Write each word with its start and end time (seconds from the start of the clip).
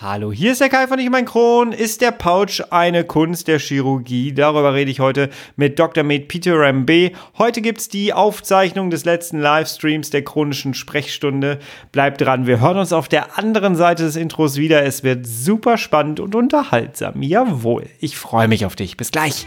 Hallo, 0.00 0.30
hier 0.30 0.52
ist 0.52 0.60
der 0.60 0.68
Kai 0.68 0.86
von 0.86 1.00
Ich 1.00 1.10
mein 1.10 1.24
Kron. 1.24 1.72
Ist 1.72 2.02
der 2.02 2.12
Pouch 2.12 2.60
eine 2.70 3.02
Kunst 3.02 3.48
der 3.48 3.58
Chirurgie? 3.58 4.32
Darüber 4.32 4.72
rede 4.72 4.92
ich 4.92 5.00
heute 5.00 5.28
mit 5.56 5.76
Dr. 5.80 6.04
Med 6.04 6.28
Peter 6.28 6.56
Rambe. 6.56 7.10
Heute 7.36 7.60
gibt's 7.60 7.88
die 7.88 8.12
Aufzeichnung 8.12 8.90
des 8.90 9.04
letzten 9.04 9.40
Livestreams 9.40 10.10
der 10.10 10.22
chronischen 10.22 10.74
Sprechstunde. 10.74 11.58
Bleibt 11.90 12.20
dran, 12.20 12.46
wir 12.46 12.60
hören 12.60 12.78
uns 12.78 12.92
auf 12.92 13.08
der 13.08 13.38
anderen 13.38 13.74
Seite 13.74 14.04
des 14.04 14.14
Intros 14.14 14.56
wieder. 14.56 14.84
Es 14.84 15.02
wird 15.02 15.26
super 15.26 15.76
spannend 15.76 16.20
und 16.20 16.36
unterhaltsam. 16.36 17.20
Jawohl, 17.20 17.86
ich 17.98 18.16
freue 18.16 18.46
mich 18.46 18.66
auf 18.66 18.76
dich. 18.76 18.96
Bis 18.96 19.10
gleich. 19.10 19.46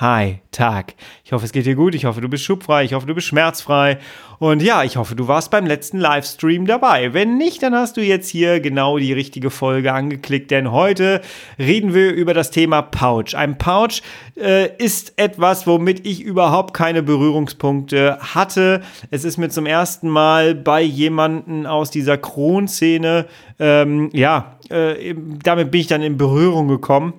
Hi, 0.00 0.40
Tag. 0.50 0.94
Ich 1.22 1.32
hoffe, 1.32 1.44
es 1.44 1.52
geht 1.52 1.66
dir 1.66 1.76
gut. 1.76 1.94
Ich 1.94 2.04
hoffe, 2.04 2.20
du 2.20 2.28
bist 2.28 2.42
schubfrei. 2.42 2.82
Ich 2.82 2.94
hoffe, 2.94 3.06
du 3.06 3.14
bist 3.14 3.28
schmerzfrei. 3.28 3.98
Und 4.40 4.60
ja, 4.60 4.82
ich 4.82 4.96
hoffe, 4.96 5.14
du 5.14 5.28
warst 5.28 5.52
beim 5.52 5.66
letzten 5.66 6.00
Livestream 6.00 6.66
dabei. 6.66 7.14
Wenn 7.14 7.38
nicht, 7.38 7.62
dann 7.62 7.76
hast 7.76 7.96
du 7.96 8.00
jetzt 8.00 8.28
hier 8.28 8.58
genau 8.58 8.98
die 8.98 9.12
richtige 9.12 9.50
Folge 9.50 9.92
angeklickt, 9.92 10.50
denn 10.50 10.72
heute 10.72 11.20
reden 11.60 11.94
wir 11.94 12.12
über 12.12 12.34
das 12.34 12.50
Thema 12.50 12.82
Pouch. 12.82 13.36
Ein 13.36 13.56
Pouch 13.56 14.02
äh, 14.36 14.76
ist 14.78 15.12
etwas, 15.16 15.64
womit 15.68 16.04
ich 16.04 16.22
überhaupt 16.22 16.74
keine 16.74 17.04
Berührungspunkte 17.04 18.18
hatte. 18.20 18.80
Es 19.12 19.22
ist 19.22 19.38
mir 19.38 19.48
zum 19.48 19.64
ersten 19.64 20.08
Mal 20.08 20.56
bei 20.56 20.82
jemanden 20.82 21.66
aus 21.66 21.92
dieser 21.92 22.18
Kronszene, 22.18 23.26
ähm, 23.60 24.10
ja, 24.12 24.58
äh, 24.70 25.14
damit 25.44 25.70
bin 25.70 25.82
ich 25.82 25.86
dann 25.86 26.02
in 26.02 26.18
Berührung 26.18 26.66
gekommen 26.66 27.14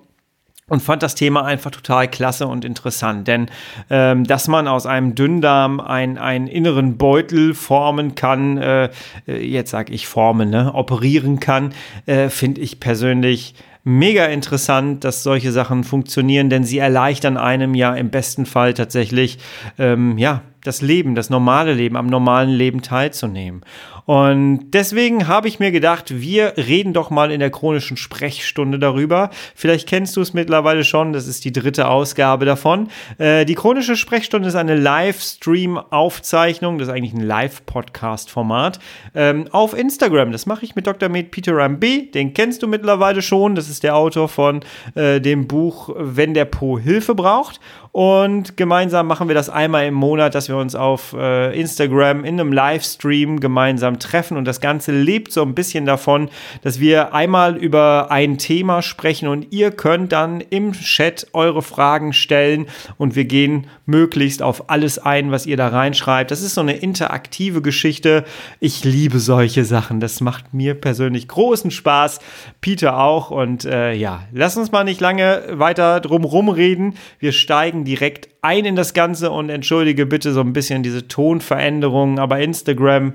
und 0.67 0.81
fand 0.81 1.03
das 1.03 1.13
Thema 1.13 1.45
einfach 1.45 1.69
total 1.69 2.08
klasse 2.08 2.47
und 2.47 2.66
interessant. 2.66 3.27
Denn 3.27 3.47
ähm, 3.89 4.23
dass 4.23 4.47
man 4.47 4.67
aus 4.67 4.85
einem 4.85 5.13
Dünndarm 5.13 5.80
ein, 5.80 6.17
einen 6.17 6.47
inneren 6.47 6.97
Beutel 6.97 7.53
formen 7.53 8.16
kann, 8.16 8.58
äh, 8.58 8.89
äh 9.27 9.45
jetzt 9.45 9.71
sage 9.71 9.93
ich 9.93 10.08
formen, 10.08 10.49
ne, 10.49 10.73
operieren 10.73 11.39
kann, 11.39 11.73
äh, 12.08 12.30
finde 12.30 12.61
ich 12.61 12.80
persönlich 12.80 13.53
mega 13.83 14.25
interessant, 14.25 15.03
dass 15.03 15.21
solche 15.21 15.52
Sachen 15.52 15.83
funktionieren, 15.83 16.49
denn 16.49 16.63
sie 16.63 16.80
erleichtern 16.80 17.38
einem 17.38 17.75
ja 17.75 17.93
im 17.93 18.09
besten 18.09 18.47
Fall 18.47 18.73
tatsächlich 18.73 19.38
ähm, 19.77 20.17
ja 20.17 20.41
das 20.63 20.81
Leben, 20.81 21.13
das 21.13 21.30
normale 21.30 21.73
Leben, 21.73 21.95
am 21.95 22.08
normalen 22.08 22.49
Leben 22.49 22.81
teilzunehmen. 22.81 23.61
Und 24.06 24.72
deswegen 24.72 25.28
habe 25.28 25.48
ich 25.48 25.59
mir 25.59 25.72
gedacht, 25.72 26.20
wir 26.20 26.53
reden 26.58 26.94
doch 26.94 27.09
mal 27.09 27.31
in 27.31 27.39
der 27.39 27.50
chronischen 27.50 27.98
Sprechstunde 27.98 28.78
darüber. 28.78 29.31
Vielleicht 29.56 29.89
kennst 29.89 30.16
du 30.16 30.22
es 30.22 30.34
mittlerweile 30.34 30.84
schon, 30.84 31.11
das 31.11 31.28
ist 31.28 31.44
die 31.44 31.52
dritte 31.52 31.88
Ausgabe 31.88 32.45
davon. 32.45 32.89
Äh, 33.17 33.45
die 33.45 33.56
chronische 33.56 33.95
Sprechstunde 33.95 34.48
ist 34.48 34.56
eine 34.56 34.76
Livestream-Aufzeichnung, 34.76 36.78
das 36.78 36.88
ist 36.88 36.94
eigentlich 36.94 37.14
ein 37.14 37.26
Live-Podcast-Format, 37.26 38.80
ähm, 39.16 39.48
auf 39.52 39.76
Instagram. 39.76 40.31
Das 40.31 40.45
mache 40.45 40.66
ich 40.66 40.76
mit 40.76 40.86
Dr. 40.86 41.09
Med 41.09 41.31
Peter 41.31 41.56
Rambe, 41.56 42.03
den 42.14 42.33
kennst 42.33 42.61
du 42.61 42.67
mittlerweile 42.67 43.23
schon. 43.23 43.56
Das 43.56 43.70
ist 43.70 43.83
der 43.83 43.95
Autor 43.95 44.30
von 44.30 44.59
äh, 44.94 45.20
dem 45.20 45.48
Buch 45.48 45.89
Wenn 45.98 46.36
der 46.36 46.45
Po 46.45 46.78
Hilfe 46.78 47.16
braucht. 47.16 47.59
Und 47.95 48.58
gemeinsam 48.58 49.08
machen 49.08 49.30
wir 49.30 49.36
das 49.36 49.50
einmal 49.50 49.86
im 49.86 49.94
Monat, 49.94 50.36
dass 50.36 50.50
wir 50.50 50.58
uns 50.58 50.76
auf 50.76 51.16
äh, 51.17 51.58
Instagram 51.58 52.26
in 52.26 52.38
einem 52.38 52.52
Livestream 52.52 53.39
gemeinsam 53.39 53.94
treffen. 53.99 54.38
Und 54.38 54.45
das 54.45 54.61
Ganze 54.61 54.91
lebt 54.91 55.31
so 55.31 55.41
ein 55.41 55.55
bisschen 55.55 55.85
davon, 55.85 56.29
dass 56.61 56.79
wir 56.79 57.13
einmal 57.13 57.55
über 57.57 58.11
ein 58.11 58.37
Thema 58.37 58.81
sprechen 58.81 59.27
und 59.27 59.52
ihr 59.52 59.71
könnt 59.71 60.11
dann 60.11 60.41
im 60.41 60.73
Chat 60.73 61.27
eure 61.33 61.61
Fragen 61.61 62.13
stellen 62.13 62.67
und 62.97 63.15
wir 63.15 63.25
gehen 63.25 63.67
möglichst 63.86 64.42
auf 64.42 64.70
alles 64.70 64.99
ein, 64.99 65.31
was 65.31 65.45
ihr 65.45 65.58
da 65.58 65.67
reinschreibt. 65.67 66.31
Das 66.31 66.42
ist 66.42 66.55
so 66.55 66.61
eine 66.61 66.77
interaktive 66.77 67.61
Geschichte. 67.61 68.25
Ich 68.59 68.83
liebe 68.83 69.20
solche 69.20 69.65
Sachen. 69.65 69.99
Das 69.99 70.21
macht 70.21 70.53
mir 70.53 70.73
persönlich 70.73 71.27
großen 71.27 71.71
Spaß. 71.71 72.20
Peter 72.61 72.99
auch. 72.99 73.31
Und 73.31 73.65
äh, 73.65 73.93
ja, 73.93 74.23
lass 74.31 74.58
uns 74.58 74.71
mal 74.71 74.83
nicht 74.83 75.02
lange 75.02 75.43
weiter 75.52 75.99
drum 75.99 76.23
rumreden. 76.23 76.95
Wir 77.20 77.31
steigen 77.31 77.86
direkt 77.86 78.30
ein 78.41 78.65
in 78.65 78.75
das 78.75 78.93
Ganze 78.93 79.31
und 79.31 79.49
entschuldige 79.49 80.05
bitte 80.05 80.31
so 80.31 80.41
ein 80.41 80.53
bisschen 80.53 80.83
diese 80.83 81.08
Tonveränderungen, 81.08 82.20
aber 82.20 82.39
Instagram 82.39 83.14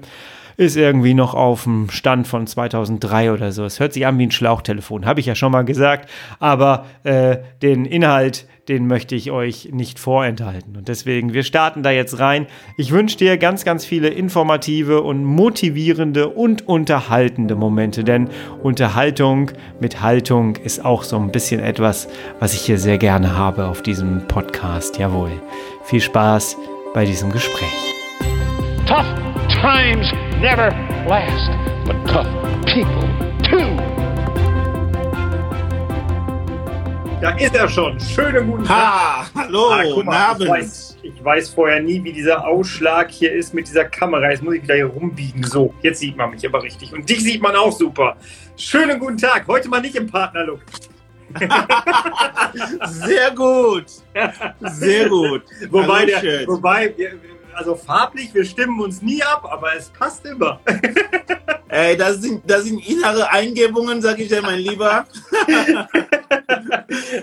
ist 0.56 0.76
irgendwie 0.76 1.14
noch 1.14 1.34
auf 1.34 1.64
dem 1.64 1.90
Stand 1.90 2.26
von 2.26 2.46
2003 2.46 3.32
oder 3.32 3.52
so. 3.52 3.64
Es 3.64 3.80
hört 3.80 3.92
sich 3.92 4.06
an 4.06 4.18
wie 4.18 4.26
ein 4.26 4.30
Schlauchtelefon, 4.30 5.06
habe 5.06 5.20
ich 5.20 5.26
ja 5.26 5.34
schon 5.34 5.52
mal 5.52 5.64
gesagt, 5.64 6.10
aber 6.38 6.86
äh, 7.04 7.38
den 7.62 7.84
Inhalt, 7.84 8.46
den 8.68 8.86
möchte 8.86 9.16
ich 9.16 9.30
euch 9.30 9.70
nicht 9.72 9.98
vorenthalten. 9.98 10.76
Und 10.76 10.88
deswegen, 10.88 11.32
wir 11.32 11.42
starten 11.42 11.82
da 11.82 11.90
jetzt 11.90 12.20
rein. 12.20 12.46
Ich 12.76 12.92
wünsche 12.92 13.16
dir 13.16 13.36
ganz, 13.36 13.64
ganz 13.64 13.84
viele 13.84 14.08
informative 14.08 15.02
und 15.02 15.24
motivierende 15.24 16.28
und 16.28 16.68
unterhaltende 16.68 17.56
Momente, 17.56 18.04
denn 18.04 18.28
Unterhaltung 18.62 19.50
mit 19.80 20.02
Haltung 20.02 20.56
ist 20.56 20.84
auch 20.84 21.02
so 21.02 21.16
ein 21.16 21.32
bisschen 21.32 21.60
etwas, 21.60 22.08
was 22.38 22.54
ich 22.54 22.60
hier 22.60 22.78
sehr 22.78 22.98
gerne 22.98 23.36
habe 23.36 23.66
auf 23.66 23.82
diesem 23.82 24.26
Podcast. 24.28 24.98
Jawohl. 24.98 25.32
Viel 25.84 26.00
Spaß 26.00 26.56
bei 26.94 27.04
diesem 27.04 27.32
Gespräch. 27.32 27.68
Tough 28.86 29.19
times 29.60 30.10
never 30.40 30.70
last, 31.06 31.50
but 31.86 31.96
tough 32.06 32.26
people 32.66 33.08
too. 33.42 33.76
Da 37.20 37.30
ist 37.36 37.54
er 37.54 37.68
schon. 37.68 38.00
Schönen 38.00 38.46
guten 38.50 38.64
Tag. 38.64 38.76
Ha, 38.76 39.26
hallo, 39.34 39.68
Ah, 39.70 39.82
guten 39.94 40.06
mal, 40.06 40.14
ich, 40.14 40.28
Abend. 40.30 40.48
weiß, 40.48 40.96
ich 41.02 41.22
weiß 41.24 41.50
vorher 41.50 41.82
nie, 41.82 42.02
wie 42.02 42.12
dieser 42.14 42.46
Ausschlag 42.46 43.10
hier 43.10 43.30
ist 43.32 43.52
mit 43.52 43.68
dieser 43.68 43.84
Kamera. 43.84 44.30
Jetzt 44.30 44.42
muss 44.42 44.54
ich 44.54 44.62
wieder 44.62 44.76
hier 44.76 44.86
rumbiegen. 44.86 45.42
So, 45.44 45.74
jetzt 45.82 46.00
sieht 46.00 46.16
man 46.16 46.30
mich 46.30 46.46
aber 46.46 46.62
richtig. 46.62 46.94
Und 46.94 47.08
dich 47.10 47.22
sieht 47.22 47.42
man 47.42 47.54
auch 47.56 47.72
super. 47.72 48.16
Schönen 48.56 48.98
guten 48.98 49.18
Tag. 49.18 49.46
Heute 49.46 49.68
mal 49.68 49.82
nicht 49.82 49.96
im 49.96 50.06
Partnerlook. 50.06 50.60
Sehr 52.86 53.30
gut. 53.32 53.84
Sehr 54.62 55.08
gut. 55.10 55.42
Wobei, 55.68 56.06
der, 56.06 56.46
wobei 56.48 56.94
also 57.54 57.74
farblich, 57.74 58.32
wir 58.34 58.44
stimmen 58.44 58.80
uns 58.80 59.02
nie 59.02 59.22
ab, 59.22 59.46
aber 59.50 59.74
es 59.76 59.88
passt 59.90 60.24
immer. 60.26 60.60
Ey, 61.68 61.96
das 61.96 62.16
sind, 62.16 62.42
das 62.50 62.64
sind 62.64 62.78
innere 62.86 63.30
Eingebungen, 63.30 64.02
sag 64.02 64.18
ich 64.18 64.28
dir, 64.28 64.42
mein 64.42 64.58
Lieber. 64.58 65.06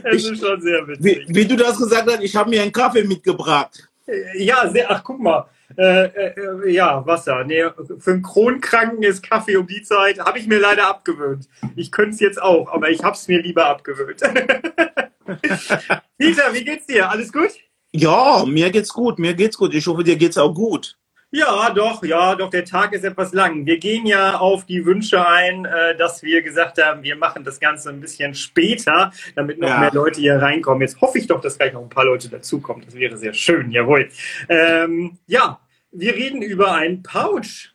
Es 0.03 0.23
ist 0.25 0.39
schon 0.39 0.61
sehr 0.61 0.87
Wie, 0.87 0.87
witzig. 0.87 1.25
wie 1.29 1.45
du 1.45 1.55
das 1.55 1.77
gesagt 1.77 2.09
hast, 2.09 2.21
ich 2.21 2.35
habe 2.35 2.49
mir 2.49 2.61
einen 2.61 2.71
Kaffee 2.71 3.03
mitgebracht. 3.03 3.87
Ja, 4.35 4.69
sehr, 4.69 4.89
ach 4.89 5.03
guck 5.03 5.19
mal. 5.19 5.49
Äh, 5.77 6.05
äh, 6.05 6.71
ja, 6.71 7.05
Wasser. 7.05 7.43
Nee, 7.43 7.65
für 7.99 8.11
einen 8.11 8.23
Kronkranken 8.23 9.03
ist 9.03 9.21
Kaffee 9.21 9.57
um 9.57 9.67
die 9.67 9.83
Zeit. 9.83 10.19
Habe 10.19 10.39
ich 10.39 10.47
mir 10.47 10.59
leider 10.59 10.87
abgewöhnt. 10.87 11.47
Ich 11.75 11.91
könnte 11.91 12.11
es 12.11 12.19
jetzt 12.21 12.41
auch, 12.41 12.71
aber 12.71 12.89
ich 12.89 13.03
habe 13.03 13.15
es 13.15 13.27
mir 13.27 13.41
lieber 13.41 13.65
abgewöhnt. 13.65 14.21
Peter, 16.17 16.53
wie 16.53 16.63
geht's 16.63 16.87
dir? 16.87 17.09
Alles 17.09 17.33
gut? 17.33 17.51
Ja, 17.97 18.43
mir 18.45 18.69
geht's 18.71 18.93
gut, 18.93 19.19
mir 19.19 19.33
geht's 19.33 19.57
gut. 19.57 19.73
Ich 19.73 19.87
hoffe, 19.87 20.03
dir 20.03 20.15
geht's 20.15 20.37
auch 20.37 20.53
gut. 20.53 20.97
Ja, 21.29 21.69
doch, 21.71 22.03
ja, 22.05 22.35
doch, 22.35 22.49
der 22.49 22.63
Tag 22.63 22.93
ist 22.93 23.03
etwas 23.03 23.33
lang. 23.33 23.65
Wir 23.65 23.79
gehen 23.79 24.05
ja 24.05 24.37
auf 24.37 24.65
die 24.65 24.85
Wünsche 24.85 25.27
ein, 25.27 25.65
äh, 25.65 25.97
dass 25.97 26.23
wir 26.23 26.41
gesagt 26.41 26.81
haben, 26.81 27.03
wir 27.03 27.17
machen 27.17 27.43
das 27.43 27.59
Ganze 27.59 27.89
ein 27.89 27.99
bisschen 27.99 28.33
später, 28.33 29.11
damit 29.35 29.59
noch 29.59 29.67
Ja. 29.67 29.79
mehr 29.81 29.91
Leute 29.91 30.21
hier 30.21 30.41
reinkommen. 30.41 30.81
Jetzt 30.81 31.01
hoffe 31.01 31.17
ich 31.17 31.27
doch, 31.27 31.41
dass 31.41 31.57
gleich 31.57 31.73
noch 31.73 31.81
ein 31.81 31.89
paar 31.89 32.05
Leute 32.05 32.29
dazukommen. 32.29 32.83
Das 32.85 32.95
wäre 32.95 33.17
sehr 33.17 33.33
schön, 33.33 33.71
jawohl. 33.71 34.09
Ähm, 34.47 35.17
ja, 35.27 35.59
wir 35.91 36.13
reden 36.15 36.41
über 36.41 36.73
einen 36.73 37.03
Pouch. 37.03 37.73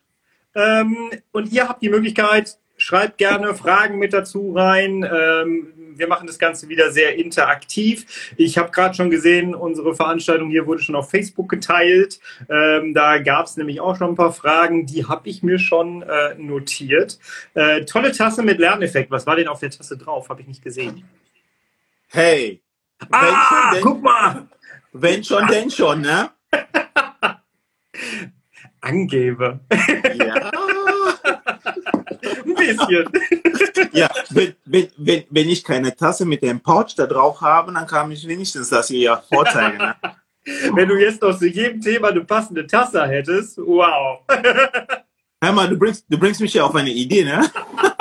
Ähm, 0.55 1.11
und 1.31 1.51
ihr 1.51 1.67
habt 1.69 1.83
die 1.83 1.89
Möglichkeit, 1.89 2.57
schreibt 2.77 3.19
gerne 3.19 3.53
Fragen 3.53 3.99
mit 3.99 4.13
dazu 4.13 4.53
rein. 4.55 5.07
Ähm, 5.11 5.73
wir 5.97 6.07
machen 6.07 6.27
das 6.27 6.39
Ganze 6.39 6.69
wieder 6.69 6.91
sehr 6.91 7.15
interaktiv. 7.15 8.33
Ich 8.37 8.57
habe 8.57 8.71
gerade 8.71 8.95
schon 8.95 9.09
gesehen, 9.09 9.55
unsere 9.55 9.95
Veranstaltung 9.95 10.49
hier 10.49 10.67
wurde 10.67 10.81
schon 10.81 10.95
auf 10.95 11.09
Facebook 11.09 11.49
geteilt. 11.49 12.19
Ähm, 12.49 12.93
da 12.93 13.17
gab 13.19 13.45
es 13.45 13.57
nämlich 13.57 13.81
auch 13.81 13.97
schon 13.97 14.09
ein 14.09 14.15
paar 14.15 14.33
Fragen, 14.33 14.85
die 14.85 15.05
habe 15.05 15.29
ich 15.29 15.43
mir 15.43 15.59
schon 15.59 16.01
äh, 16.03 16.35
notiert. 16.35 17.19
Äh, 17.53 17.85
tolle 17.85 18.11
Tasse 18.11 18.43
mit 18.43 18.59
Lerneffekt. 18.59 19.11
Was 19.11 19.25
war 19.25 19.35
denn 19.35 19.47
auf 19.47 19.59
der 19.59 19.71
Tasse 19.71 19.97
drauf? 19.97 20.29
Habe 20.29 20.41
ich 20.41 20.47
nicht 20.47 20.63
gesehen. 20.63 21.03
Hey. 22.07 22.61
Ah, 23.11 23.21
wenn, 23.21 23.35
schon, 23.35 23.73
denn, 23.73 23.83
guck 23.83 24.03
mal! 24.03 24.47
wenn 24.93 25.23
schon, 25.23 25.47
denn 25.47 25.71
schon, 25.71 26.01
ne? 26.01 26.29
Angebe. 28.81 29.59
Ja. 30.15 30.51
Bisschen. 32.67 33.89
ja 33.93 34.09
wenn, 34.29 34.87
wenn, 34.97 35.23
wenn, 35.29 35.49
ich 35.49 35.63
keine 35.63 35.95
Tasse 35.95 36.25
mit 36.25 36.41
dem 36.41 36.59
Pouch 36.59 36.95
da 36.95 37.05
drauf 37.05 37.41
habe, 37.41 37.73
dann 37.73 37.87
kann 37.87 38.11
ich 38.11 38.27
wenigstens 38.27 38.69
das 38.69 38.87
hier 38.87 39.21
vorzeigen. 39.31 39.77
Ne? 39.77 39.95
Wenn 40.73 40.89
du 40.89 40.97
jetzt 40.99 41.21
noch 41.21 41.37
zu 41.37 41.47
jedem 41.47 41.79
Thema 41.79 42.09
eine 42.09 42.25
passende 42.25 42.67
Tasse 42.67 43.07
hättest, 43.07 43.57
wow. 43.59 44.19
Hör 45.41 45.51
mal, 45.53 45.69
du 45.69 45.77
bringst, 45.77 46.05
du 46.09 46.17
bringst 46.17 46.41
mich 46.41 46.53
ja 46.53 46.65
auf 46.65 46.75
eine 46.75 46.89
Idee, 46.89 47.23
ne? 47.23 47.49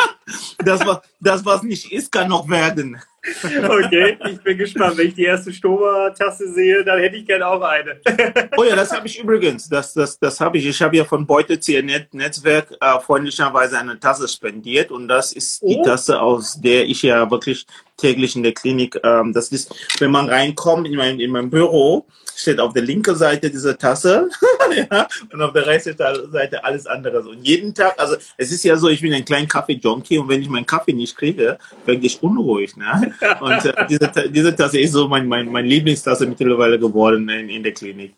Das, 0.64 0.86
was, 0.86 1.00
das, 1.20 1.44
was 1.44 1.62
nicht 1.62 1.92
ist, 1.92 2.12
kann 2.12 2.28
noch 2.28 2.48
werden. 2.48 3.00
Okay, 3.54 4.18
ich 4.28 4.40
bin 4.42 4.58
gespannt. 4.58 4.98
Wenn 4.98 5.08
ich 5.08 5.14
die 5.14 5.24
erste 5.24 5.52
Stoma-Tasse 5.52 6.52
sehe, 6.52 6.84
dann 6.84 6.98
hätte 6.98 7.16
ich 7.16 7.26
gerne 7.26 7.46
auch 7.46 7.60
eine. 7.60 8.00
Oh 8.56 8.64
ja, 8.64 8.74
das 8.74 8.92
habe 8.92 9.06
ich 9.06 9.20
übrigens. 9.20 9.68
Das, 9.68 9.94
das, 9.94 10.18
das 10.18 10.40
habe 10.40 10.58
ich. 10.58 10.66
Ich 10.66 10.82
habe 10.82 10.96
ja 10.96 11.04
von 11.04 11.24
Beutelzieher 11.24 11.82
Netzwerk 11.82 12.72
äh, 12.80 12.98
freundlicherweise 13.00 13.78
eine 13.78 14.00
Tasse 14.00 14.26
spendiert 14.26 14.90
und 14.90 15.06
das 15.08 15.32
ist 15.32 15.62
die 15.62 15.76
Oh. 15.76 15.84
Tasse, 15.84 16.20
aus 16.20 16.60
der 16.60 16.86
ich 16.86 17.02
ja 17.02 17.30
wirklich 17.30 17.66
täglich 17.96 18.34
in 18.34 18.42
der 18.42 18.52
Klinik, 18.54 18.98
ähm, 19.04 19.32
das 19.32 19.50
ist, 19.52 19.72
wenn 20.00 20.10
man 20.10 20.28
reinkommt 20.28 20.86
in 20.88 20.96
mein, 20.96 21.20
in 21.20 21.30
mein 21.30 21.48
Büro, 21.48 22.06
steht 22.42 22.60
auf 22.60 22.72
der 22.72 22.82
linken 22.82 23.14
Seite 23.14 23.50
diese 23.50 23.76
Tasse 23.76 24.28
ja, 24.90 25.08
und 25.32 25.40
auf 25.40 25.52
der 25.52 25.66
rechten 25.66 25.96
Seite 25.96 26.64
alles 26.64 26.86
andere. 26.86 27.20
Und 27.20 27.46
jeden 27.46 27.74
Tag, 27.74 27.94
also 27.98 28.16
es 28.36 28.52
ist 28.52 28.64
ja 28.64 28.76
so, 28.76 28.88
ich 28.88 29.00
bin 29.00 29.12
ein 29.14 29.24
kleiner 29.24 29.46
Kaffee-Junkie 29.46 30.18
und 30.18 30.28
wenn 30.28 30.42
ich 30.42 30.48
meinen 30.48 30.66
Kaffee 30.66 30.92
nicht 30.92 31.16
kriege, 31.16 31.58
werde 31.86 32.06
ich 32.06 32.22
unruhig. 32.22 32.76
Ne? 32.76 33.14
Und 33.40 33.64
äh, 33.64 33.86
diese, 33.88 34.10
diese 34.30 34.54
Tasse 34.54 34.80
ist 34.80 34.92
so 34.92 35.08
mein, 35.08 35.26
mein, 35.26 35.50
mein 35.50 35.66
Lieblingstasse 35.66 36.26
mittlerweile 36.26 36.78
geworden 36.78 37.28
in, 37.28 37.48
in 37.48 37.62
der 37.62 37.72
Klinik. 37.72 38.14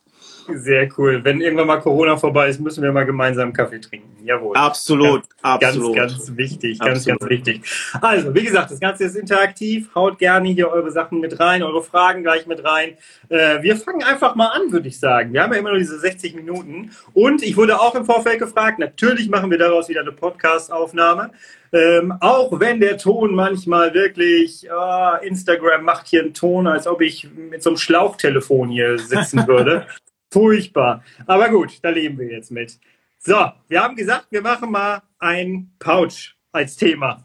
Sehr 0.52 0.88
cool. 0.99 1.25
Wenn 1.25 1.41
irgendwann 1.41 1.67
mal 1.67 1.81
Corona 1.81 2.17
vorbei 2.17 2.49
ist, 2.49 2.61
müssen 2.61 2.82
wir 2.82 2.93
mal 2.93 3.06
gemeinsam 3.06 3.52
Kaffee 3.52 3.81
trinken. 3.81 4.25
Jawohl. 4.25 4.56
Absolut, 4.56 5.23
Ganz, 5.43 5.64
absolut. 5.64 5.96
ganz 5.96 6.37
wichtig, 6.37 6.79
ganz, 6.79 6.99
Absolut. 6.99 7.20
ganz 7.20 7.31
wichtig. 7.31 7.62
Also, 8.00 8.35
wie 8.35 8.44
gesagt, 8.44 8.70
das 8.70 8.81
Ganze 8.81 9.05
ist 9.05 9.17
interaktiv. 9.17 9.94
Haut 9.94 10.19
gerne 10.19 10.49
hier 10.49 10.70
eure 10.70 10.91
Sachen 10.91 11.20
mit 11.20 11.38
rein, 11.41 11.62
eure 11.62 11.82
Fragen 11.82 12.23
gleich 12.23 12.46
mit 12.46 12.64
rein. 12.64 12.94
Äh, 13.29 13.62
wir 13.62 13.76
fangen 13.76 14.02
einfach 14.02 14.35
mal 14.35 14.49
an, 14.49 14.73
würde 14.73 14.88
ich 14.88 14.99
sagen. 14.99 15.32
Wir 15.32 15.43
haben 15.43 15.52
ja 15.52 15.58
immer 15.58 15.70
nur 15.70 15.79
diese 15.79 15.99
60 15.99 16.35
Minuten. 16.35 16.91
Und 17.12 17.43
ich 17.43 17.56
wurde 17.56 17.81
auch 17.81 17.94
im 17.94 18.05
Vorfeld 18.05 18.38
gefragt, 18.38 18.79
natürlich 18.79 19.29
machen 19.29 19.50
wir 19.50 19.58
daraus 19.58 19.88
wieder 19.88 20.00
eine 20.00 20.12
Podcast-Aufnahme. 20.12 21.32
Ähm, 21.75 22.14
auch 22.20 22.61
wenn 22.61 22.79
der 22.79 22.99
Ton 22.99 23.35
manchmal 23.35 23.93
wirklich, 23.94 24.70
ah, 24.70 25.17
Instagram 25.17 25.82
macht 25.82 26.06
hier 26.06 26.23
einen 26.23 26.32
Ton, 26.32 26.69
als 26.69 26.87
ob 26.87 27.00
ich 27.00 27.29
mit 27.35 27.64
so 27.64 27.70
einem 27.70 27.79
Schlauchtelefon 27.79 28.69
hier 28.69 28.96
sitzen 28.96 29.44
würde. 29.49 29.87
Furchtbar. 30.34 31.04
Aber 31.28 31.48
gut, 31.48 31.78
da 31.81 31.90
leben 31.90 32.19
wir 32.19 32.26
jetzt 32.26 32.50
mit. 32.50 32.81
So, 33.20 33.52
wir 33.69 33.81
haben 33.81 33.94
gesagt, 33.94 34.26
wir 34.31 34.42
machen 34.42 34.72
mal 34.72 35.02
ein 35.20 35.70
Pouch 35.78 36.34
als 36.50 36.75
Thema. 36.75 37.22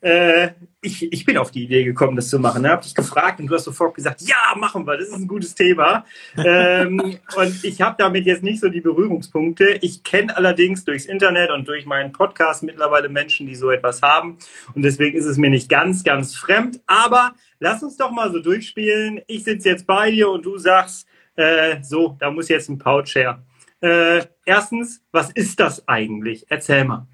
Äh, 0.00 0.50
ich, 0.82 1.12
ich 1.12 1.24
bin 1.24 1.38
auf 1.38 1.52
die 1.52 1.62
Idee 1.64 1.84
gekommen, 1.84 2.16
das 2.16 2.28
zu 2.28 2.40
machen. 2.40 2.64
Da 2.64 2.70
habe 2.70 2.82
ich 2.84 2.96
gefragt 2.96 3.38
und 3.38 3.46
du 3.46 3.54
hast 3.54 3.62
sofort 3.62 3.94
gesagt, 3.94 4.22
ja, 4.22 4.56
machen 4.56 4.86
wir, 4.88 4.96
das 4.96 5.08
ist 5.08 5.14
ein 5.14 5.28
gutes 5.28 5.54
Thema. 5.54 6.04
ähm, 6.36 7.18
und 7.36 7.64
ich 7.64 7.80
habe 7.80 7.94
damit 7.96 8.26
jetzt 8.26 8.42
nicht 8.42 8.60
so 8.60 8.68
die 8.68 8.80
Berührungspunkte. 8.80 9.78
Ich 9.80 10.02
kenne 10.02 10.36
allerdings 10.36 10.84
durchs 10.84 11.06
Internet 11.06 11.52
und 11.52 11.68
durch 11.68 11.86
meinen 11.86 12.10
Podcast 12.10 12.64
mittlerweile 12.64 13.08
Menschen, 13.08 13.46
die 13.46 13.54
so 13.54 13.70
etwas 13.70 14.02
haben. 14.02 14.36
Und 14.74 14.82
deswegen 14.82 15.16
ist 15.16 15.26
es 15.26 15.36
mir 15.36 15.50
nicht 15.50 15.68
ganz, 15.68 16.02
ganz 16.02 16.34
fremd. 16.34 16.80
Aber 16.88 17.34
lass 17.60 17.84
uns 17.84 17.96
doch 17.96 18.10
mal 18.10 18.32
so 18.32 18.40
durchspielen. 18.40 19.20
Ich 19.28 19.44
sitze 19.44 19.68
jetzt 19.68 19.86
bei 19.86 20.10
dir 20.10 20.28
und 20.28 20.44
du 20.44 20.58
sagst, 20.58 21.07
äh, 21.38 21.82
so, 21.82 22.16
da 22.18 22.30
muss 22.30 22.48
jetzt 22.48 22.68
ein 22.68 22.78
Pouch 22.78 23.14
her. 23.14 23.42
Äh, 23.80 24.26
erstens, 24.44 25.04
was 25.12 25.30
ist 25.30 25.60
das 25.60 25.86
eigentlich? 25.86 26.44
Erzähl 26.48 26.84
mal. 26.84 27.06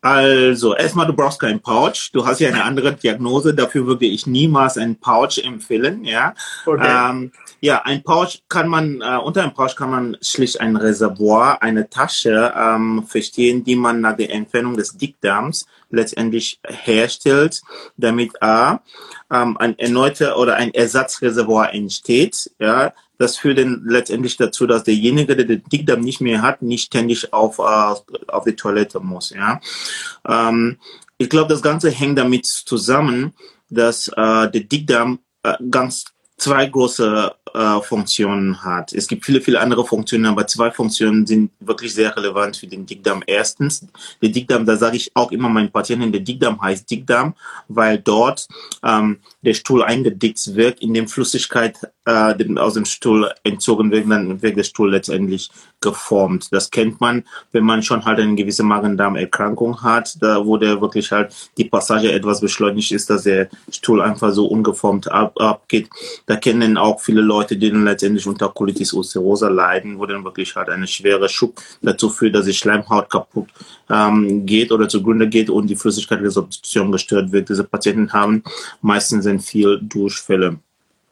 Also, 0.00 0.76
erstmal, 0.76 1.06
du 1.06 1.12
brauchst 1.12 1.40
keinen 1.40 1.60
Pouch. 1.60 2.10
Du 2.12 2.24
hast 2.24 2.38
ja 2.38 2.48
eine 2.48 2.62
andere 2.62 2.94
Diagnose. 2.94 3.52
Dafür 3.52 3.86
würde 3.86 4.06
ich 4.06 4.26
niemals 4.26 4.78
einen 4.78 4.96
Pouch 4.96 5.38
empfehlen, 5.38 6.04
ja. 6.04 6.34
Okay. 6.64 7.10
Ähm, 7.10 7.32
ja, 7.60 7.82
ein 7.84 8.04
Pouch 8.04 8.38
kann 8.48 8.68
man, 8.68 9.00
äh, 9.00 9.16
unter 9.16 9.42
einem 9.42 9.54
Pouch 9.54 9.74
kann 9.74 9.90
man 9.90 10.16
schlicht 10.22 10.60
ein 10.60 10.76
Reservoir, 10.76 11.60
eine 11.62 11.90
Tasche 11.90 12.54
ähm, 12.56 13.04
verstehen, 13.08 13.64
die 13.64 13.74
man 13.74 14.00
nach 14.00 14.16
der 14.16 14.30
Entfernung 14.30 14.76
des 14.76 14.96
Dickdarms 14.96 15.66
letztendlich 15.90 16.60
herstellt, 16.64 17.60
damit 17.96 18.40
A, 18.40 18.80
ähm, 19.32 19.56
ein 19.56 19.76
erneuter 19.78 20.38
oder 20.38 20.54
ein 20.54 20.72
Ersatzreservoir 20.72 21.74
entsteht, 21.74 22.52
ja. 22.60 22.92
Das 23.18 23.36
führt 23.36 23.58
dann 23.58 23.82
letztendlich 23.86 24.36
dazu, 24.36 24.66
dass 24.66 24.84
derjenige, 24.84 25.36
der 25.36 25.44
den 25.44 25.64
Dickdarm 25.64 26.00
nicht 26.00 26.20
mehr 26.20 26.42
hat, 26.42 26.62
nicht 26.62 26.86
ständig 26.86 27.32
auf, 27.32 27.58
äh, 27.58 27.62
auf 28.28 28.44
die 28.46 28.56
Toilette 28.56 29.00
muss, 29.00 29.30
ja. 29.30 29.60
Ähm, 30.26 30.78
ich 31.18 31.28
glaube, 31.28 31.48
das 31.48 31.62
Ganze 31.62 31.90
hängt 31.90 32.16
damit 32.16 32.46
zusammen, 32.46 33.34
dass 33.70 34.08
äh, 34.08 34.50
der 34.50 34.60
Dickdarm 34.60 35.18
äh, 35.42 35.54
ganz 35.68 36.04
zwei 36.36 36.66
große 36.66 37.34
äh, 37.52 37.80
Funktionen 37.80 38.62
hat. 38.62 38.92
Es 38.92 39.08
gibt 39.08 39.24
viele, 39.24 39.40
viele 39.40 39.60
andere 39.60 39.84
Funktionen, 39.84 40.26
aber 40.26 40.46
zwei 40.46 40.70
Funktionen 40.70 41.26
sind 41.26 41.50
wirklich 41.58 41.92
sehr 41.92 42.16
relevant 42.16 42.56
für 42.56 42.68
den 42.68 42.86
Dickdarm. 42.86 43.22
Erstens, 43.26 43.86
der 44.22 44.28
Dickdarm, 44.28 44.64
da 44.64 44.76
sage 44.76 44.96
ich 44.96 45.10
auch 45.14 45.32
immer 45.32 45.48
meinen 45.48 45.72
Patienten, 45.72 46.12
der 46.12 46.20
Dickdarm 46.20 46.62
heißt 46.62 46.88
Dickdarm, 46.88 47.34
weil 47.66 47.98
dort 47.98 48.46
ähm, 48.84 49.18
der 49.42 49.54
Stuhl 49.54 49.82
eingedickt 49.82 50.54
wird, 50.54 50.80
in 50.80 50.94
dem 50.94 51.08
Flüssigkeit 51.08 51.76
äh, 52.08 52.34
dem, 52.34 52.56
aus 52.56 52.74
dem 52.74 52.86
Stuhl 52.86 53.30
entzogen 53.44 53.90
wird, 53.90 54.10
dann 54.10 54.40
wird 54.40 54.56
der 54.56 54.64
Stuhl 54.64 54.90
letztendlich 54.90 55.50
geformt. 55.80 56.48
Das 56.52 56.70
kennt 56.70 57.00
man, 57.00 57.24
wenn 57.52 57.64
man 57.64 57.82
schon 57.82 58.04
halt 58.06 58.18
eine 58.18 58.34
gewisse 58.34 58.62
Magen-Darm-Erkrankung 58.62 59.82
hat, 59.82 60.16
da 60.22 60.44
wo 60.44 60.56
der 60.56 60.80
wirklich 60.80 61.12
halt 61.12 61.34
die 61.58 61.66
Passage 61.66 62.10
etwas 62.10 62.40
beschleunigt 62.40 62.92
ist, 62.92 63.10
dass 63.10 63.24
der 63.24 63.48
Stuhl 63.70 64.00
einfach 64.00 64.32
so 64.32 64.46
ungeformt 64.46 65.10
ab, 65.10 65.38
abgeht. 65.38 65.90
Da 66.24 66.36
kennen 66.36 66.78
auch 66.78 66.98
viele 67.00 67.20
Leute, 67.20 67.58
die 67.58 67.70
dann 67.70 67.84
letztendlich 67.84 68.26
unter 68.26 68.48
Colitis 68.48 68.94
ulcerosa 68.94 69.48
leiden, 69.48 69.98
wo 69.98 70.06
dann 70.06 70.24
wirklich 70.24 70.56
halt 70.56 70.70
eine 70.70 70.86
schwere 70.86 71.28
Schub 71.28 71.60
dazu 71.82 72.08
führt, 72.08 72.34
dass 72.34 72.46
die 72.46 72.54
Schleimhaut 72.54 73.10
kaputt 73.10 73.48
ähm, 73.90 74.46
geht 74.46 74.72
oder 74.72 74.88
zugrunde 74.88 75.28
geht 75.28 75.50
und 75.50 75.66
die 75.66 75.76
Flüssigkeitsresorption 75.76 76.90
gestört 76.90 77.32
wird. 77.32 77.50
Diese 77.50 77.64
Patienten 77.64 78.12
haben 78.14 78.42
meistens 78.80 79.24
sind 79.24 79.42
viel 79.42 79.78
Durchfälle. 79.82 80.58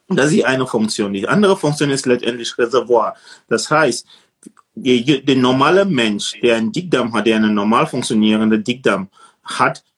Das 0.08 0.26
ist 0.26 0.35
die 0.35 0.44
eine 0.44 0.67
Funktion. 0.67 1.12
Die 1.12 1.26
andere 1.26 1.56
Funktion 1.56 1.91
ist 1.91 2.06
letztendlich 2.06 2.56
Reservoir. 2.56 3.14
Das 3.49 3.70
heißt, 3.70 4.06
der, 4.76 5.37
normale 5.37 5.85
Mensch, 5.85 6.38
der 6.43 6.56
einen 6.56 6.70
Dickdarm 6.70 7.12
hat, 7.12 7.26
der 7.26 7.37
einen 7.37 7.55
normal 7.55 7.87
funktionierenden 7.87 8.62
Dickdarm 8.62 9.08
hat, 9.11 9.25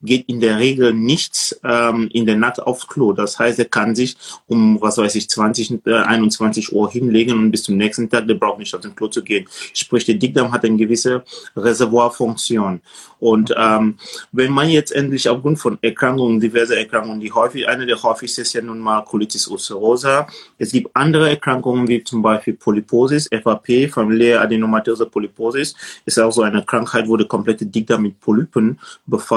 geht 0.02 0.28
in 0.28 0.40
der 0.40 0.58
Regel 0.58 0.94
nicht 0.94 1.58
ähm, 1.64 2.08
in 2.12 2.26
der 2.26 2.36
Nacht 2.36 2.60
aufs 2.60 2.86
Klo. 2.86 3.12
Das 3.12 3.38
heißt, 3.38 3.58
er 3.58 3.64
kann 3.64 3.94
sich 3.94 4.16
um, 4.46 4.80
was 4.80 4.98
weiß 4.98 5.14
ich, 5.16 5.28
20, 5.28 5.86
äh, 5.86 5.94
21 5.94 6.72
Uhr 6.72 6.90
hinlegen 6.90 7.36
und 7.36 7.50
bis 7.50 7.64
zum 7.64 7.76
nächsten 7.76 8.08
Tag, 8.08 8.28
der 8.28 8.34
braucht 8.34 8.58
nicht 8.58 8.74
auf 8.74 8.80
den 8.80 8.94
Klo 8.94 9.08
zu 9.08 9.22
gehen. 9.22 9.46
Sprich, 9.72 10.04
der 10.04 10.14
Dickdarm 10.14 10.52
hat 10.52 10.64
eine 10.64 10.76
gewisse 10.76 11.24
Reservoirfunktion. 11.56 12.80
Und 13.20 13.52
ähm, 13.56 13.96
wenn 14.30 14.52
man 14.52 14.68
jetzt 14.68 14.92
endlich 14.92 15.28
aufgrund 15.28 15.58
von 15.58 15.78
Erkrankungen, 15.82 16.38
diverse 16.38 16.78
Erkrankungen, 16.78 17.20
die 17.20 17.32
häufig, 17.32 17.68
eine 17.68 17.84
der 17.84 18.00
häufigsten 18.00 18.42
ist 18.42 18.52
ja 18.52 18.62
nun 18.62 18.78
mal 18.78 19.02
Colitis 19.02 19.48
ulcerosa. 19.48 20.28
Es 20.58 20.70
gibt 20.70 20.94
andere 20.94 21.28
Erkrankungen 21.30 21.88
wie 21.88 22.04
zum 22.04 22.22
Beispiel 22.22 22.54
Polyposis, 22.54 23.28
FAP, 23.42 23.90
familiäre 23.90 24.40
adenomatöse 24.40 25.06
Polyposis, 25.06 25.74
ist 26.04 26.18
auch 26.20 26.30
so 26.30 26.42
eine 26.42 26.64
Krankheit, 26.64 27.08
wo 27.08 27.16
der 27.16 27.26
komplette 27.26 27.66
Dickdarm 27.66 28.02
mit 28.02 28.20
Polypen 28.20 28.78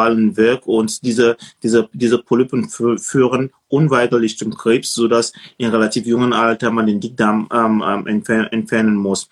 befallen 0.02 0.38
wird 0.38 0.66
und 0.66 1.04
diese, 1.04 1.38
diese, 1.64 1.90
diese 1.94 2.18
Polypen 2.18 2.66
fü- 2.66 3.00
führen 3.00 3.52
unweigerlich 3.70 4.38
zum 4.38 4.54
Krebs, 4.54 4.94
sodass 4.94 5.32
in 5.58 5.70
relativ 5.70 6.06
jungen 6.06 6.34
Alter 6.34 6.72
man 6.72 6.88
den 6.88 7.00
Dickdarm 7.00 7.48
ähm, 7.54 7.84
ähm, 7.86 8.08
entfer 8.08 8.52
entfernen 8.52 8.96
muss. 8.96 9.30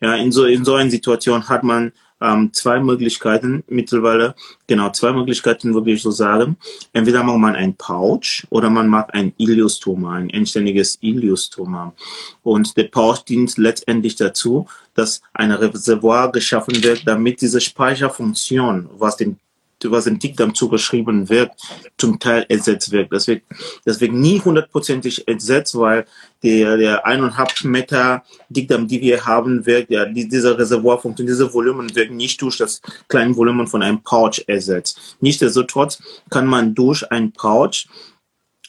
Ja, 0.00 0.14
in 0.14 0.32
so, 0.32 0.44
in 0.44 0.64
so 0.64 0.74
einer 0.74 0.90
Situation 0.90 1.48
hat 1.48 1.62
man 1.62 1.92
ähm, 2.20 2.52
zwei 2.52 2.80
Möglichkeiten 2.80 3.62
mittlerweile, 3.68 4.34
genau, 4.66 4.90
zwei 4.90 5.12
Möglichkeiten 5.12 5.72
würde 5.72 5.92
ich 5.92 6.02
so 6.02 6.10
sagen. 6.10 6.56
Entweder 6.92 7.22
macht 7.22 7.38
man 7.38 7.54
ein 7.54 7.74
Pouch 7.76 8.44
oder 8.50 8.70
man 8.70 8.88
macht 8.88 9.14
ein 9.14 9.32
Iliostoma, 9.38 10.16
ein 10.16 10.30
endständiges 10.30 10.98
Iliostoma. 11.00 11.94
Und 12.42 12.76
der 12.76 12.88
Pouch 12.90 13.18
dient 13.18 13.56
letztendlich 13.56 14.16
dazu, 14.16 14.66
dass 14.94 15.22
ein 15.32 15.52
Reservoir 15.52 16.32
geschaffen 16.32 16.82
wird, 16.82 17.06
damit 17.06 17.40
diese 17.40 17.60
Speicherfunktion, 17.60 18.90
was 18.98 19.16
dem 19.16 19.36
was 19.84 20.04
dem 20.04 20.18
Dickdarm 20.18 20.54
zugeschrieben 20.54 21.28
wird, 21.28 21.52
zum 21.96 22.18
Teil 22.18 22.44
ersetzt 22.48 22.90
wird. 22.90 23.12
Das 23.12 23.26
wird, 23.26 23.42
das 23.84 24.00
wird 24.00 24.12
nie 24.12 24.40
hundertprozentig 24.40 25.26
ersetzt, 25.28 25.76
weil 25.78 26.04
der, 26.42 26.76
der 26.76 27.06
eineinhalb 27.06 27.64
Meter 27.64 28.22
Dickdarm, 28.48 28.86
die 28.88 29.00
wir 29.00 29.24
haben, 29.24 29.64
wird, 29.66 29.90
ja, 29.90 30.04
die, 30.04 30.28
dieser 30.28 30.58
Reservoirfunktion, 30.58 31.26
diese 31.26 31.52
Volumen 31.52 31.94
wird 31.94 32.10
nicht 32.10 32.40
durch 32.42 32.58
das 32.58 32.80
kleine 33.08 33.36
Volumen 33.36 33.66
von 33.66 33.82
einem 33.82 34.02
Pouch 34.02 34.42
ersetzt. 34.46 35.16
Nichtsdestotrotz 35.20 36.02
kann 36.30 36.46
man 36.46 36.74
durch 36.74 37.10
ein 37.10 37.32
Pouch 37.32 37.86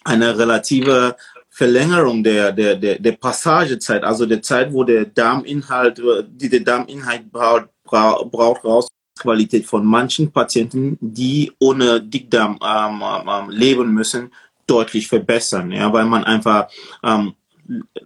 eine 0.03 0.37
relative 0.37 1.15
Verlängerung 1.49 2.23
der, 2.23 2.51
der, 2.51 2.75
der, 2.75 2.99
der 2.99 3.11
Passagezeit, 3.13 4.03
also 4.03 4.25
der 4.25 4.41
Zeit, 4.41 4.71
wo 4.71 4.83
der 4.83 5.05
Darminhalt, 5.05 6.01
die 6.29 6.49
der 6.49 6.61
Darminhalt 6.61 7.31
braucht, 7.31 7.67
braucht 7.83 8.63
raus 8.63 8.87
Qualität 9.19 9.65
von 9.65 9.85
manchen 9.85 10.31
Patienten, 10.31 10.97
die 11.01 11.51
ohne 11.59 12.01
Dickdarm 12.01 12.57
ähm, 12.63 13.03
ähm, 13.27 13.49
leben 13.51 13.93
müssen, 13.93 14.31
deutlich 14.65 15.07
verbessern, 15.07 15.71
ja, 15.71 15.91
weil 15.93 16.05
man 16.05 16.23
einfach 16.23 16.69
ähm, 17.03 17.33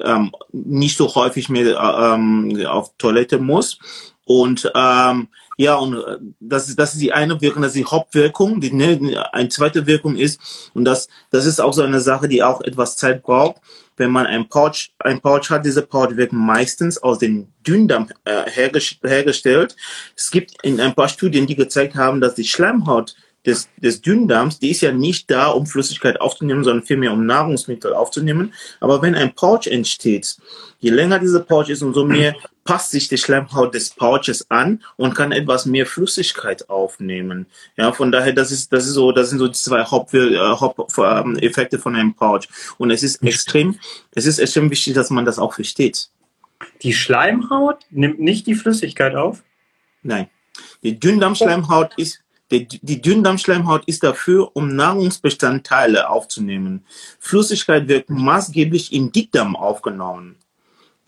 ähm, 0.02 0.32
nicht 0.52 0.98
so 0.98 1.14
häufig 1.16 1.48
mehr 1.48 1.78
ähm, 1.80 2.66
auf 2.66 2.92
Toilette 2.98 3.38
muss 3.38 3.80
und 4.26 4.70
ähm, 4.76 5.28
Ja, 5.58 5.76
und 5.76 5.94
äh, 5.94 6.18
das 6.40 6.68
ist, 6.68 6.80
das 6.80 6.94
ist 6.94 7.02
die 7.02 7.14
eine 7.14 7.40
Wirkung, 7.40 7.62
das 7.62 7.76
ist 7.76 7.82
die 7.86 7.92
Hauptwirkung. 7.92 8.60
Die, 8.60 8.74
ne, 8.74 8.98
eine 9.32 9.50
zweite 9.50 9.86
Wirkung 9.86 10.16
ist, 10.16 10.72
und 10.74 10.84
das, 10.86 11.08
das 11.30 11.46
ist 11.46 11.62
auch 11.62 11.74
so 11.74 11.84
eine 11.84 12.00
Sache, 12.00 12.28
die 12.28 12.42
auch 12.42 12.62
etwas 12.62 12.98
Zeit 12.98 13.22
braucht. 13.22 13.62
Wenn 13.98 14.12
man 14.12 14.26
ein 14.26 14.50
Pouch, 14.50 14.90
ein 15.00 15.22
Pouch 15.22 15.50
hat, 15.50 15.66
diese 15.66 15.82
Pouch 15.82 16.16
wird 16.16 16.34
meistens 16.34 16.98
aus 16.98 17.20
dem 17.20 17.48
Dünndarm 17.66 18.10
äh, 18.26 18.50
hergestellt. 18.50 19.76
Es 20.16 20.32
gibt 20.32 20.64
in 20.64 20.80
ein 20.80 20.96
paar 20.96 21.10
Studien, 21.10 21.48
die 21.48 21.56
gezeigt 21.56 21.96
haben, 21.96 22.22
dass 22.22 22.36
die 22.36 22.44
Schleimhaut 22.44 23.16
des, 23.46 23.68
des 23.78 24.02
Dünndarms, 24.02 24.60
die 24.60 24.72
ist 24.72 24.82
ja 24.82 24.92
nicht 24.92 25.30
da, 25.30 25.48
um 25.48 25.66
Flüssigkeit 25.66 26.20
aufzunehmen, 26.22 26.64
sondern 26.64 26.86
vielmehr 26.86 27.12
um 27.12 27.26
Nahrungsmittel 27.26 27.94
aufzunehmen. 27.94 28.54
Aber 28.80 29.02
wenn 29.02 29.16
ein 29.16 29.36
Pouch 29.36 29.68
entsteht, 29.68 30.38
je 30.80 30.90
länger 30.90 31.20
dieser 31.20 31.42
Pouch 31.42 31.70
ist, 31.70 31.82
umso 31.82 32.06
mehr 32.06 32.36
passt 32.64 32.92
sich 32.92 33.08
die 33.08 33.18
Schleimhaut 33.18 33.74
des 33.74 33.90
Pouches 33.92 34.50
an 34.50 34.84
und 34.96 35.16
kann 35.16 35.32
etwas 35.32 35.66
mehr 35.66 35.86
Flüssigkeit 35.86 36.70
aufnehmen. 36.70 37.46
Ja, 37.76 37.92
von 37.92 38.12
daher, 38.12 38.34
das 38.34 38.52
ist, 38.52 38.72
das 38.72 38.86
ist 38.86 38.94
so, 38.94 39.12
das 39.12 39.30
sind 39.30 39.40
so 39.40 39.48
die 39.48 39.54
zwei 39.54 39.84
Haupteffekte 39.84 41.80
von 41.80 41.96
einem 41.96 42.14
Pouch. 42.14 42.48
Und 42.78 42.92
es 42.92 43.04
ist 43.04 43.22
extrem, 43.24 43.80
es 44.12 44.26
ist 44.26 44.40
extrem 44.40 44.70
wichtig, 44.70 44.94
dass 44.94 45.10
man 45.10 45.26
das 45.26 45.40
auch 45.40 45.54
versteht. 45.54 46.10
Die 46.82 46.94
Schleimhaut 46.94 47.80
nimmt 47.90 48.20
nicht 48.20 48.48
die 48.48 48.56
Flüssigkeit 48.56 49.16
auf? 49.16 49.44
Nein. 50.02 50.30
Die 50.84 51.00
Dünndarmschleimhaut 51.00 51.98
ist, 51.98 52.20
die, 52.52 52.68
die 52.68 53.02
Dünndarmschleimhaut 53.02 53.86
ist 53.86 54.04
dafür, 54.04 54.52
um 54.56 54.76
Nahrungsbestandteile 54.76 56.10
aufzunehmen. 56.10 56.86
Flüssigkeit 57.20 57.88
wird 57.88 58.10
maßgeblich 58.10 58.94
in 58.94 59.12
Dickdarm 59.12 59.56
aufgenommen. 59.56 60.38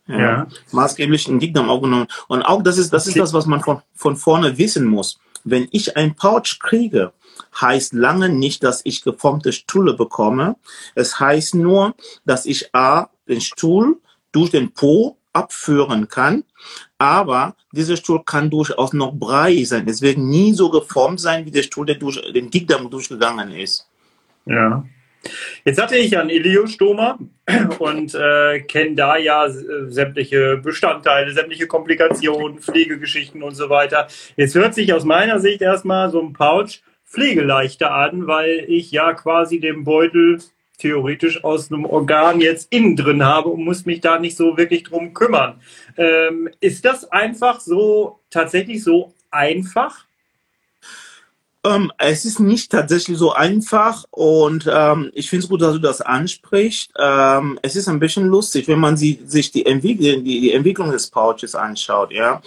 Ja, 0.07 0.19
ja. 0.19 0.47
Maßgeblich 0.71 1.27
in 1.27 1.39
Dickdarm 1.39 1.69
aufgenommen. 1.69 2.07
Und 2.27 2.43
auch 2.43 2.61
das 2.61 2.77
ist, 2.77 2.93
das 2.93 3.07
ist 3.07 3.17
das, 3.17 3.33
was 3.33 3.45
man 3.45 3.61
von, 3.61 3.81
von 3.95 4.15
vorne 4.15 4.57
wissen 4.57 4.85
muss. 4.85 5.19
Wenn 5.43 5.67
ich 5.71 5.97
ein 5.97 6.15
Pouch 6.15 6.59
kriege, 6.59 7.13
heißt 7.59 7.93
lange 7.93 8.29
nicht, 8.29 8.63
dass 8.63 8.81
ich 8.83 9.03
geformte 9.03 9.51
Stühle 9.51 9.93
bekomme. 9.93 10.55
Es 10.93 11.19
heißt 11.19 11.55
nur, 11.55 11.95
dass 12.25 12.45
ich 12.45 12.73
A, 12.75 13.09
den 13.27 13.41
Stuhl 13.41 13.97
durch 14.31 14.51
den 14.51 14.71
Po 14.73 15.17
abführen 15.33 16.07
kann. 16.07 16.43
Aber 16.97 17.55
dieser 17.71 17.97
Stuhl 17.97 18.23
kann 18.23 18.49
durchaus 18.49 18.93
noch 18.93 19.13
brei 19.13 19.63
sein. 19.63 19.87
Es 19.87 20.01
wird 20.01 20.17
nie 20.17 20.53
so 20.53 20.69
geformt 20.69 21.19
sein, 21.19 21.45
wie 21.45 21.51
der 21.51 21.63
Stuhl, 21.63 21.85
der 21.85 21.95
durch 21.95 22.21
den 22.33 22.49
Dickdarm 22.49 22.89
durchgegangen 22.89 23.51
ist. 23.51 23.87
Ja. 24.45 24.85
Jetzt 25.63 25.81
hatte 25.81 25.97
ich 25.97 26.11
ja 26.11 26.21
einen 26.21 26.29
Iliostoma 26.29 27.17
und 27.79 28.15
äh, 28.15 28.59
kenne 28.61 28.95
da 28.95 29.17
ja 29.17 29.47
sämtliche 29.87 30.57
Bestandteile, 30.57 31.33
sämtliche 31.33 31.67
Komplikationen, 31.67 32.59
Pflegegeschichten 32.59 33.43
und 33.43 33.55
so 33.55 33.69
weiter. 33.69 34.07
Jetzt 34.35 34.55
hört 34.55 34.73
sich 34.73 34.93
aus 34.93 35.03
meiner 35.03 35.39
Sicht 35.39 35.61
erstmal 35.61 36.09
so 36.09 36.21
ein 36.21 36.33
Pouch 36.33 36.81
pflegeleichter 37.05 37.91
an, 37.93 38.27
weil 38.27 38.65
ich 38.67 38.91
ja 38.91 39.13
quasi 39.13 39.59
den 39.59 39.83
Beutel 39.83 40.39
theoretisch 40.77 41.43
aus 41.43 41.71
einem 41.71 41.85
Organ 41.85 42.41
jetzt 42.41 42.71
innen 42.71 42.95
drin 42.95 43.23
habe 43.23 43.49
und 43.49 43.63
muss 43.63 43.85
mich 43.85 44.01
da 44.01 44.19
nicht 44.19 44.35
so 44.35 44.57
wirklich 44.57 44.83
drum 44.83 45.13
kümmern. 45.13 45.61
Ähm, 45.97 46.49
ist 46.59 46.83
das 46.85 47.11
einfach 47.11 47.59
so, 47.59 48.19
tatsächlich 48.29 48.83
so 48.83 49.13
einfach? 49.31 50.04
Ähm, 51.65 51.91
es 51.97 52.25
ist 52.25 52.39
nicht 52.39 52.71
tatsächlich 52.71 53.17
so 53.17 53.31
einfach 53.31 54.05
und 54.11 54.69
ähm, 54.71 55.09
ich 55.13 55.29
finde 55.29 55.43
es 55.43 55.49
gut, 55.49 55.63
dass 55.63 55.73
du 55.73 55.79
das 55.79 55.99
ansprichst. 55.99 56.91
Ähm, 56.99 57.57
es 57.63 57.75
ist 57.75 57.87
ein 57.87 57.99
bisschen 57.99 58.27
lustig, 58.27 58.67
wenn 58.67 58.79
man 58.79 58.97
sie, 58.97 59.21
sich 59.25 59.51
die, 59.51 59.65
Entwick 59.65 59.99
die, 59.99 60.21
die 60.21 60.51
Entwicklung 60.51 60.91
des 60.91 61.07
Pouches 61.07 61.55
anschaut. 61.55 62.11
Ja, 62.11 62.41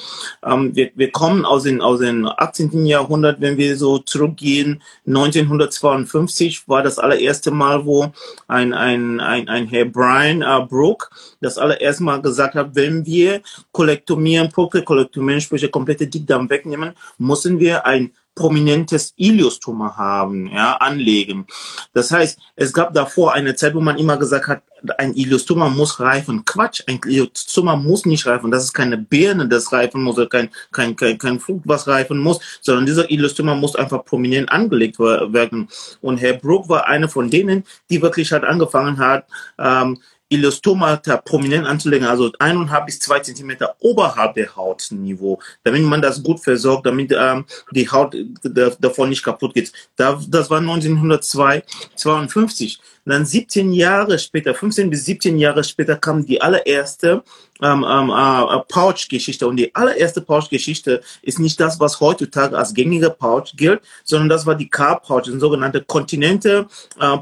ähm, 0.44 0.74
wir, 0.76 0.90
wir 0.94 1.10
kommen 1.10 1.44
aus 1.44 1.64
dem 1.64 1.80
aus 1.80 1.98
dem 1.98 2.26
18. 2.26 2.86
Jahrhundert, 2.86 3.40
wenn 3.40 3.56
wir 3.56 3.76
so 3.76 3.98
zurückgehen. 3.98 4.82
1952 5.06 6.68
war 6.68 6.84
das 6.84 7.00
allererste 7.00 7.50
Mal, 7.50 7.84
wo 7.84 8.12
ein 8.46 8.72
ein 8.72 9.18
ein, 9.18 9.48
ein 9.48 9.66
Herr 9.66 9.86
Brian 9.86 10.42
äh, 10.42 10.64
Brooke 10.64 11.08
das 11.40 11.58
allererste 11.58 12.04
Mal 12.04 12.22
gesagt 12.22 12.54
hat, 12.54 12.74
wenn 12.74 13.04
wir 13.04 13.40
kollektomieren, 13.72 14.50
Prokollektomieren, 14.50 15.40
sprich 15.40 15.68
komplette 15.72 16.06
Dickdarm 16.06 16.48
wegnehmen, 16.48 16.92
müssen 17.18 17.58
wir 17.58 17.84
ein 17.84 18.12
prominentes 18.38 19.12
Iliostoma 19.16 19.96
haben, 19.96 20.46
ja, 20.46 20.76
anlegen. 20.76 21.46
Das 21.92 22.12
heißt, 22.12 22.38
es 22.54 22.72
gab 22.72 22.94
davor 22.94 23.32
eine 23.32 23.56
Zeit, 23.56 23.74
wo 23.74 23.80
man 23.80 23.98
immer 23.98 24.16
gesagt 24.16 24.46
hat, 24.46 24.62
ein 24.96 25.12
Iliostoma 25.14 25.68
muss 25.68 25.98
reifen. 25.98 26.44
Quatsch, 26.44 26.82
ein 26.86 27.00
Iliostoma 27.04 27.74
muss 27.74 28.06
nicht 28.06 28.26
reifen. 28.26 28.52
Das 28.52 28.62
ist 28.62 28.72
keine 28.72 28.96
Birne, 28.96 29.48
das 29.48 29.72
reifen 29.72 30.02
muss, 30.04 30.16
kein, 30.30 30.50
kein, 30.70 30.94
kein, 30.94 31.18
kein 31.18 31.40
Frucht, 31.40 31.62
was 31.64 31.88
reifen 31.88 32.18
muss, 32.18 32.38
sondern 32.60 32.86
dieser 32.86 33.10
Iliostoma 33.10 33.56
muss 33.56 33.74
einfach 33.74 34.04
prominent 34.04 34.52
angelegt 34.52 35.00
werden. 35.00 35.68
Und 36.00 36.18
Herr 36.18 36.34
Brook 36.34 36.68
war 36.68 36.86
einer 36.86 37.08
von 37.08 37.28
denen, 37.28 37.64
die 37.90 38.00
wirklich 38.00 38.30
halt 38.30 38.44
angefangen 38.44 38.98
hat, 38.98 39.26
ähm, 39.58 39.98
Iliostomata 40.30 41.16
prominent 41.16 41.66
anzulegen, 41.66 42.06
also 42.06 42.30
eineinhalb 42.38 42.86
bis 42.86 43.00
zwei 43.00 43.18
Zentimeter 43.20 43.74
oberhalb 43.80 44.34
der 44.34 44.54
Hautniveau, 44.54 45.40
damit 45.64 45.82
man 45.82 46.02
das 46.02 46.22
gut 46.22 46.40
versorgt, 46.40 46.86
damit 46.86 47.12
ähm, 47.16 47.46
die 47.70 47.90
Haut 47.90 48.14
davon 48.42 49.08
nicht 49.08 49.24
kaputt 49.24 49.54
geht. 49.54 49.72
Da, 49.96 50.20
das 50.28 50.50
war 50.50 50.58
1952. 50.58 52.78
Dann 53.08 53.24
17 53.24 53.72
Jahre 53.72 54.18
später, 54.18 54.54
15 54.54 54.90
bis 54.90 55.06
17 55.06 55.38
Jahre 55.38 55.64
später 55.64 55.96
kam 55.96 56.26
die 56.26 56.42
allererste 56.42 57.22
ähm, 57.62 57.86
ähm, 57.88 58.10
äh, 58.10 58.58
Pouch-Geschichte. 58.68 59.48
Und 59.48 59.56
die 59.56 59.74
allererste 59.74 60.20
Pouch-Geschichte 60.20 61.00
ist 61.22 61.38
nicht 61.38 61.58
das, 61.58 61.80
was 61.80 62.00
heutzutage 62.00 62.58
als 62.58 62.74
gängige 62.74 63.08
Pouch 63.08 63.56
gilt, 63.56 63.80
sondern 64.04 64.28
das 64.28 64.44
war 64.44 64.56
die 64.56 64.68
Car-Pouch, 64.68 65.22
die 65.22 65.38
sogenannte 65.38 65.82
Kontinente 65.82 66.66
äh, 67.00 67.16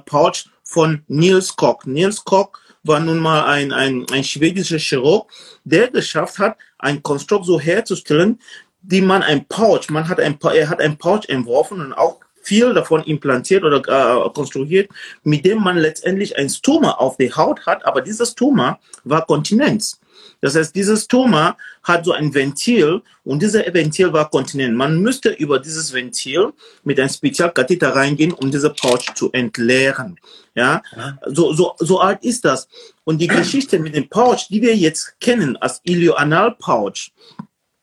von 0.64 1.02
Niels 1.06 1.54
Koch. 1.54 1.84
Niels 1.84 2.24
Koch 2.24 2.50
war 2.86 3.00
nun 3.00 3.18
mal 3.18 3.44
ein, 3.44 3.72
ein, 3.72 4.06
ein 4.12 4.24
schwedischer 4.24 4.78
Chirurg, 4.78 5.30
der 5.64 5.90
geschafft 5.90 6.38
hat, 6.38 6.56
ein 6.78 7.02
Konstrukt 7.02 7.46
so 7.46 7.58
herzustellen, 7.58 8.38
die 8.82 9.00
man 9.00 9.22
ein 9.22 9.46
Pouch, 9.46 9.88
man 9.90 10.08
hat 10.08 10.20
ein, 10.20 10.38
er 10.40 10.68
hat 10.68 10.80
ein 10.80 10.96
Pouch 10.96 11.28
entworfen 11.28 11.80
und 11.80 11.92
auch 11.92 12.20
viel 12.42 12.72
davon 12.72 13.02
implantiert 13.02 13.64
oder 13.64 13.78
äh, 13.78 14.30
konstruiert, 14.30 14.88
mit 15.24 15.44
dem 15.44 15.62
man 15.62 15.76
letztendlich 15.78 16.36
ein 16.38 16.48
Stoma 16.48 16.92
auf 16.92 17.16
der 17.16 17.34
Haut 17.34 17.66
hat, 17.66 17.84
aber 17.84 18.00
dieses 18.02 18.30
Stoma 18.30 18.78
war 19.02 19.26
Kontinenz. 19.26 20.00
Das 20.46 20.54
heißt, 20.54 20.76
dieses 20.76 21.06
Stoma 21.06 21.56
hat 21.82 22.04
so 22.04 22.12
ein 22.12 22.32
Ventil 22.32 23.02
und 23.24 23.42
dieser 23.42 23.64
Ventil 23.74 24.12
war 24.12 24.30
Kontinent. 24.30 24.76
Man 24.76 25.02
müsste 25.02 25.30
über 25.30 25.58
dieses 25.58 25.92
Ventil 25.92 26.52
mit 26.84 27.00
einem 27.00 27.08
Spezialkatheter 27.08 27.96
reingehen, 27.96 28.30
um 28.30 28.52
diese 28.52 28.70
Pouch 28.70 29.12
zu 29.16 29.32
entleeren. 29.32 30.20
Ja, 30.54 30.82
so, 31.26 31.52
so, 31.52 31.74
so 31.80 31.98
alt 31.98 32.22
ist 32.22 32.44
das. 32.44 32.68
Und 33.02 33.20
die 33.20 33.26
Geschichte 33.26 33.80
mit 33.80 33.96
dem 33.96 34.08
Pouch, 34.08 34.46
die 34.48 34.62
wir 34.62 34.76
jetzt 34.76 35.18
kennen 35.18 35.56
als 35.56 35.80
Ilioanal-Pouch, 35.82 37.10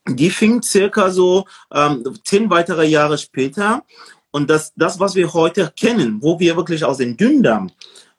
die 0.08 0.30
fing 0.30 0.62
circa 0.62 1.10
so 1.12 1.46
ähm, 1.74 2.18
zehn 2.24 2.50
weitere 2.50 2.86
Jahre 2.86 3.18
später. 3.18 3.84
Und 4.32 4.50
das, 4.50 4.72
das, 4.78 5.02
was 5.02 5.16
wir 5.16 5.34
heute 5.34 5.74
kennen, 5.76 6.22
wo 6.22 6.40
wir 6.40 6.56
wirklich 6.56 6.86
aus 6.86 7.00
dem 7.00 7.18
Dünndarm 7.18 7.72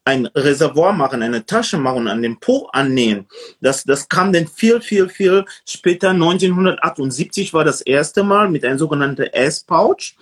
ein 0.04 0.26
Reservoir 0.26 0.92
machen, 0.92 1.22
eine 1.22 1.46
Tasche 1.46 1.78
machen, 1.78 2.08
an 2.08 2.22
den 2.22 2.38
Po 2.38 2.68
annähen. 2.72 3.26
Das, 3.60 3.84
das 3.84 4.08
kam 4.08 4.32
dann 4.32 4.46
viel, 4.46 4.80
viel, 4.80 5.08
viel 5.08 5.44
später. 5.66 6.10
1978 6.10 7.54
war 7.54 7.64
das 7.64 7.80
erste 7.80 8.22
Mal 8.22 8.50
mit 8.50 8.64
einem 8.64 8.78
sogenannten 8.78 9.22
S-Pouch. 9.22 10.14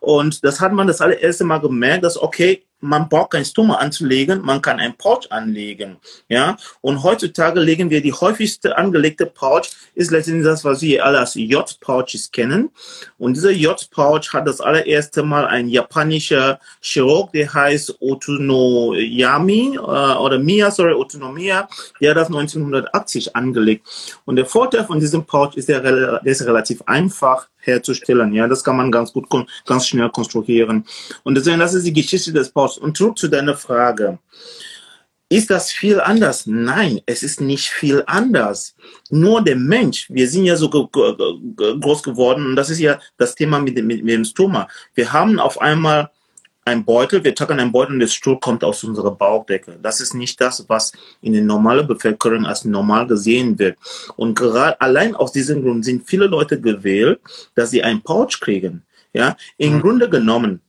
Und 0.00 0.44
das 0.44 0.60
hat 0.60 0.72
man 0.72 0.86
das 0.86 1.00
allererste 1.00 1.44
Mal 1.44 1.58
gemerkt, 1.58 2.04
dass, 2.04 2.20
okay, 2.20 2.62
man 2.82 3.08
braucht 3.08 3.30
kein 3.30 3.44
Stoma 3.44 3.76
anzulegen, 3.76 4.42
man 4.42 4.60
kann 4.60 4.80
ein 4.80 4.96
Pouch 4.96 5.30
anlegen. 5.30 5.96
Ja, 6.28 6.56
und 6.80 7.02
heutzutage 7.02 7.60
legen 7.60 7.90
wir 7.90 8.02
die 8.02 8.12
häufigste 8.12 8.76
angelegte 8.76 9.24
Pouch 9.26 9.70
ist 9.94 10.10
letztendlich 10.10 10.44
das, 10.44 10.64
was 10.64 10.82
wir 10.82 11.04
alle 11.04 11.20
als 11.20 11.34
J-Pouches 11.34 12.30
kennen. 12.32 12.70
Und 13.18 13.34
dieser 13.34 13.52
J-Pouch 13.52 14.32
hat 14.32 14.48
das 14.48 14.60
allererste 14.60 15.22
Mal 15.22 15.46
ein 15.46 15.68
japanischer 15.68 16.58
Chirurg, 16.80 17.32
der 17.32 17.52
heißt 17.54 17.96
Otonoyami 18.00 19.76
äh, 19.76 19.78
oder 19.78 20.38
Mia, 20.38 20.70
sorry, 20.70 20.94
Otonomiya, 20.94 21.68
der 22.00 22.10
hat 22.10 22.16
das 22.16 22.28
1980 22.28 23.36
angelegt. 23.36 23.86
Und 24.24 24.36
der 24.36 24.46
Vorteil 24.46 24.84
von 24.84 24.98
diesem 24.98 25.24
Pouch 25.24 25.54
ist, 25.54 25.68
der, 25.68 25.80
der 25.80 26.20
ist 26.24 26.44
relativ 26.44 26.82
einfach 26.86 27.48
herzustellen. 27.62 28.32
Ja, 28.32 28.46
das 28.46 28.62
kann 28.62 28.76
man 28.76 28.90
ganz 28.90 29.12
gut, 29.12 29.26
ganz 29.64 29.86
schnell 29.86 30.10
konstruieren. 30.10 30.84
Und 31.22 31.34
deswegen, 31.34 31.60
das 31.60 31.74
ist 31.74 31.86
die 31.86 31.92
Geschichte 31.92 32.32
des 32.32 32.50
Pouch. 32.50 32.76
Und 32.78 32.96
zurück 32.96 33.18
zu 33.18 33.28
deiner 33.28 33.56
Frage. 33.56 34.18
Ist 35.28 35.48
das 35.48 35.72
viel 35.72 35.98
anders? 35.98 36.46
Nein, 36.46 37.00
es 37.06 37.22
ist 37.22 37.40
nicht 37.40 37.70
viel 37.70 38.02
anders. 38.06 38.74
Nur 39.08 39.42
der 39.42 39.56
Mensch, 39.56 40.06
wir 40.10 40.28
sind 40.28 40.44
ja 40.44 40.56
so 40.56 40.68
groß 40.68 42.02
geworden 42.02 42.44
und 42.44 42.54
das 42.54 42.68
ist 42.68 42.80
ja 42.80 43.00
das 43.16 43.34
Thema 43.34 43.58
mit 43.58 43.78
dem, 43.78 43.86
mit 43.86 44.06
dem 44.06 44.26
Stoma. 44.26 44.68
Wir 44.94 45.10
haben 45.10 45.40
auf 45.40 45.58
einmal 45.58 46.10
ein 46.64 46.84
Beutel, 46.84 47.24
wir 47.24 47.34
tragen 47.34 47.58
einen 47.58 47.72
Beutel 47.72 47.94
und 47.94 48.00
der 48.00 48.06
Stuhl 48.06 48.38
kommt 48.38 48.62
aus 48.62 48.84
unserer 48.84 49.10
Bauchdecke. 49.10 49.78
Das 49.82 50.00
ist 50.00 50.14
nicht 50.14 50.40
das, 50.40 50.64
was 50.68 50.92
in 51.20 51.32
der 51.32 51.42
normalen 51.42 51.86
Bevölkerung 51.86 52.46
als 52.46 52.64
normal 52.64 53.06
gesehen 53.06 53.58
wird. 53.58 53.76
Und 54.16 54.38
gerade 54.38 54.80
allein 54.80 55.14
aus 55.14 55.32
diesem 55.32 55.62
Grund 55.62 55.84
sind 55.84 56.06
viele 56.06 56.26
Leute 56.26 56.60
gewählt, 56.60 57.20
dass 57.54 57.70
sie 57.70 57.82
einen 57.82 58.02
Pouch 58.02 58.40
kriegen. 58.40 58.82
Ja, 59.12 59.36
im 59.58 59.74
mhm. 59.74 59.80
Grunde 59.82 60.08
genommen 60.08 60.60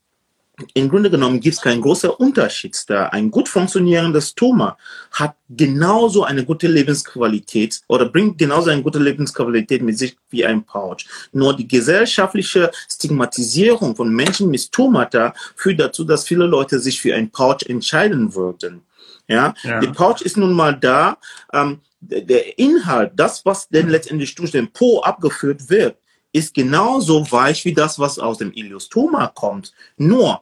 im 0.73 0.89
Grunde 0.89 1.09
genommen 1.09 1.39
gibt 1.39 1.55
es 1.55 1.61
keinen 1.61 1.81
großen 1.81 2.09
Unterschied 2.09 2.77
da. 2.87 3.07
Ein 3.07 3.31
gut 3.31 3.49
funktionierendes 3.49 4.35
Tumor 4.35 4.77
hat 5.11 5.35
genauso 5.49 6.23
eine 6.23 6.45
gute 6.45 6.67
Lebensqualität 6.67 7.81
oder 7.87 8.05
bringt 8.05 8.37
genauso 8.37 8.69
eine 8.69 8.81
gute 8.81 8.99
Lebensqualität 8.99 9.81
mit 9.81 9.97
sich 9.97 10.17
wie 10.29 10.45
ein 10.45 10.63
Pouch. 10.63 11.05
Nur 11.31 11.55
die 11.55 11.67
gesellschaftliche 11.67 12.71
Stigmatisierung 12.89 13.95
von 13.95 14.13
Menschen 14.13 14.49
mit 14.49 14.71
Tumata 14.71 15.33
führt 15.55 15.79
dazu, 15.79 16.03
dass 16.03 16.27
viele 16.27 16.45
Leute 16.45 16.79
sich 16.79 16.99
für 16.99 17.15
ein 17.15 17.29
Pouch 17.29 17.63
entscheiden 17.67 18.33
würden. 18.35 18.81
Ja, 19.27 19.53
ja. 19.63 19.79
die 19.79 19.87
Pouch 19.87 20.21
ist 20.21 20.37
nun 20.37 20.53
mal 20.53 20.73
da. 20.73 21.17
Ähm, 21.53 21.79
der 22.01 22.59
Inhalt, 22.59 23.13
das, 23.15 23.45
was 23.45 23.69
denn 23.69 23.87
letztendlich 23.87 24.35
durch 24.35 24.51
den 24.51 24.71
Po 24.71 25.01
abgeführt 25.01 25.69
wird, 25.69 25.95
ist 26.33 26.53
genauso 26.53 27.31
weich 27.31 27.63
wie 27.63 27.73
das, 27.73 27.99
was 27.99 28.19
aus 28.19 28.39
dem 28.39 28.51
Iliostoma 28.51 29.27
kommt. 29.27 29.71
Nur, 29.97 30.41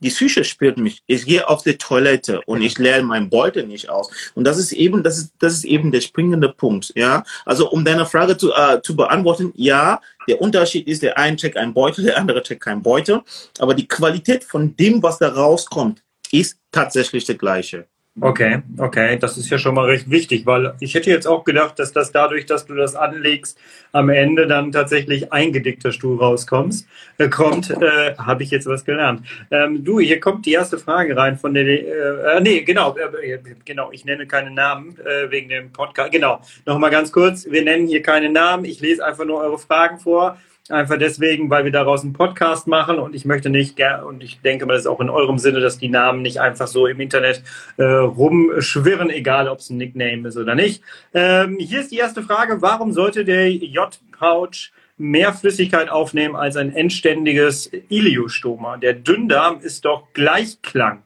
die 0.00 0.10
Psyche 0.10 0.44
spürt 0.44 0.78
mich. 0.78 1.02
Ich 1.06 1.24
gehe 1.24 1.48
auf 1.48 1.62
die 1.62 1.78
Toilette 1.78 2.40
und 2.46 2.62
ich 2.62 2.78
leere 2.78 3.02
meinen 3.02 3.30
Beutel 3.30 3.66
nicht 3.66 3.88
aus. 3.88 4.10
Und 4.34 4.44
das 4.44 4.58
ist 4.58 4.72
eben, 4.72 5.02
das 5.02 5.18
ist, 5.18 5.32
das 5.38 5.54
ist 5.54 5.64
eben 5.64 5.90
der 5.90 6.00
springende 6.00 6.48
Punkt. 6.50 6.92
Ja, 6.94 7.24
also 7.44 7.70
um 7.70 7.84
deine 7.84 8.06
Frage 8.06 8.36
zu, 8.36 8.52
äh, 8.52 8.80
zu 8.82 8.94
beantworten, 8.94 9.52
ja, 9.54 10.00
der 10.28 10.40
Unterschied 10.40 10.86
ist, 10.86 11.02
der 11.02 11.16
eine 11.18 11.36
checkt 11.36 11.56
einen 11.56 11.74
Beutel, 11.74 12.04
der 12.04 12.18
andere 12.18 12.42
checkt 12.42 12.62
keinen 12.62 12.82
Beutel. 12.82 13.22
Aber 13.58 13.74
die 13.74 13.88
Qualität 13.88 14.44
von 14.44 14.76
dem, 14.76 15.02
was 15.02 15.18
da 15.18 15.28
rauskommt, 15.28 16.02
ist 16.30 16.58
tatsächlich 16.72 17.24
der 17.24 17.36
gleiche. 17.36 17.86
Okay, 18.18 18.62
okay, 18.78 19.18
das 19.18 19.36
ist 19.36 19.50
ja 19.50 19.58
schon 19.58 19.74
mal 19.74 19.84
recht 19.84 20.08
wichtig, 20.08 20.46
weil 20.46 20.74
ich 20.80 20.94
hätte 20.94 21.10
jetzt 21.10 21.26
auch 21.26 21.44
gedacht, 21.44 21.78
dass 21.78 21.92
das 21.92 22.12
dadurch, 22.12 22.46
dass 22.46 22.64
du 22.64 22.74
das 22.74 22.94
anlegst, 22.94 23.58
am 23.92 24.08
Ende 24.08 24.46
dann 24.46 24.72
tatsächlich 24.72 25.34
eingedickter 25.34 25.92
Stuhl 25.92 26.18
rauskommst, 26.18 26.88
äh, 27.18 27.28
kommt, 27.28 27.70
äh, 27.70 28.14
habe 28.16 28.42
ich 28.42 28.50
jetzt 28.50 28.66
was 28.66 28.86
gelernt. 28.86 29.20
Ähm, 29.50 29.84
du, 29.84 30.00
hier 30.00 30.18
kommt 30.18 30.46
die 30.46 30.52
erste 30.52 30.78
Frage 30.78 31.14
rein 31.14 31.36
von 31.36 31.52
der, 31.52 31.66
äh, 31.66 32.38
äh 32.38 32.40
nee, 32.40 32.62
genau, 32.62 32.96
äh, 32.96 33.38
genau, 33.66 33.92
ich 33.92 34.06
nenne 34.06 34.26
keine 34.26 34.50
Namen 34.50 34.96
äh, 35.00 35.30
wegen 35.30 35.50
dem 35.50 35.70
Podcast. 35.70 36.10
Genau, 36.10 36.40
nochmal 36.64 36.90
ganz 36.90 37.12
kurz, 37.12 37.44
wir 37.50 37.62
nennen 37.62 37.86
hier 37.86 38.00
keine 38.00 38.30
Namen, 38.30 38.64
ich 38.64 38.80
lese 38.80 39.04
einfach 39.04 39.26
nur 39.26 39.40
eure 39.40 39.58
Fragen 39.58 39.98
vor 39.98 40.38
Einfach 40.68 40.98
deswegen, 40.98 41.48
weil 41.48 41.64
wir 41.64 41.70
daraus 41.70 42.02
einen 42.02 42.12
Podcast 42.12 42.66
machen 42.66 42.98
und 42.98 43.14
ich 43.14 43.24
möchte 43.24 43.50
nicht, 43.50 43.80
und 44.04 44.22
ich 44.22 44.40
denke 44.40 44.66
mal, 44.66 44.72
das 44.72 44.82
ist 44.82 44.88
auch 44.88 45.00
in 45.00 45.10
eurem 45.10 45.38
Sinne, 45.38 45.60
dass 45.60 45.78
die 45.78 45.88
Namen 45.88 46.22
nicht 46.22 46.40
einfach 46.40 46.66
so 46.66 46.88
im 46.88 46.98
Internet 46.98 47.42
äh, 47.76 47.84
rumschwirren, 47.84 49.10
egal 49.10 49.48
ob 49.48 49.60
es 49.60 49.70
ein 49.70 49.76
Nickname 49.76 50.26
ist 50.26 50.36
oder 50.36 50.56
nicht. 50.56 50.82
Ähm, 51.14 51.58
hier 51.60 51.80
ist 51.80 51.92
die 51.92 51.98
erste 51.98 52.22
Frage, 52.22 52.62
warum 52.62 52.92
sollte 52.92 53.24
der 53.24 53.52
J-Pouch 53.52 54.72
mehr 54.96 55.32
Flüssigkeit 55.32 55.88
aufnehmen 55.88 56.34
als 56.34 56.56
ein 56.56 56.74
endständiges 56.74 57.70
Iliostoma? 57.88 58.76
Der 58.76 58.94
Dünndarm 58.94 59.60
ist 59.60 59.84
doch 59.84 60.12
Gleichklang. 60.14 61.04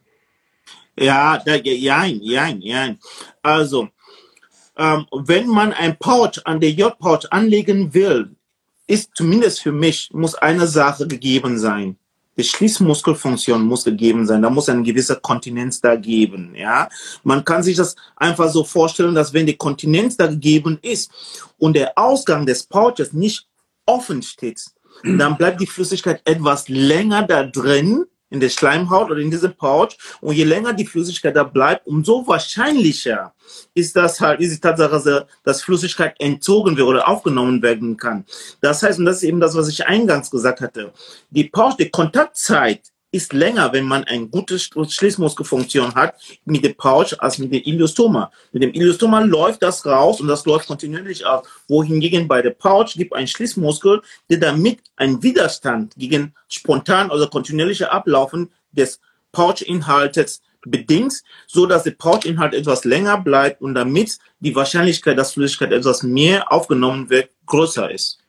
Ja, 0.98 1.38
da, 1.44 1.56
ja, 1.56 2.06
ja, 2.06 2.48
ja. 2.48 2.94
Also, 3.42 3.88
ähm, 4.78 5.06
wenn 5.12 5.48
man 5.48 5.74
ein 5.74 5.98
Pouch 5.98 6.40
an 6.44 6.60
der 6.60 6.70
J-Pouch 6.70 7.30
anlegen 7.30 7.92
will, 7.92 8.30
ist 8.90 9.10
zumindest 9.14 9.60
für 9.60 9.72
mich, 9.72 10.10
muss 10.12 10.34
eine 10.34 10.66
Sache 10.66 11.06
gegeben 11.06 11.58
sein. 11.58 11.96
Die 12.36 12.42
Schließmuskelfunktion 12.44 13.62
muss 13.62 13.84
gegeben 13.84 14.26
sein. 14.26 14.42
Da 14.42 14.50
muss 14.50 14.68
eine 14.68 14.82
gewisse 14.82 15.16
Kontinenz 15.16 15.80
da 15.80 15.94
geben. 15.94 16.54
Ja, 16.56 16.88
man 17.22 17.44
kann 17.44 17.62
sich 17.62 17.76
das 17.76 17.94
einfach 18.16 18.50
so 18.50 18.64
vorstellen, 18.64 19.14
dass 19.14 19.32
wenn 19.32 19.46
die 19.46 19.56
Kontinenz 19.56 20.16
da 20.16 20.26
gegeben 20.26 20.78
ist 20.82 21.10
und 21.58 21.74
der 21.74 21.96
Ausgang 21.96 22.46
des 22.46 22.64
Pouches 22.64 23.12
nicht 23.12 23.46
offen 23.86 24.22
steht, 24.22 24.64
dann 25.04 25.36
bleibt 25.36 25.60
die 25.60 25.66
Flüssigkeit 25.66 26.20
etwas 26.24 26.68
länger 26.68 27.22
da 27.22 27.44
drin 27.44 28.06
in 28.30 28.40
der 28.40 28.48
Schleimhaut 28.48 29.10
oder 29.10 29.20
in 29.20 29.30
diesem 29.30 29.54
Pouch. 29.54 29.96
Und 30.20 30.34
je 30.34 30.44
länger 30.44 30.72
die 30.72 30.86
Flüssigkeit 30.86 31.36
da 31.36 31.44
bleibt, 31.44 31.86
umso 31.86 32.26
wahrscheinlicher 32.26 33.34
ist 33.74 33.96
das 33.96 34.20
halt, 34.20 34.40
ist 34.40 34.54
die 34.54 34.60
Tatsache, 34.60 35.26
dass 35.42 35.62
Flüssigkeit 35.62 36.14
entzogen 36.18 36.76
wird 36.76 36.86
oder 36.86 37.08
aufgenommen 37.08 37.60
werden 37.62 37.96
kann. 37.96 38.24
Das 38.60 38.82
heißt, 38.82 38.98
und 38.98 39.04
das 39.04 39.16
ist 39.16 39.24
eben 39.24 39.40
das, 39.40 39.54
was 39.54 39.68
ich 39.68 39.86
eingangs 39.86 40.30
gesagt 40.30 40.60
hatte, 40.60 40.92
die 41.30 41.44
Pouch, 41.44 41.74
die 41.74 41.90
Kontaktzeit 41.90 42.80
ist 43.12 43.32
länger, 43.32 43.72
wenn 43.72 43.84
man 43.84 44.04
eine 44.04 44.28
gute 44.28 44.58
Schließmuskelfunktion 44.58 45.94
hat 45.94 46.14
mit 46.44 46.64
dem 46.64 46.76
Pouch 46.76 47.12
als 47.18 47.38
mit 47.38 47.52
dem 47.52 47.62
Iliostoma. 47.62 48.30
Mit 48.52 48.62
dem 48.62 48.72
Iliostoma 48.72 49.20
läuft 49.20 49.62
das 49.62 49.84
raus 49.84 50.20
und 50.20 50.28
das 50.28 50.46
läuft 50.46 50.68
kontinuierlich 50.68 51.26
ab. 51.26 51.46
Wohingegen 51.68 52.28
bei 52.28 52.40
der 52.40 52.50
Pouch 52.50 52.94
gibt 52.94 53.14
ein 53.14 53.26
Schließmuskel, 53.26 54.02
der 54.28 54.38
damit 54.38 54.80
einen 54.96 55.22
Widerstand 55.22 55.94
gegen 55.96 56.34
spontan 56.48 57.10
oder 57.10 57.26
kontinuierliche 57.26 57.90
Ablaufen 57.90 58.50
des 58.72 59.00
Pouchinhaltes 59.32 60.42
bedingt, 60.62 61.22
so 61.46 61.66
dass 61.66 61.84
der 61.84 61.92
Pouchinhalt 61.92 62.54
etwas 62.54 62.84
länger 62.84 63.18
bleibt 63.18 63.60
und 63.62 63.74
damit 63.74 64.18
die 64.40 64.54
Wahrscheinlichkeit, 64.54 65.18
dass 65.18 65.32
Flüssigkeit 65.32 65.72
etwas 65.72 66.02
mehr 66.02 66.52
aufgenommen 66.52 67.10
wird, 67.10 67.30
größer 67.46 67.90
ist. 67.90 68.19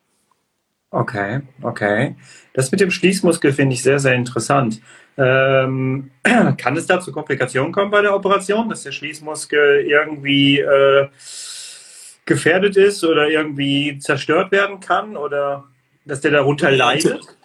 Okay, 0.92 1.40
okay. 1.62 2.16
Das 2.54 2.70
mit 2.72 2.82
dem 2.82 2.92
Schließmuskel 2.92 3.54
finde 3.54 3.76
ich 3.76 3.82
sehr, 3.82 4.00
sehr 4.00 4.14
interessant. 4.14 4.82
Ähm, 5.18 6.12
kann 6.58 6.76
es 6.76 6.86
da 6.86 7.00
zu 7.00 7.14
Komplikationen 7.14 7.72
kommen 7.72 7.92
bei 7.92 8.02
der 8.02 8.14
Operation, 8.14 8.68
dass 8.70 8.84
der 8.84 8.92
Schließmuskel 8.92 9.86
irgendwie 9.88 10.60
äh, 10.60 11.08
gefährdet 12.26 12.76
ist 12.76 13.06
oder 13.06 13.30
irgendwie 13.30 14.00
zerstört 14.00 14.52
werden 14.52 14.82
kann 14.82 15.16
oder 15.16 15.64
dass 16.06 16.20
der 16.20 16.32
darunter 16.32 16.70
leidet? 16.72 17.38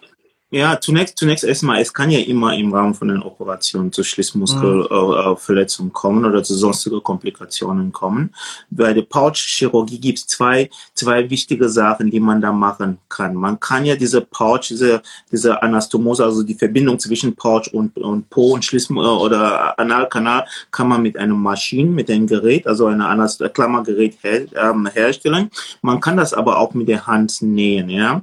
Ja, 0.49 0.79
zunächst, 0.79 1.17
zunächst 1.17 1.43
erstmal, 1.43 1.81
es 1.81 1.93
kann 1.93 2.09
ja 2.09 2.19
immer 2.19 2.55
im 2.55 2.73
Rahmen 2.73 2.93
von 2.93 3.09
den 3.09 3.21
Operationen 3.21 3.91
zu 3.91 4.01
Schließmuskelverletzungen 4.01 5.89
mhm. 5.89 5.91
äh, 5.91 5.93
kommen 5.93 6.23
oder 6.23 6.41
zu 6.41 6.55
sonstigen 6.55 7.03
Komplikationen 7.03 7.91
kommen. 7.91 8.33
Bei 8.69 8.93
der 8.93 9.01
Pouch-Chirurgie 9.01 9.99
gibt 9.99 10.19
es 10.19 10.27
zwei, 10.27 10.69
zwei 10.93 11.29
wichtige 11.29 11.67
Sachen, 11.67 12.09
die 12.11 12.21
man 12.21 12.39
da 12.39 12.53
machen 12.53 12.97
kann. 13.09 13.35
Man 13.35 13.59
kann 13.59 13.83
ja 13.83 13.97
diese 13.97 14.21
Pouch, 14.21 14.69
diese, 14.69 15.01
diese 15.29 15.61
Anastomose, 15.61 16.23
also 16.23 16.43
die 16.43 16.55
Verbindung 16.55 16.97
zwischen 16.97 17.35
Pouch 17.35 17.67
und, 17.73 17.97
und 17.97 18.29
Po 18.29 18.53
und 18.53 18.63
Schließmuskel 18.63 19.17
oder 19.17 19.77
Analkanal, 19.77 20.45
kann 20.71 20.87
man 20.87 21.01
mit 21.01 21.17
einem 21.17 21.41
Maschinen, 21.41 21.93
mit 21.93 22.09
einem 22.09 22.25
Gerät, 22.25 22.67
also 22.67 22.85
einer 22.85 23.09
Anast 23.09 23.43
Klammergerät 23.53 24.17
her, 24.21 24.45
ähm, 24.55 24.87
herstellen. 24.87 25.49
Man 25.81 25.99
kann 25.99 26.15
das 26.15 26.33
aber 26.33 26.57
auch 26.57 26.73
mit 26.73 26.87
der 26.87 27.05
Hand 27.05 27.41
nähen, 27.41 27.89
ja. 27.89 28.21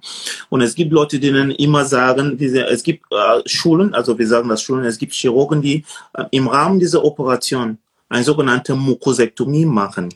Und 0.49 0.63
es 0.63 0.75
gibt 0.75 0.91
Leute, 0.91 1.21
denen 1.21 1.51
immer 1.51 1.85
sagen, 1.85 2.14
sagen, 2.15 2.39
diese, 2.39 2.67
es 2.67 2.83
gibt 2.83 3.05
äh, 3.13 3.47
Schulen, 3.47 3.95
also 3.95 4.19
wir 4.19 4.27
sagen 4.27 4.49
das 4.49 4.63
Schulen, 4.63 4.85
es 4.85 4.99
gibt 4.99 5.13
Chirurgen, 5.13 5.63
die 5.63 5.85
äh, 6.15 6.25
im 6.31 6.49
Rahmen 6.49 6.81
dieser 6.81 7.05
Operation 7.05 7.79
eine 8.09 8.25
sogenannte 8.25 8.75
Mukosektomie 8.75 9.65
machen. 9.65 10.15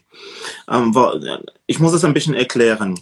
Ähm, 0.70 0.94
ich 1.66 1.78
muss 1.80 1.92
das 1.92 2.04
ein 2.04 2.14
bisschen 2.14 2.34
erklären. 2.34 2.98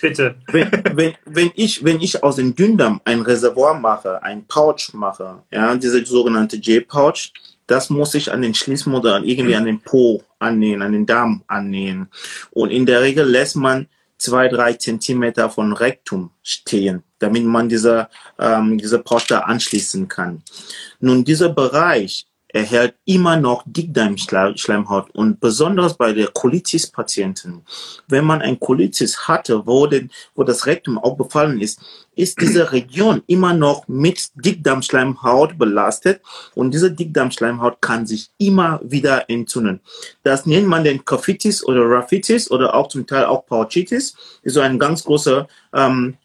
Bitte. 0.00 0.36
Wenn, 0.52 0.70
wenn, 0.92 1.14
wenn, 1.24 1.50
ich, 1.54 1.82
wenn 1.82 2.00
ich 2.00 2.22
aus 2.22 2.36
dem 2.36 2.54
Dünndarm 2.54 3.00
ein 3.04 3.22
Reservoir 3.22 3.74
mache, 3.74 4.22
ein 4.22 4.44
Pouch 4.46 4.92
mache, 4.92 5.42
ja, 5.50 5.74
diese 5.74 6.04
sogenannte 6.04 6.56
J-Pouch, 6.56 7.32
das 7.66 7.90
muss 7.90 8.14
ich 8.14 8.30
an 8.30 8.42
den 8.42 8.54
Schließmutter, 8.54 9.22
irgendwie 9.24 9.56
an 9.56 9.64
den 9.64 9.80
Po 9.80 10.22
annähen, 10.38 10.82
an 10.82 10.92
den 10.92 11.06
Darm 11.06 11.42
annähen. 11.48 12.08
Und 12.50 12.70
in 12.70 12.86
der 12.86 13.00
Regel 13.00 13.26
lässt 13.26 13.56
man 13.56 13.88
zwei, 14.18 14.48
drei 14.48 14.74
Zentimeter 14.74 15.50
von 15.50 15.72
Rektum 15.72 16.30
stehen, 16.42 17.02
damit 17.18 17.44
man 17.44 17.68
diese, 17.68 18.08
ähm, 18.38 18.78
diese 18.78 18.98
Poster 18.98 19.46
anschließen 19.46 20.08
kann. 20.08 20.42
Nun, 21.00 21.24
dieser 21.24 21.50
Bereich 21.50 22.26
erhält 22.48 22.94
immer 23.04 23.36
noch 23.36 23.64
Dickdarmschleimhaut 23.66 25.10
und 25.10 25.40
besonders 25.40 25.96
bei 25.96 26.12
der 26.12 26.28
Colitis-Patienten. 26.28 27.62
Wenn 28.08 28.24
man 28.24 28.40
ein 28.40 28.60
Colitis 28.60 29.28
hatte, 29.28 29.66
wo, 29.66 29.86
den, 29.86 30.10
wo 30.34 30.44
das 30.44 30.66
Rektum 30.66 30.98
auch 30.98 31.16
befallen 31.16 31.60
ist, 31.60 31.80
ist 32.14 32.40
diese 32.40 32.72
Region 32.72 33.22
immer 33.26 33.52
noch 33.52 33.88
mit 33.88 34.30
Dickdarmschleimhaut 34.36 35.58
belastet 35.58 36.22
und 36.54 36.72
diese 36.72 36.90
Dickdarmschleimhaut 36.90 37.82
kann 37.82 38.06
sich 38.06 38.30
immer 38.38 38.80
wieder 38.82 39.28
entzünden. 39.28 39.80
Das 40.22 40.46
nennt 40.46 40.66
man 40.66 40.84
den 40.84 41.04
Cophitis 41.04 41.64
oder 41.64 41.82
Raphitis 41.88 42.50
oder 42.50 42.74
auch 42.74 42.88
zum 42.88 43.06
Teil 43.06 43.26
auch 43.26 43.44
Pouchitis. 43.46 44.16
ist 44.42 44.54
so 44.54 44.60
ein 44.60 44.78
ganz 44.78 45.04
großer 45.04 45.48
ähm, 45.74 46.16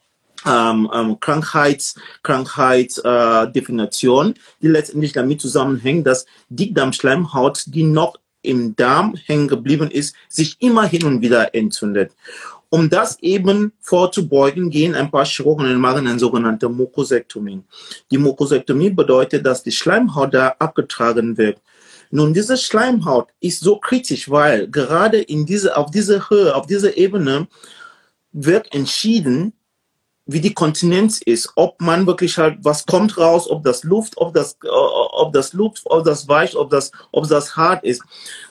ähm, 0.45 0.89
ähm, 0.93 1.19
Krankheits, 1.19 1.95
Krankheitsdefinition, 2.23 4.31
äh, 4.31 4.35
die 4.61 4.67
letztendlich 4.67 5.13
damit 5.13 5.41
zusammenhängt, 5.41 6.07
dass 6.07 6.25
Dickdarmschleimhaut, 6.49 7.65
die 7.67 7.83
noch 7.83 8.15
im 8.41 8.75
Darm 8.75 9.15
hängen 9.25 9.47
geblieben 9.47 9.91
ist, 9.91 10.15
sich 10.27 10.57
immer 10.59 10.85
hin 10.85 11.05
und 11.05 11.21
wieder 11.21 11.53
entzündet. 11.53 12.13
Um 12.69 12.89
das 12.89 13.19
eben 13.19 13.73
vorzubeugen, 13.81 14.69
gehen 14.69 14.95
ein 14.95 15.11
paar 15.11 15.25
Chirurgen 15.25 15.65
und 15.65 15.81
machen 15.81 16.07
eine 16.07 16.17
sogenannte 16.17 16.69
Mukosektomie. 16.69 17.61
Die 18.09 18.17
Mukosektomie 18.17 18.91
bedeutet, 18.91 19.45
dass 19.45 19.61
die 19.61 19.73
Schleimhaut 19.73 20.33
da 20.33 20.55
abgetragen 20.57 21.37
wird. 21.37 21.59
Nun, 22.11 22.33
diese 22.33 22.57
Schleimhaut 22.57 23.27
ist 23.41 23.61
so 23.61 23.77
kritisch, 23.77 24.29
weil 24.29 24.69
gerade 24.69 25.21
in 25.21 25.45
diese, 25.45 25.75
auf 25.75 25.91
dieser 25.91 26.29
Höhe, 26.29 26.55
auf 26.55 26.65
dieser 26.65 26.97
Ebene 26.97 27.47
wird 28.31 28.73
entschieden, 28.73 29.53
wie 30.31 30.41
die 30.41 30.53
Kontinenz 30.53 31.21
ist, 31.21 31.51
ob 31.55 31.81
man 31.81 32.07
wirklich 32.07 32.37
halt, 32.37 32.57
was 32.61 32.85
kommt 32.85 33.17
raus, 33.17 33.49
ob 33.49 33.63
das 33.63 33.83
Luft, 33.83 34.17
ob 34.17 34.33
das, 34.33 34.53
äh, 34.63 34.67
ob 34.67 35.33
das 35.33 35.53
Luft, 35.53 35.81
ob 35.85 36.03
das 36.03 36.27
weich, 36.27 36.55
ob 36.55 36.69
das, 36.69 36.91
ob 37.11 37.27
das 37.27 37.55
hart 37.55 37.83
ist. 37.83 38.01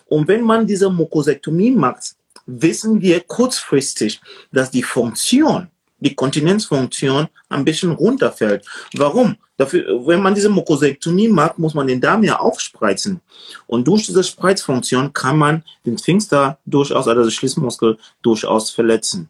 Und 0.06 0.28
wenn 0.28 0.42
man 0.42 0.66
diese 0.66 0.90
Mukosektomie 0.90 1.70
macht, 1.70 2.14
wissen 2.46 3.00
wir 3.00 3.20
kurzfristig, 3.20 4.20
dass 4.52 4.70
die 4.70 4.82
Funktion, 4.82 5.68
die 6.00 6.14
Kontinenzfunktion 6.14 7.28
ein 7.48 7.64
bisschen 7.64 7.92
runterfällt. 7.92 8.64
Warum? 8.94 9.36
Dafür, 9.56 10.06
wenn 10.06 10.22
man 10.22 10.34
diese 10.34 10.48
Mukosektomie 10.48 11.28
macht, 11.28 11.58
muss 11.58 11.74
man 11.74 11.86
den 11.86 12.00
Darm 12.00 12.24
ja 12.24 12.38
aufspreizen. 12.38 13.20
Und 13.66 13.86
durch 13.86 14.06
diese 14.06 14.24
Spreizfunktion 14.24 15.12
kann 15.12 15.36
man 15.36 15.62
den 15.84 15.98
Sphinkter 15.98 16.58
durchaus, 16.64 17.06
also 17.06 17.22
den 17.22 17.30
Schließmuskel 17.30 17.98
durchaus 18.22 18.70
verletzen. 18.70 19.28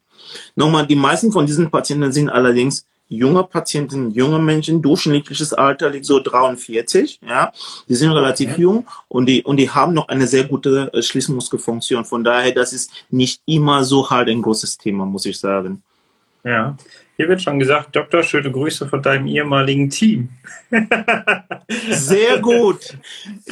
Nochmal, 0.55 0.87
die 0.87 0.97
meisten 0.97 1.33
von 1.33 1.47
diesen 1.47 1.71
Patienten 1.71 2.13
sind 2.13 2.29
allerdings 2.31 2.87
junge 3.11 3.43
Patienten, 3.43 4.13
junge 4.13 4.39
Menschen, 4.39 4.81
durchschnittliches 4.81 5.53
Alter 5.53 5.91
liegt 5.91 6.07
so 6.07 6.21
43, 6.21 7.21
ja. 7.29 7.53
Die 7.89 7.95
sind 7.95 8.13
relativ 8.13 8.53
okay. 8.53 8.63
jung 8.63 8.87
und 9.09 9.27
die, 9.27 9.43
und 9.43 9.57
die 9.57 9.69
haben 9.69 9.93
noch 9.93 10.09
eine 10.09 10.27
sehr 10.27 10.45
gute 10.45 10.91
äh, 10.95 11.03
Schließmuskelfunktion. 11.03 12.05
Von 12.05 12.25
daher, 12.25 12.53
das 12.53 12.73
ist 12.73 12.93
nicht 13.11 13.43
immer 13.47 13.85
so 13.85 14.09
halt 14.09 14.29
ein 14.29 14.41
großes 14.41 14.79
Thema, 14.79 15.05
muss 15.05 15.27
ich 15.27 15.39
sagen. 15.39 15.83
Ja, 16.45 16.77
hier 17.21 17.29
wird 17.29 17.43
schon 17.43 17.59
gesagt, 17.59 17.95
Doktor, 17.95 18.23
schöne 18.23 18.51
Grüße 18.51 18.89
von 18.89 19.03
deinem 19.03 19.27
ehemaligen 19.27 19.91
Team. 19.91 20.31
Sehr 21.91 22.39
gut. 22.39 22.97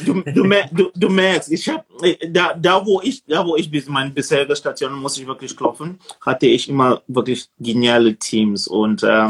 Du, 0.03 0.23
du, 0.23 0.51
du, 0.71 0.91
du 0.95 1.09
merkst, 1.09 1.51
ich 1.51 1.69
habe 1.69 1.83
da, 2.29 2.55
da 2.55 2.83
wo 2.83 2.99
ich 3.03 3.23
da 3.25 3.45
wo 3.45 3.55
ich 3.55 3.69
bis 3.69 3.87
meine 3.87 4.09
bisherige 4.09 4.55
Station 4.55 4.93
muss 4.93 5.19
ich 5.19 5.27
wirklich 5.27 5.55
klopfen, 5.55 5.99
hatte 6.21 6.47
ich 6.47 6.67
immer 6.67 7.03
wirklich 7.07 7.47
geniale 7.59 8.15
Teams 8.15 8.67
und 8.67 9.03
äh, 9.03 9.27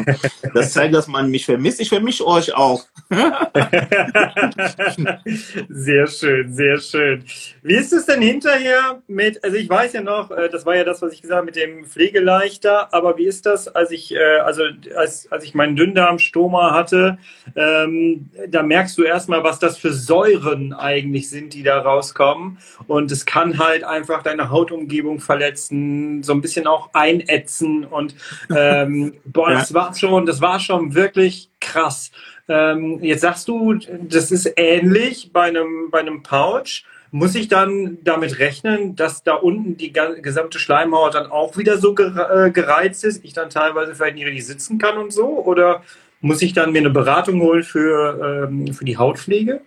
das 0.54 0.72
zeigt, 0.72 0.96
dass 0.96 1.08
man 1.08 1.30
mich 1.30 1.46
vermisst. 1.46 1.82
Ich 1.82 1.90
vermisse 1.90 2.26
euch 2.26 2.56
auch. 2.56 2.86
sehr 5.70 6.08
schön, 6.08 6.54
sehr 6.54 6.80
schön. 6.80 7.26
Wie 7.64 7.76
ist 7.76 7.92
es 7.92 8.06
denn 8.06 8.22
hinterher 8.22 9.02
mit? 9.08 9.44
Also 9.44 9.58
ich 9.58 9.68
weiß 9.68 9.92
ja 9.94 10.02
noch, 10.02 10.32
äh, 10.32 10.48
das 10.50 10.66
war 10.66 10.78
ja 10.78 10.86
das, 10.86 11.02
was 11.02 11.12
ich 11.12 11.22
gesagt 11.22 11.40
habe 11.40 11.48
mit 11.48 11.58
dem 11.58 11.86
Pflegeleichter. 11.86 12.94
Aber 12.94 13.18
wie 13.18 13.26
ist 13.26 13.46
das, 13.46 13.68
als 13.68 13.92
ich 13.92 14.16
äh, 14.16 14.29
also 14.38 14.64
als, 14.96 15.32
als 15.32 15.44
ich 15.44 15.54
meinen 15.56 15.76
Dünndarmstoma 15.76 16.74
hatte, 16.74 17.18
ähm, 17.56 18.30
da 18.48 18.64
merkst 18.64 18.98
du 18.98 19.04
erstmal, 19.04 19.44
was 19.44 19.60
das 19.60 19.78
für 19.78 19.94
Säuren 19.94 20.74
eigentlich 20.74 21.30
sind, 21.30 21.54
die 21.54 21.64
da 21.64 21.80
rauskommen. 21.80 22.58
Und 22.88 23.12
es 23.12 23.26
kann 23.26 23.60
halt 23.60 23.84
einfach 23.84 24.24
deine 24.24 24.50
Hautumgebung 24.50 25.20
verletzen, 25.20 26.24
so 26.24 26.34
ein 26.34 26.42
bisschen 26.42 26.68
auch 26.68 26.90
einätzen. 26.94 27.86
Und 27.86 28.16
ähm, 28.56 29.16
boah, 29.26 29.52
das 29.52 29.74
war 29.74 29.96
schon, 29.96 30.26
das 30.26 30.42
war 30.42 30.60
schon 30.60 30.96
wirklich 30.96 31.50
krass. 31.60 32.12
Ähm, 32.48 33.00
jetzt 33.04 33.22
sagst 33.22 33.48
du, 33.48 33.76
das 33.76 34.32
ist 34.32 34.52
ähnlich 34.56 35.32
bei 35.32 35.44
einem, 35.44 35.90
bei 35.92 36.00
einem 36.00 36.24
Pouch. 36.24 36.84
Muss 37.12 37.36
ich 37.36 37.48
dann 37.48 37.98
damit 38.04 38.40
rechnen, 38.40 38.96
dass 38.96 39.24
da 39.24 39.34
unten 39.34 39.78
die 39.78 39.92
gesamte 39.92 40.60
Schleimhaut 40.60 41.16
dann 41.16 41.32
auch 41.32 41.58
wieder 41.58 41.78
so 41.78 41.96
äh, 41.98 42.52
gereizt 42.52 43.04
ist, 43.04 43.26
ich 43.26 43.34
dann 43.34 43.50
teilweise 43.50 43.96
vielleicht 43.96 44.16
nicht 44.16 44.26
richtig 44.26 44.46
sitzen 44.46 44.78
kann 44.78 44.98
und 44.98 45.12
so? 45.12 45.28
Oder 45.28 45.84
muss 46.22 46.42
ich 46.42 46.54
dann 46.54 46.72
mir 46.72 46.80
eine 46.80 46.90
Beratung 46.90 47.42
holen 47.42 47.64
für, 47.64 48.48
ähm, 48.48 48.74
für 48.74 48.86
die 48.86 48.98
Hautpflege? 48.98 49.62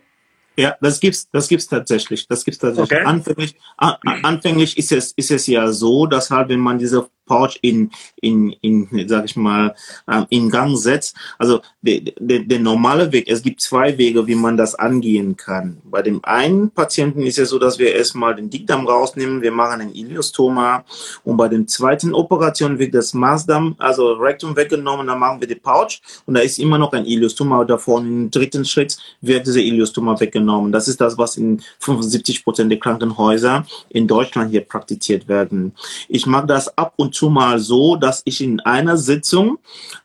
Ja, 0.55 0.75
das 0.81 0.99
gibt's, 0.99 1.29
das 1.31 1.47
gibt's 1.47 1.67
tatsächlich. 1.67 2.27
Das 2.27 2.45
gibt's 2.45 2.59
tatsächlich. 2.59 2.99
Okay. 2.99 3.07
Anfänglich, 3.07 3.55
an, 3.77 3.95
anfänglich 4.21 4.77
ist 4.77 4.91
es, 4.91 5.11
ist 5.13 5.31
es 5.31 5.47
ja 5.47 5.71
so, 5.71 6.05
dass 6.05 6.29
halt, 6.29 6.49
wenn 6.49 6.59
man 6.59 6.77
diese 6.77 7.07
Pouch 7.25 7.57
in, 7.61 7.91
in, 8.21 8.51
in, 8.61 9.07
sag 9.07 9.25
ich 9.25 9.35
mal, 9.35 9.75
äh, 10.07 10.23
in 10.29 10.49
Gang 10.49 10.77
setzt. 10.77 11.15
Also 11.37 11.61
der, 11.81 12.01
der, 12.19 12.39
der 12.39 12.59
normale 12.59 13.11
Weg, 13.11 13.27
es 13.29 13.41
gibt 13.41 13.61
zwei 13.61 13.97
Wege, 13.97 14.27
wie 14.27 14.35
man 14.35 14.57
das 14.57 14.75
angehen 14.75 15.35
kann. 15.37 15.77
Bei 15.83 16.01
dem 16.01 16.23
einen 16.23 16.69
Patienten 16.71 17.21
ist 17.21 17.39
es 17.39 17.49
so, 17.49 17.59
dass 17.59 17.79
wir 17.79 17.93
erstmal 17.93 18.35
den 18.35 18.49
Dickdarm 18.49 18.87
rausnehmen, 18.87 19.41
wir 19.41 19.51
machen 19.51 19.81
ein 19.81 19.93
Iliostoma 19.93 20.83
und 21.23 21.37
bei 21.37 21.47
dem 21.47 21.67
zweiten 21.67 22.13
Operation 22.13 22.79
wird 22.79 22.93
das 22.93 23.13
Maßdarm, 23.13 23.75
also 23.77 24.13
Rektum 24.13 24.55
weggenommen, 24.55 25.07
dann 25.07 25.19
machen 25.19 25.39
wir 25.39 25.47
die 25.47 25.55
Pouch 25.55 26.01
und 26.25 26.35
da 26.35 26.41
ist 26.41 26.59
immer 26.59 26.77
noch 26.77 26.93
ein 26.93 27.05
Iliostoma 27.05 27.63
davor 27.63 27.99
und 27.99 28.07
im 28.07 28.31
dritten 28.31 28.65
Schritt 28.65 28.97
wird 29.21 29.47
diese 29.47 29.61
Iliostoma 29.61 30.19
weggenommen. 30.19 30.71
Das 30.71 30.87
ist 30.87 30.99
das, 30.99 31.17
was 31.17 31.37
in 31.37 31.61
75 31.79 32.43
Prozent 32.43 32.71
der 32.71 32.79
Krankenhäuser 32.79 33.65
in 33.89 34.07
Deutschland 34.07 34.51
hier 34.51 34.61
praktiziert 34.61 35.27
werden. 35.27 35.73
Ich 36.07 36.25
mag 36.25 36.47
das 36.47 36.77
ab 36.77 36.93
und 36.97 37.12
zu 37.13 37.29
mal 37.29 37.59
so, 37.59 37.95
dass 37.95 38.21
ich 38.25 38.41
in 38.41 38.59
einer 38.61 38.97
Sitzung 38.97 39.59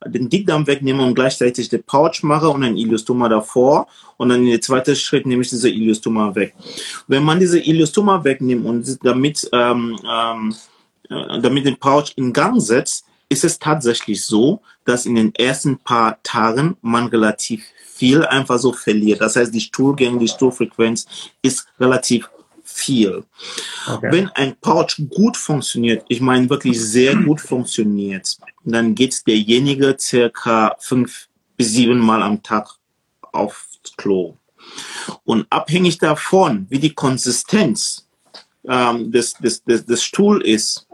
den 0.06 0.28
Dickdarm 0.28 0.66
wegnehme 0.66 1.04
und 1.04 1.14
gleichzeitig 1.14 1.68
den 1.68 1.82
Pouch 1.82 2.22
mache 2.22 2.48
und 2.48 2.62
ein 2.62 2.76
Iliostoma 2.76 3.28
davor. 3.28 3.88
Und 4.16 4.30
dann 4.30 4.44
in 4.44 4.50
der 4.50 4.60
zweiten 4.60 4.96
Schritt 4.96 5.26
nehme 5.26 5.42
ich 5.42 5.50
diese 5.50 5.68
Iliostoma 5.68 6.34
weg. 6.34 6.54
Wenn 7.06 7.24
man 7.24 7.40
diese 7.40 7.58
Iliostoma 7.58 8.22
wegnimmt 8.22 8.66
und 8.66 9.04
damit, 9.04 9.48
ähm, 9.52 9.98
ähm, 10.08 10.54
äh, 11.08 11.40
damit 11.40 11.66
den 11.66 11.76
Pouch 11.76 12.12
in 12.16 12.32
Gang 12.32 12.60
setzt, 12.60 13.04
ist 13.28 13.44
es 13.44 13.58
tatsächlich 13.58 14.24
so, 14.24 14.60
dass 14.84 15.06
in 15.06 15.14
den 15.14 15.34
ersten 15.34 15.78
paar 15.78 16.18
Tagen 16.22 16.76
man 16.80 17.08
relativ 17.08 17.62
viel 17.84 18.24
einfach 18.24 18.58
so 18.58 18.72
verliert. 18.72 19.20
Das 19.20 19.36
heißt, 19.36 19.52
die 19.52 19.60
Stuhlgänge, 19.60 20.18
die 20.18 20.28
Stuhlfrequenz 20.28 21.06
ist 21.42 21.66
relativ 21.80 22.30
viel. 22.78 23.24
Okay. 23.86 24.08
Wenn 24.10 24.28
ein 24.30 24.56
Pouch 24.60 24.96
gut 25.10 25.36
funktioniert, 25.36 26.04
ich 26.08 26.20
meine 26.20 26.48
wirklich 26.48 26.80
sehr 26.80 27.16
gut 27.16 27.40
funktioniert, 27.40 28.36
dann 28.64 28.94
geht 28.94 29.26
derjenige 29.26 29.96
circa 29.98 30.76
fünf 30.78 31.28
bis 31.56 31.72
sieben 31.72 31.98
Mal 31.98 32.22
am 32.22 32.42
Tag 32.42 32.68
aufs 33.32 33.80
Klo. 33.96 34.36
Und 35.24 35.46
abhängig 35.50 35.98
davon, 35.98 36.66
wie 36.68 36.78
die 36.78 36.94
Konsistenz 36.94 38.08
ähm, 38.66 39.10
des, 39.10 39.34
des, 39.34 39.62
des, 39.64 39.84
des 39.84 40.02
Stuhl 40.02 40.42
ist, 40.42 40.86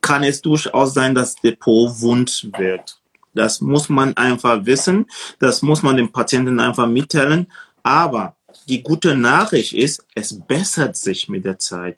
kann 0.00 0.22
es 0.22 0.40
durchaus 0.40 0.94
sein, 0.94 1.14
dass 1.14 1.34
der 1.36 1.52
Po 1.52 2.00
wund 2.00 2.50
wird. 2.56 3.00
Das 3.34 3.60
muss 3.60 3.88
man 3.88 4.16
einfach 4.16 4.64
wissen. 4.64 5.06
Das 5.38 5.62
muss 5.62 5.82
man 5.82 5.96
dem 5.96 6.10
Patienten 6.10 6.58
einfach 6.60 6.86
mitteilen. 6.86 7.46
Aber 7.82 8.34
die 8.68 8.82
gute 8.82 9.16
Nachricht 9.16 9.72
ist, 9.72 10.04
es 10.14 10.38
bessert 10.46 10.96
sich 10.96 11.28
mit 11.28 11.44
der 11.44 11.58
Zeit. 11.58 11.96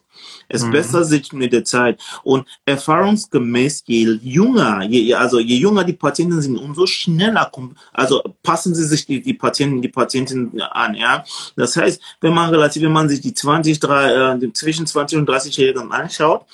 Es 0.49 0.64
mhm. 0.64 0.73
bessert 0.73 1.07
sich 1.07 1.33
mit 1.33 1.53
der 1.53 1.64
Zeit. 1.64 2.01
Und 2.23 2.46
erfahrungsgemäß, 2.64 3.85
je 3.87 4.18
jünger, 4.23 4.83
je, 4.83 5.14
also 5.14 5.38
je 5.38 5.57
jünger 5.57 5.85
die 5.85 5.94
Patienten 5.94 6.40
sind, 6.42 6.57
umso 6.57 6.87
schneller 6.87 7.49
kommt, 7.53 7.79
also 7.92 8.23
passen 8.42 8.75
sie 8.75 8.85
sich 8.85 9.07
die, 9.07 9.20
die 9.20 9.35
Patienten, 9.35 9.83
die 9.83 9.88
Patienten 9.88 10.61
an, 10.61 10.94
ja. 10.94 11.25
Das 11.57 11.77
heißt, 11.77 12.01
wenn 12.20 12.35
man 12.35 12.51
relativ, 12.51 12.83
wenn 12.83 12.92
man 12.92 13.09
sich 13.09 13.20
die 13.20 13.35
20, 13.35 13.81
3, 13.81 14.35
äh, 14.35 14.53
zwischen 14.53 14.87
20 14.87 15.18
und 15.18 15.29
30-Jährigen 15.29 15.90
anschaut, 15.92 16.46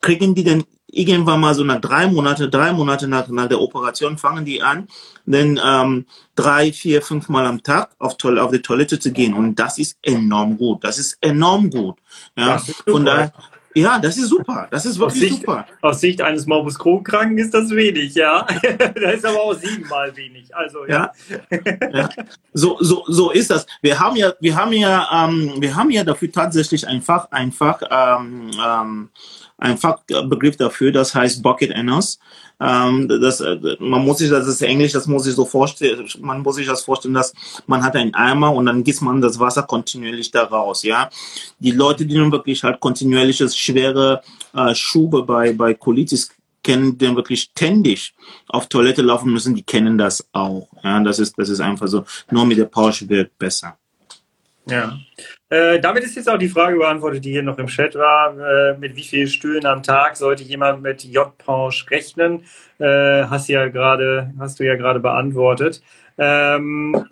kriegen 0.00 0.34
die 0.34 0.44
denn 0.44 0.64
irgendwann 0.92 1.40
mal 1.40 1.54
so 1.54 1.64
nach 1.64 1.80
drei 1.80 2.08
Monate, 2.08 2.48
drei 2.48 2.72
Monate 2.72 3.06
nach, 3.06 3.28
nach 3.28 3.48
der 3.48 3.60
Operation 3.60 4.18
fangen 4.18 4.44
die 4.44 4.62
an, 4.62 4.88
denn 5.30 5.60
ähm, 5.64 6.06
drei, 6.36 6.72
vier, 6.72 7.02
fünf 7.02 7.28
Mal 7.28 7.46
am 7.46 7.62
Tag 7.62 7.90
auf, 7.98 8.16
Toil 8.16 8.38
auf 8.38 8.50
die 8.50 8.62
Toilette 8.62 8.98
zu 8.98 9.12
gehen. 9.12 9.34
Und 9.34 9.56
das 9.56 9.78
ist 9.78 9.98
enorm 10.02 10.56
gut. 10.56 10.84
Das 10.84 10.98
ist 10.98 11.18
enorm 11.20 11.70
gut. 11.70 11.96
Ja, 12.36 12.60
von 12.86 13.04
daher, 13.04 13.32
ja, 13.74 14.00
das 14.00 14.16
ist 14.16 14.28
super. 14.28 14.66
Das 14.70 14.84
ist 14.84 14.98
wirklich 14.98 15.22
aus 15.22 15.28
Sicht, 15.28 15.40
super. 15.40 15.66
Aus 15.80 16.00
Sicht 16.00 16.20
eines 16.22 16.46
Morbus 16.46 16.78
Crohn-Kranken 16.78 17.38
ist 17.38 17.54
das 17.54 17.70
wenig, 17.70 18.14
ja. 18.14 18.44
das 18.94 19.14
ist 19.14 19.24
aber 19.24 19.40
auch 19.40 19.54
siebenmal 19.54 20.14
wenig. 20.16 20.54
Also 20.54 20.86
ja. 20.86 21.12
ja. 21.28 21.58
ja. 21.92 22.08
So, 22.52 22.78
so, 22.80 23.04
so 23.06 23.30
ist 23.30 23.50
das. 23.50 23.66
Wir 23.80 24.00
haben 24.00 24.16
ja, 24.16 24.32
wir 24.40 24.56
haben 24.56 24.72
ja, 24.72 25.08
ähm, 25.24 25.54
wir 25.58 25.76
haben 25.76 25.90
ja 25.90 26.02
dafür 26.02 26.32
tatsächlich 26.32 26.86
einfach, 26.88 27.30
einfach 27.30 27.80
ähm, 27.88 28.50
ähm, 28.60 29.08
ein 29.58 29.78
Fachbegriff 29.78 30.56
dafür, 30.56 30.90
das 30.90 31.14
heißt 31.14 31.42
Bucket 31.42 31.72
Anners. 31.72 32.18
Ähm, 32.60 33.08
das, 33.08 33.40
äh, 33.40 33.56
man 33.78 34.04
muss 34.04 34.18
sich, 34.18 34.28
das 34.28 34.46
ist 34.46 34.60
Englisch, 34.60 34.92
das 34.92 35.06
muss 35.06 35.24
sich 35.24 35.34
so 35.34 35.46
vorstellen, 35.46 36.06
man 36.20 36.42
muss 36.42 36.56
sich 36.56 36.66
das 36.66 36.82
vorstellen, 36.82 37.14
dass 37.14 37.32
man 37.66 37.82
hat 37.82 37.96
einen 37.96 38.14
Eimer 38.14 38.52
und 38.52 38.66
dann 38.66 38.84
gießt 38.84 39.00
man 39.00 39.20
das 39.22 39.38
Wasser 39.38 39.62
kontinuierlich 39.62 40.30
da 40.30 40.44
raus, 40.44 40.82
ja. 40.82 41.08
Die 41.58 41.70
Leute, 41.70 42.04
die 42.04 42.18
nun 42.18 42.30
wirklich 42.30 42.62
halt 42.62 42.78
kontinuierliches 42.78 43.56
schwere 43.56 44.22
äh, 44.54 44.74
Schube 44.74 45.22
bei, 45.22 45.54
bei 45.54 45.72
Colitis 45.72 46.32
kennen, 46.62 46.98
die 46.98 47.16
wirklich 47.16 47.42
ständig 47.42 48.14
auf 48.48 48.66
Toilette 48.68 49.00
laufen 49.00 49.32
müssen, 49.32 49.54
die 49.54 49.62
kennen 49.62 49.96
das 49.96 50.28
auch, 50.32 50.68
ja. 50.84 51.00
Das 51.02 51.18
ist, 51.18 51.38
das 51.38 51.48
ist 51.48 51.60
einfach 51.60 51.88
so. 51.88 52.04
Nur 52.30 52.44
mit 52.44 52.58
der 52.58 52.66
Porsche 52.66 53.08
wird 53.08 53.38
besser. 53.38 53.78
Ja. 54.66 54.98
Äh, 55.50 55.80
damit 55.80 56.04
ist 56.04 56.14
jetzt 56.14 56.30
auch 56.30 56.38
die 56.38 56.48
Frage 56.48 56.76
beantwortet, 56.76 57.24
die 57.24 57.32
hier 57.32 57.42
noch 57.42 57.58
im 57.58 57.66
Chat 57.66 57.96
war. 57.96 58.36
Äh, 58.38 58.78
mit 58.78 58.94
wie 58.94 59.02
vielen 59.02 59.26
Stühlen 59.26 59.66
am 59.66 59.82
Tag 59.82 60.16
sollte 60.16 60.44
jemand 60.44 60.80
mit 60.80 61.02
J-Pausch 61.02 61.90
rechnen? 61.90 62.44
Äh, 62.78 63.24
hast, 63.24 63.48
ja 63.48 63.66
grade, 63.68 64.32
hast 64.38 64.60
du 64.60 64.64
ja 64.64 64.76
gerade 64.76 65.00
beantwortet. 65.00 65.82
Ähm, 66.18 67.04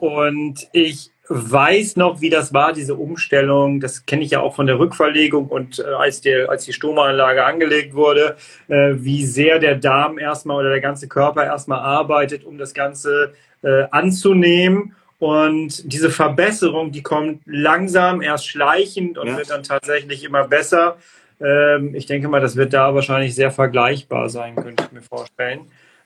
und 0.00 0.66
ich 0.72 1.10
weiß 1.28 1.96
noch, 1.96 2.22
wie 2.22 2.30
das 2.30 2.54
war, 2.54 2.72
diese 2.72 2.94
Umstellung. 2.94 3.80
Das 3.80 4.06
kenne 4.06 4.22
ich 4.22 4.30
ja 4.30 4.40
auch 4.40 4.54
von 4.54 4.66
der 4.66 4.78
Rückverlegung 4.78 5.48
und 5.48 5.78
äh, 5.78 5.82
als, 5.82 6.22
die, 6.22 6.34
als 6.34 6.64
die 6.64 6.72
Stomaanlage 6.72 7.44
angelegt 7.44 7.94
wurde, 7.94 8.36
äh, 8.68 8.94
wie 8.96 9.26
sehr 9.26 9.58
der 9.58 9.76
Darm 9.76 10.18
erstmal 10.18 10.58
oder 10.58 10.70
der 10.70 10.80
ganze 10.80 11.06
Körper 11.06 11.44
erstmal 11.44 11.80
arbeitet, 11.80 12.44
um 12.44 12.56
das 12.56 12.72
Ganze 12.72 13.34
äh, 13.62 13.84
anzunehmen. 13.90 14.94
Und 15.24 15.90
diese 15.90 16.10
Verbesserung, 16.10 16.92
die 16.92 17.02
kommt 17.02 17.40
langsam, 17.46 18.20
erst 18.20 18.46
schleichend 18.46 19.16
und 19.16 19.28
ja. 19.28 19.38
wird 19.38 19.48
dann 19.48 19.62
tatsächlich 19.62 20.22
immer 20.22 20.46
besser. 20.46 20.98
Ähm, 21.40 21.94
ich 21.94 22.04
denke 22.04 22.28
mal, 22.28 22.42
das 22.42 22.56
wird 22.56 22.74
da 22.74 22.94
wahrscheinlich 22.94 23.34
sehr 23.34 23.50
vergleichbar 23.50 24.28
sein, 24.28 24.54
könnte 24.54 24.84
ich 24.84 24.92
mir 24.92 25.00
vorstellen. 25.00 25.60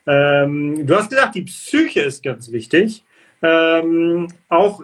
Ähm, 0.07 0.87
du 0.87 0.95
hast 0.95 1.09
gesagt, 1.09 1.35
die 1.35 1.41
Psyche 1.41 1.99
ist 1.99 2.23
ganz 2.23 2.53
wichtig 2.53 3.03
ähm, 3.41 4.27
auch 4.49 4.83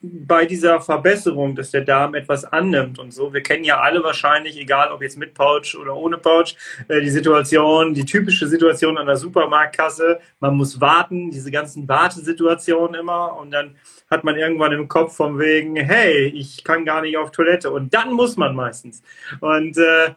bei 0.00 0.46
dieser 0.46 0.80
Verbesserung, 0.80 1.56
dass 1.56 1.72
der 1.72 1.80
Darm 1.80 2.14
etwas 2.14 2.44
annimmt 2.44 2.98
und 2.98 3.12
so. 3.12 3.32
Wir 3.32 3.42
kennen 3.42 3.64
ja 3.64 3.80
alle 3.80 4.02
wahrscheinlich, 4.02 4.56
egal 4.58 4.92
ob 4.92 5.02
jetzt 5.02 5.18
mit 5.18 5.34
Pouch 5.34 5.76
oder 5.80 5.96
ohne 5.96 6.18
Pouch, 6.18 6.54
äh, 6.88 7.00
die 7.00 7.10
Situation, 7.10 7.94
die 7.94 8.04
typische 8.04 8.46
Situation 8.46 8.96
an 8.96 9.06
der 9.06 9.16
Supermarktkasse. 9.16 10.20
Man 10.40 10.56
muss 10.56 10.80
warten, 10.80 11.30
diese 11.30 11.50
ganzen 11.50 11.88
Wartesituationen 11.88 13.00
immer 13.00 13.36
und 13.36 13.50
dann 13.50 13.76
hat 14.10 14.24
man 14.24 14.36
irgendwann 14.36 14.72
im 14.72 14.88
Kopf 14.88 15.16
vom 15.16 15.38
wegen, 15.38 15.76
hey, 15.76 16.26
ich 16.26 16.62
kann 16.64 16.84
gar 16.84 17.02
nicht 17.02 17.16
auf 17.16 17.30
Toilette 17.30 17.70
und 17.70 17.92
dann 17.92 18.12
muss 18.12 18.36
man 18.36 18.54
meistens. 18.54 19.02
Und 19.40 19.76
äh, 19.76 20.14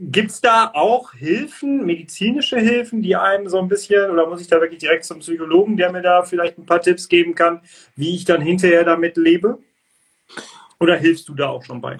Gibt 0.00 0.30
es 0.30 0.40
da 0.40 0.70
auch 0.74 1.12
Hilfen, 1.12 1.84
medizinische 1.84 2.58
Hilfen, 2.58 3.02
die 3.02 3.16
einem 3.16 3.48
so 3.48 3.58
ein 3.58 3.68
bisschen, 3.68 4.10
oder 4.10 4.26
muss 4.28 4.40
ich 4.40 4.48
da 4.48 4.60
wirklich 4.60 4.80
direkt 4.80 5.04
zum 5.04 5.20
Psychologen, 5.20 5.76
der 5.76 5.92
mir 5.92 6.02
da 6.02 6.22
vielleicht 6.22 6.58
ein 6.58 6.66
paar 6.66 6.80
Tipps 6.80 7.08
geben 7.08 7.34
kann, 7.34 7.60
wie 7.96 8.14
ich 8.14 8.24
dann 8.24 8.40
hinterher 8.40 8.84
damit 8.84 9.16
lebe? 9.16 9.58
Oder 10.80 10.96
hilfst 10.96 11.28
du 11.28 11.34
da 11.34 11.48
auch 11.48 11.64
schon 11.64 11.80
bei? 11.80 11.96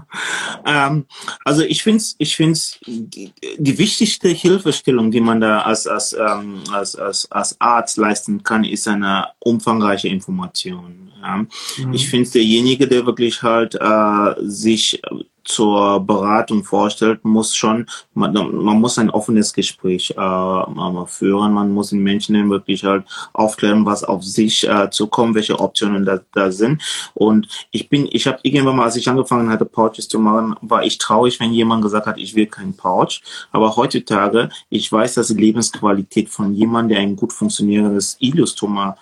ähm, 0.66 1.06
also 1.44 1.62
ich 1.62 1.82
finde 1.82 1.98
es 1.98 2.14
ich 2.18 2.36
find's, 2.36 2.78
die, 2.86 3.32
die, 3.58 3.78
wichtigste 3.78 4.28
Hilfestellung, 4.28 5.10
die 5.10 5.20
man 5.20 5.40
da 5.40 5.62
als, 5.62 5.86
als, 5.86 6.12
ähm, 6.12 6.62
als, 6.70 6.94
als, 6.94 7.30
als 7.32 7.60
Arzt 7.60 7.96
leisten 7.96 8.42
kann, 8.42 8.64
ist 8.64 8.86
eine 8.86 9.28
umfangreiche 9.38 10.08
Information. 10.08 11.10
Ja. 11.22 11.38
Mhm. 11.38 11.92
Ich 11.92 12.10
finde 12.10 12.30
derjenige, 12.30 12.86
der 12.86 13.06
wirklich 13.06 13.42
halt 13.42 13.74
äh, 13.74 14.34
sich 14.40 15.00
zur 15.44 16.00
Beratung 16.00 16.64
vorstellt, 16.64 17.24
muss 17.24 17.54
schon, 17.54 17.86
man, 18.14 18.32
man 18.32 18.80
muss 18.80 18.98
ein 18.98 19.10
offenes 19.10 19.52
Gespräch 19.52 20.10
äh, 20.10 21.06
führen. 21.06 21.52
Man 21.52 21.72
muss 21.72 21.90
den 21.90 22.02
Menschen 22.02 22.50
wirklich 22.50 22.84
halt 22.84 23.04
aufklären, 23.32 23.86
was 23.86 24.04
auf 24.04 24.22
sich 24.24 24.68
äh, 24.68 24.90
zukommt, 24.90 25.34
welche 25.34 25.58
Optionen 25.58 26.04
da, 26.04 26.20
da 26.32 26.50
sind. 26.50 26.82
Und 27.14 27.48
ich 27.70 27.88
bin, 27.88 28.08
ich 28.10 28.26
habe 28.26 28.38
irgendwann 28.42 28.76
mal, 28.76 28.84
als 28.84 28.96
ich 28.96 29.08
angefangen 29.08 29.50
hatte, 29.50 29.64
Pouches 29.64 30.08
zu 30.08 30.18
machen, 30.18 30.54
war 30.60 30.84
ich 30.84 30.98
traurig, 30.98 31.40
wenn 31.40 31.52
jemand 31.52 31.82
gesagt 31.82 32.06
hat, 32.06 32.18
ich 32.18 32.34
will 32.34 32.46
keinen 32.46 32.76
Pouch. 32.76 33.20
Aber 33.50 33.76
heutzutage, 33.76 34.48
ich 34.70 34.90
weiß, 34.90 35.14
dass 35.14 35.28
die 35.28 35.34
Lebensqualität 35.34 36.28
von 36.28 36.54
jemandem, 36.54 36.96
der 36.96 37.00
ein 37.00 37.16
gut 37.16 37.32
funktionierendes 37.32 38.16
Iliostoma 38.20 38.96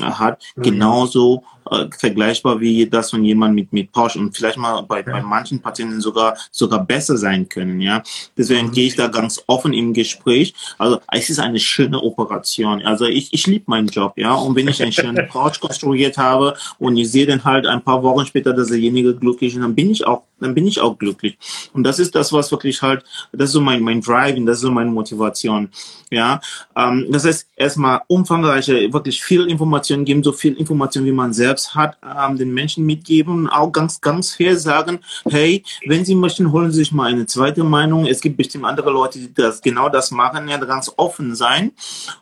hat, 0.00 0.42
mhm. 0.56 0.62
genauso 0.62 1.44
äh, 1.70 1.86
vergleichbar 1.98 2.60
wie 2.60 2.86
das 2.86 3.10
von 3.10 3.24
jemand 3.24 3.54
mit 3.54 3.72
mit 3.72 3.92
Porsche 3.92 4.18
und 4.18 4.36
vielleicht 4.36 4.58
mal 4.58 4.82
bei, 4.82 4.98
ja. 4.98 5.12
bei 5.12 5.22
manchen 5.22 5.60
Patienten 5.60 6.00
sogar 6.00 6.36
sogar 6.50 6.84
besser 6.84 7.16
sein 7.16 7.48
können. 7.48 7.80
Ja, 7.80 8.02
deswegen 8.36 8.68
mhm. 8.68 8.72
gehe 8.72 8.86
ich 8.86 8.96
da 8.96 9.08
ganz 9.08 9.42
offen 9.46 9.72
im 9.72 9.92
Gespräch. 9.92 10.54
Also 10.78 11.00
es 11.10 11.30
ist 11.30 11.38
eine 11.38 11.58
schöne 11.58 12.00
Operation. 12.00 12.82
Also 12.82 13.06
ich 13.06 13.32
ich 13.32 13.46
liebe 13.46 13.64
meinen 13.66 13.88
Job. 13.88 14.14
Ja, 14.16 14.34
und 14.34 14.56
wenn 14.56 14.68
ich 14.68 14.82
einen 14.82 14.92
schönen 14.92 15.28
Pouch 15.28 15.58
konstruiert 15.60 16.18
habe 16.18 16.54
und 16.78 16.96
ich 16.96 17.10
sehe 17.10 17.26
dann 17.26 17.44
halt 17.44 17.66
ein 17.66 17.82
paar 17.82 18.02
Wochen 18.02 18.26
später, 18.26 18.52
dass 18.52 18.68
derjenige 18.68 19.14
glücklich 19.14 19.54
ist, 19.54 19.62
dann 19.62 19.74
bin 19.74 19.90
ich 19.90 20.06
auch 20.06 20.22
dann 20.40 20.54
bin 20.54 20.66
ich 20.66 20.80
auch 20.80 20.98
glücklich. 20.98 21.38
Und 21.72 21.84
das 21.84 21.98
ist 21.98 22.14
das, 22.14 22.32
was 22.32 22.50
wirklich 22.50 22.82
halt, 22.82 23.04
das 23.32 23.50
ist 23.50 23.52
so 23.52 23.60
mein 23.60 23.82
mein 23.82 24.00
Driving, 24.00 24.46
das 24.46 24.56
ist 24.56 24.62
so 24.62 24.70
meine 24.70 24.90
Motivation. 24.90 25.70
Ja, 26.10 26.40
ähm, 26.76 27.06
das 27.10 27.24
heißt 27.24 27.48
erstmal 27.56 28.02
umfangreiche, 28.06 28.92
wirklich 28.92 29.22
viel 29.22 29.46
Informationen 29.46 30.04
geben, 30.04 30.22
so 30.22 30.32
viel 30.32 30.54
Information 30.54 31.04
wie 31.04 31.12
man 31.12 31.32
selbst 31.54 31.74
hat, 31.74 31.96
ähm, 32.02 32.36
den 32.36 32.52
Menschen 32.52 32.84
mitgeben 32.84 33.34
und 33.34 33.48
auch 33.48 33.70
ganz, 33.70 34.00
ganz 34.00 34.34
fair 34.34 34.56
sagen, 34.56 34.98
hey, 35.28 35.62
wenn 35.86 36.04
Sie 36.04 36.14
möchten, 36.14 36.50
holen 36.50 36.70
Sie 36.70 36.78
sich 36.78 36.92
mal 36.92 37.10
eine 37.10 37.26
zweite 37.26 37.62
Meinung. 37.62 38.06
Es 38.06 38.20
gibt 38.20 38.36
bestimmt 38.36 38.64
andere 38.64 38.90
Leute, 38.90 39.18
die 39.18 39.32
das 39.32 39.60
genau 39.60 39.88
das 39.88 40.10
machen, 40.10 40.48
ja, 40.48 40.56
ganz 40.58 40.90
offen 40.96 41.34
sein. 41.34 41.72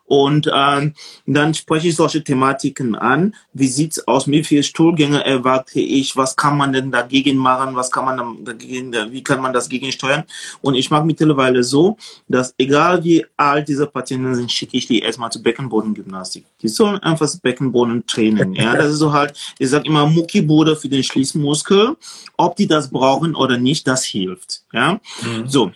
Und 0.05 0.51
ähm, 0.53 0.93
dann 1.27 1.55
spreche 1.55 1.89
ich 1.89 1.97
solche 1.97 2.23
Thematiken 2.23 2.95
an. 2.95 3.35
Wie 3.55 3.69
sieht's 3.69 4.07
aus? 4.07 4.29
Wie 4.29 4.45
viele 4.45 4.63
Stuhlgänge 4.63 5.25
erwarte 5.25 5.81
ich? 5.81 6.17
Was 6.17 6.37
kann 6.37 6.59
man 6.59 6.73
denn 6.73 6.91
dagegen 6.91 7.39
machen? 7.39 7.75
Was 7.75 7.91
kann 7.91 8.05
man 8.05 8.45
dagegen, 8.45 8.93
wie 9.11 9.25
kann 9.25 9.41
man 9.41 9.55
das 9.55 9.69
gegensteuern? 9.71 10.25
Und 10.61 10.75
ich 10.75 10.91
mache 10.91 11.07
mittlerweile 11.07 11.63
so, 11.63 11.97
dass 12.29 12.55
egal 12.59 13.03
wie 13.05 13.25
alt 13.39 13.69
diese 13.69 13.87
Patienten 13.87 14.35
sind, 14.35 14.53
schicke 14.53 14.77
ich 14.77 14.87
die 14.87 15.01
erstmal 15.01 15.31
zu 15.31 15.43
Beckenbodengymnastik. 15.43 16.45
Die 16.61 16.69
sollen 16.69 16.99
einfach 16.99 17.33
Beckenboden 17.41 18.07
trainen. 18.07 18.55
Ja, 18.55 18.77
das 18.77 18.91
ist 18.93 18.99
so 18.99 19.13
halt, 19.13 19.22
ich 19.59 19.69
sage 19.69 19.87
immer 19.87 20.07
Muckibude 20.07 20.77
für 20.77 20.89
den 20.89 21.03
Schließmuskel. 21.03 21.97
Ob 22.37 22.57
die 22.57 22.67
das 22.67 22.91
brauchen 22.91 23.35
oder 23.35 23.59
nicht, 23.59 23.87
das 23.87 24.05
hilft. 24.05 24.63
Ja, 24.73 25.01
mhm. 25.23 25.47
so. 25.47 25.73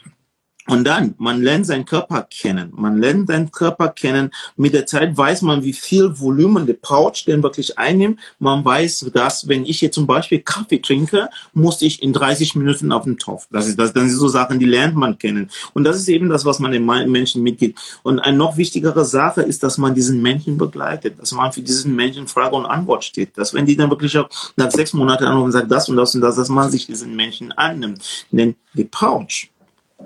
Und 0.66 0.85
dann, 0.85 1.14
man 1.18 1.42
lernt 1.42 1.66
seinen 1.66 1.85
Körper 1.85 2.26
kennen. 2.29 2.72
Man 2.74 2.98
lernt 2.98 3.29
seinen 3.29 3.50
Körper 3.50 3.88
kennen. 3.88 4.31
Mit 4.57 4.74
der 4.74 4.87
Zeit 4.87 5.16
weiß 5.16 5.42
man, 5.42 5.62
wie 5.62 5.72
viel 5.72 6.18
Volumen 6.18 6.66
der 6.66 6.74
Pouch 6.74 7.24
denn 7.26 7.42
wirklich 7.42 7.79
einnimmt. 7.79 8.18
Man 8.38 8.64
weiß, 8.64 9.11
dass, 9.14 9.48
wenn 9.48 9.64
ich 9.64 9.81
jetzt 9.81 9.94
zum 9.94 10.07
Beispiel 10.07 10.40
Kaffee 10.40 10.79
trinke, 10.79 11.29
muss 11.52 11.83
ich 11.83 12.02
in 12.02 12.12
30 12.12 12.57
Minuten 12.57 12.90
auf 12.92 13.05
den 13.05 13.18
Topf. 13.18 13.46
Das 13.50 13.68
ist, 13.68 13.79
das, 13.79 13.92
das 13.92 14.02
sind 14.05 14.18
so 14.18 14.29
Sachen, 14.29 14.59
die 14.59 14.66
lernt 14.66 14.96
man 14.96 15.18
kennen. 15.18 15.50
Und 15.72 15.85
das 15.85 15.96
ist 15.96 16.09
eben 16.09 16.29
das, 16.29 16.44
was 16.44 16.59
man 16.59 16.72
den 16.72 16.85
Menschen 16.85 17.42
mitgibt. 17.42 17.79
Und 18.02 18.18
eine 18.18 18.37
noch 18.37 18.57
wichtigere 18.57 19.05
Sache 19.05 19.42
ist, 19.42 19.62
dass 19.62 19.79
man 19.79 19.94
diesen 19.94 20.20
Menschen 20.20 20.59
begleitet, 20.59 21.18
dass 21.20 21.33
man 21.33 21.52
für 21.52 21.62
diesen 21.62 21.94
Menschen 21.94 22.26
Frage 22.26 22.57
und 22.57 22.66
Antwort 22.66 23.05
steht. 23.05 23.38
Dass 23.38 23.55
wenn 23.55 23.66
die 23.66 23.76
dann 23.76 23.90
wirklich 23.90 24.16
auch 24.18 24.29
nach 24.57 24.70
sechs 24.70 24.92
Monaten 24.92 25.24
anrufen 25.24 25.46
und 25.46 25.52
sagen, 25.52 25.68
das 25.68 25.88
und 25.88 25.96
das 25.96 26.14
und 26.14 26.20
das, 26.20 26.37
dass 26.37 26.48
man 26.48 26.70
sich 26.70 26.87
diesen 26.87 27.14
Menschen 27.14 27.52
annimmt. 27.52 28.02
Denn 28.31 28.57
die 28.74 28.85
Pouch, 28.85 29.48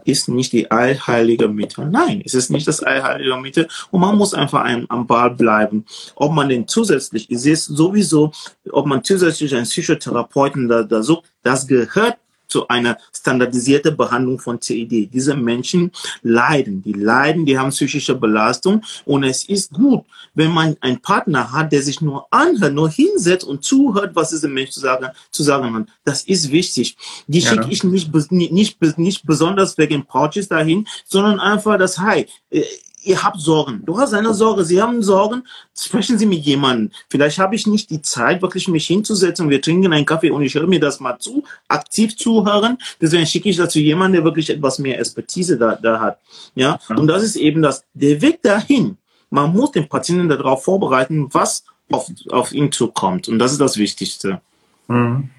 ist 0.04 0.28
nicht 0.28 0.52
die 0.52 0.70
allheilige 0.70 1.48
Mitte. 1.48 1.84
Nein, 1.84 2.22
es 2.24 2.34
ist 2.34 2.50
nicht 2.50 2.66
das 2.66 2.82
allheilige 2.82 3.36
Mitte 3.36 3.68
und 3.90 4.00
man 4.00 4.16
muss 4.16 4.34
einfach 4.34 4.62
ein, 4.62 4.86
am 4.88 5.06
Ball 5.06 5.30
bleiben. 5.30 5.84
Ob 6.14 6.32
man 6.32 6.48
den 6.48 6.66
zusätzlich, 6.68 7.30
ich 7.30 7.38
sehe 7.40 7.54
es 7.54 7.64
sowieso, 7.64 8.32
ob 8.70 8.86
man 8.86 9.04
zusätzlich 9.04 9.54
einen 9.54 9.64
Psychotherapeuten 9.64 10.68
da, 10.68 10.82
da 10.82 11.02
sucht, 11.02 11.24
das 11.42 11.66
gehört 11.66 12.16
zu 12.50 12.68
einer 12.68 12.98
standardisierten 13.12 13.96
Behandlung 13.96 14.38
von 14.38 14.60
CID. 14.60 15.12
Diese 15.12 15.34
Menschen 15.34 15.90
leiden, 16.22 16.82
die 16.82 16.92
leiden, 16.92 17.46
die 17.46 17.58
haben 17.58 17.70
psychische 17.70 18.14
Belastung 18.14 18.82
und 19.04 19.24
es 19.24 19.44
ist 19.44 19.72
gut, 19.72 20.04
wenn 20.34 20.50
man 20.50 20.76
einen 20.80 21.00
Partner 21.00 21.52
hat, 21.52 21.72
der 21.72 21.82
sich 21.82 22.00
nur 22.00 22.26
anhört, 22.30 22.74
nur 22.74 22.90
hinsetzt 22.90 23.44
und 23.44 23.64
zuhört, 23.64 24.14
was 24.14 24.30
dieser 24.30 24.48
Mensch 24.48 24.70
zu 24.70 24.80
sagen, 24.80 25.08
zu 25.30 25.42
sagen 25.42 25.74
hat. 25.74 25.86
Das 26.04 26.22
ist 26.24 26.50
wichtig. 26.50 26.96
Die 27.26 27.40
ja. 27.40 27.50
schicke 27.50 27.70
ich 27.70 27.84
nicht, 27.84 28.12
nicht, 28.30 28.52
nicht, 28.52 28.98
nicht 28.98 29.26
besonders 29.26 29.78
wegen 29.78 30.04
Pouches 30.04 30.48
dahin, 30.48 30.86
sondern 31.06 31.40
einfach 31.40 31.78
das, 31.78 31.98
hi, 31.98 32.26
äh, 32.50 32.62
ihr 33.02 33.22
habt 33.22 33.40
Sorgen. 33.40 33.82
Du 33.84 33.98
hast 33.98 34.12
eine 34.12 34.34
Sorge, 34.34 34.64
sie 34.64 34.80
haben 34.80 35.02
Sorgen. 35.02 35.44
Sprechen 35.78 36.18
Sie 36.18 36.26
mit 36.26 36.44
jemandem. 36.44 36.90
Vielleicht 37.08 37.38
habe 37.38 37.54
ich 37.54 37.66
nicht 37.66 37.90
die 37.90 38.02
Zeit, 38.02 38.42
wirklich 38.42 38.68
mich 38.68 38.86
hinzusetzen. 38.86 39.50
Wir 39.50 39.62
trinken 39.62 39.92
einen 39.92 40.06
Kaffee 40.06 40.30
und 40.30 40.42
ich 40.42 40.54
höre 40.54 40.66
mir 40.66 40.80
das 40.80 41.00
mal 41.00 41.18
zu, 41.18 41.44
aktiv 41.68 42.16
zuhören. 42.16 42.78
Deswegen 43.00 43.26
schicke 43.26 43.48
ich 43.48 43.56
dazu 43.56 43.78
jemanden, 43.78 44.14
der 44.14 44.24
wirklich 44.24 44.50
etwas 44.50 44.78
mehr 44.78 44.98
Expertise 44.98 45.58
da, 45.58 45.76
da 45.76 46.00
hat. 46.00 46.18
Ja, 46.54 46.78
und 46.88 47.06
das 47.06 47.22
ist 47.22 47.36
eben 47.36 47.62
das, 47.62 47.84
der 47.94 48.20
Weg 48.20 48.42
dahin. 48.42 48.96
Man 49.30 49.52
muss 49.52 49.72
den 49.72 49.88
Patienten 49.88 50.28
darauf 50.28 50.64
vorbereiten, 50.64 51.28
was 51.32 51.64
auf, 51.90 52.10
auf 52.30 52.52
ihn 52.52 52.72
zukommt. 52.72 53.28
Und 53.28 53.38
das 53.38 53.52
ist 53.52 53.60
das 53.60 53.76
Wichtigste. 53.76 54.40
Mhm. 54.88 55.30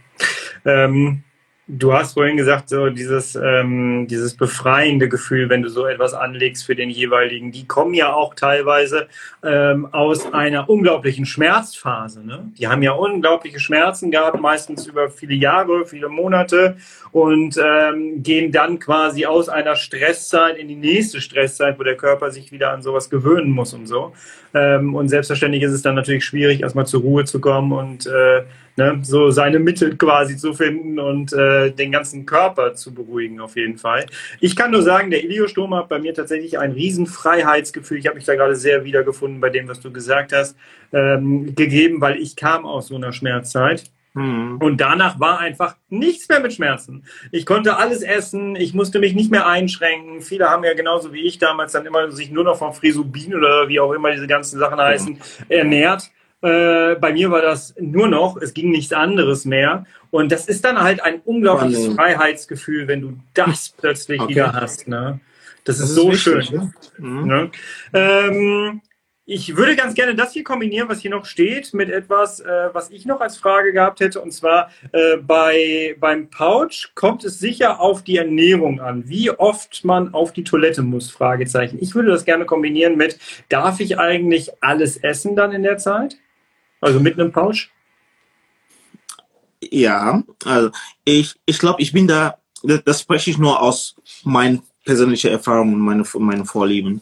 Ähm 0.65 1.23
Du 1.73 1.93
hast 1.93 2.15
vorhin 2.15 2.35
gesagt, 2.35 2.67
so 2.67 2.89
dieses, 2.89 3.33
ähm, 3.35 4.05
dieses 4.09 4.35
befreiende 4.35 5.07
Gefühl, 5.07 5.47
wenn 5.47 5.61
du 5.61 5.69
so 5.69 5.85
etwas 5.85 6.13
anlegst 6.13 6.65
für 6.65 6.75
den 6.75 6.89
jeweiligen, 6.89 7.53
die 7.53 7.65
kommen 7.65 7.93
ja 7.93 8.11
auch 8.11 8.35
teilweise 8.35 9.07
ähm, 9.41 9.87
aus 9.93 10.33
einer 10.33 10.69
unglaublichen 10.69 11.25
Schmerzphase. 11.25 12.25
Ne? 12.25 12.51
Die 12.57 12.67
haben 12.67 12.83
ja 12.83 12.91
unglaubliche 12.91 13.61
Schmerzen 13.61 14.11
gehabt, 14.11 14.41
meistens 14.41 14.85
über 14.85 15.09
viele 15.09 15.35
Jahre, 15.35 15.85
viele 15.85 16.09
Monate 16.09 16.75
und 17.13 17.57
ähm, 17.57 18.21
gehen 18.21 18.51
dann 18.51 18.77
quasi 18.77 19.25
aus 19.25 19.47
einer 19.47 19.77
Stresszeit 19.77 20.57
in 20.57 20.67
die 20.67 20.75
nächste 20.75 21.21
Stresszeit, 21.21 21.79
wo 21.79 21.83
der 21.83 21.95
Körper 21.95 22.31
sich 22.31 22.51
wieder 22.51 22.73
an 22.73 22.81
sowas 22.81 23.09
gewöhnen 23.09 23.51
muss 23.51 23.73
und 23.73 23.87
so. 23.87 24.11
Ähm, 24.53 24.93
und 24.93 25.07
selbstverständlich 25.07 25.63
ist 25.63 25.71
es 25.71 25.83
dann 25.83 25.95
natürlich 25.95 26.25
schwierig, 26.25 26.63
erstmal 26.63 26.85
zur 26.85 26.99
Ruhe 26.99 27.23
zu 27.23 27.39
kommen 27.39 27.71
und 27.71 28.07
äh, 28.07 28.43
ne, 28.81 28.99
so 29.03 29.31
seine 29.31 29.59
Mittel 29.59 29.95
quasi 29.97 30.37
zu 30.37 30.53
finden 30.53 30.99
und 30.99 31.33
äh, 31.33 31.71
den 31.71 31.91
ganzen 31.91 32.25
Körper 32.25 32.73
zu 32.73 32.93
beruhigen 32.93 33.39
auf 33.39 33.55
jeden 33.55 33.77
Fall. 33.77 34.05
Ich 34.39 34.55
kann 34.55 34.71
nur 34.71 34.81
sagen, 34.81 35.11
der 35.11 35.23
Iliostom 35.23 35.75
hat 35.75 35.89
bei 35.89 35.99
mir 35.99 36.13
tatsächlich 36.13 36.57
ein 36.57 36.71
riesen 36.71 37.07
Freiheitsgefühl. 37.07 37.97
Ich 37.97 38.07
habe 38.07 38.15
mich 38.15 38.25
da 38.25 38.35
gerade 38.35 38.55
sehr 38.55 38.83
wiedergefunden 38.83 39.39
bei 39.39 39.49
dem, 39.49 39.67
was 39.67 39.79
du 39.79 39.91
gesagt 39.91 40.33
hast, 40.33 40.57
ähm, 40.93 41.55
gegeben, 41.55 42.01
weil 42.01 42.17
ich 42.17 42.35
kam 42.35 42.65
aus 42.65 42.87
so 42.87 42.95
einer 42.95 43.13
Schmerzzeit. 43.13 43.83
Mhm. 44.13 44.57
Und 44.59 44.81
danach 44.81 45.19
war 45.19 45.39
einfach 45.39 45.75
nichts 45.89 46.27
mehr 46.27 46.41
mit 46.41 46.53
Schmerzen. 46.53 47.05
Ich 47.31 47.45
konnte 47.45 47.77
alles 47.77 48.01
essen, 48.01 48.55
ich 48.55 48.73
musste 48.73 48.99
mich 48.99 49.13
nicht 49.13 49.31
mehr 49.31 49.47
einschränken. 49.47 50.21
Viele 50.21 50.49
haben 50.49 50.63
ja 50.63 50.73
genauso 50.73 51.13
wie 51.13 51.21
ich 51.21 51.37
damals 51.37 51.71
dann 51.71 51.85
immer 51.85 52.11
sich 52.11 52.29
nur 52.29 52.43
noch 52.43 52.57
von 52.57 52.73
Frisubin 52.73 53.33
oder 53.35 53.69
wie 53.69 53.79
auch 53.79 53.93
immer 53.93 54.11
diese 54.11 54.27
ganzen 54.27 54.59
Sachen 54.59 54.79
heißen, 54.79 55.19
ernährt. 55.47 56.11
Äh, 56.41 56.95
bei 56.95 57.13
mir 57.13 57.29
war 57.29 57.41
das 57.41 57.75
nur 57.79 58.07
noch, 58.07 58.37
es 58.37 58.53
ging 58.53 58.71
nichts 58.71 58.93
anderes 58.93 59.45
mehr. 59.45 59.85
Und 60.09 60.31
das 60.31 60.47
ist 60.47 60.65
dann 60.65 60.81
halt 60.81 61.03
ein 61.03 61.21
unglaubliches 61.21 61.89
oh, 61.89 61.95
Freiheitsgefühl, 61.95 62.87
wenn 62.87 63.01
du 63.01 63.17
das 63.33 63.69
plötzlich 63.77 64.19
okay. 64.19 64.31
wieder 64.31 64.53
hast. 64.53 64.87
Ne? 64.87 65.19
Das, 65.63 65.77
das 65.77 65.85
ist, 65.85 65.91
ist, 65.91 65.95
so 65.95 66.11
wichtig, 66.11 66.45
schön. 66.47 66.57
Ne? 66.57 66.73
Mhm. 66.97 67.27
Ne? 67.27 67.51
Ähm, 67.93 68.81
ich 69.25 69.55
würde 69.55 69.75
ganz 69.75 69.93
gerne 69.93 70.15
das 70.15 70.33
hier 70.33 70.43
kombinieren, 70.43 70.89
was 70.89 70.99
hier 70.99 71.11
noch 71.11 71.25
steht, 71.25 71.75
mit 71.75 71.89
etwas, 71.89 72.39
äh, 72.39 72.69
was 72.73 72.89
ich 72.89 73.05
noch 73.05 73.21
als 73.21 73.37
Frage 73.37 73.71
gehabt 73.71 73.99
hätte. 73.99 74.19
Und 74.19 74.31
zwar 74.31 74.71
äh, 74.91 75.17
bei, 75.17 75.95
beim 75.99 76.29
Pouch 76.29 76.89
kommt 76.95 77.23
es 77.23 77.39
sicher 77.39 77.79
auf 77.79 78.03
die 78.03 78.17
Ernährung 78.17 78.81
an. 78.81 79.07
Wie 79.07 79.29
oft 79.29 79.85
man 79.85 80.13
auf 80.15 80.33
die 80.33 80.43
Toilette 80.43 80.81
muss? 80.81 81.11
Fragezeichen. 81.11 81.77
Ich 81.79 81.93
würde 81.93 82.09
das 82.09 82.25
gerne 82.25 82.45
kombinieren 82.45 82.97
mit, 82.97 83.19
darf 83.47 83.79
ich 83.79 83.99
eigentlich 83.99 84.51
alles 84.59 84.97
essen 84.97 85.35
dann 85.35 85.51
in 85.51 85.61
der 85.61 85.77
Zeit? 85.77 86.17
Also 86.81 86.99
mit 86.99 87.19
einem 87.19 87.31
Pouch? 87.31 87.69
Ja, 89.61 90.23
also 90.43 90.71
ich, 91.05 91.35
ich 91.45 91.59
glaube, 91.59 91.81
ich 91.81 91.91
bin 91.91 92.07
da, 92.07 92.37
das 92.63 93.01
spreche 93.01 93.29
ich 93.29 93.37
nur 93.37 93.61
aus 93.61 93.95
meinen 94.23 94.63
persönliche 94.83 95.29
Erfahrung 95.29 95.73
und 95.73 95.79
meine, 95.79 96.03
meine 96.17 96.45
Vorlieben. 96.45 97.01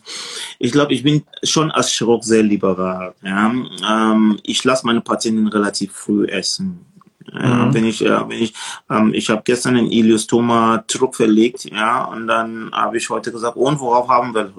Ich 0.59 0.73
glaube, 0.73 0.93
ich 0.93 1.03
bin 1.03 1.23
schon 1.43 1.71
als 1.71 1.91
Chirurg 1.93 2.23
sehr 2.25 2.43
liberal. 2.43 3.15
Ja? 3.23 3.51
Ähm, 3.51 4.39
ich 4.43 4.63
lasse 4.65 4.85
meine 4.85 5.01
Patienten 5.01 5.47
relativ 5.47 5.93
früh 5.93 6.25
essen. 6.25 6.85
Ja, 7.31 7.65
mhm. 7.65 7.73
Wenn 7.73 7.85
ich, 7.85 7.99
ja, 7.99 8.27
wenn 8.27 8.41
ich, 8.41 8.53
ähm, 8.89 9.13
ich 9.13 9.29
habe 9.29 9.43
gestern 9.45 9.77
einen 9.77 9.91
Iliostoma 9.91 10.83
Trupp 10.87 11.15
verlegt, 11.15 11.65
ja, 11.65 12.05
und 12.05 12.27
dann 12.27 12.71
habe 12.73 12.97
ich 12.97 13.09
heute 13.09 13.31
gesagt, 13.31 13.55
und 13.55 13.79
worauf 13.79 14.09
haben 14.09 14.33
wir 14.33 14.51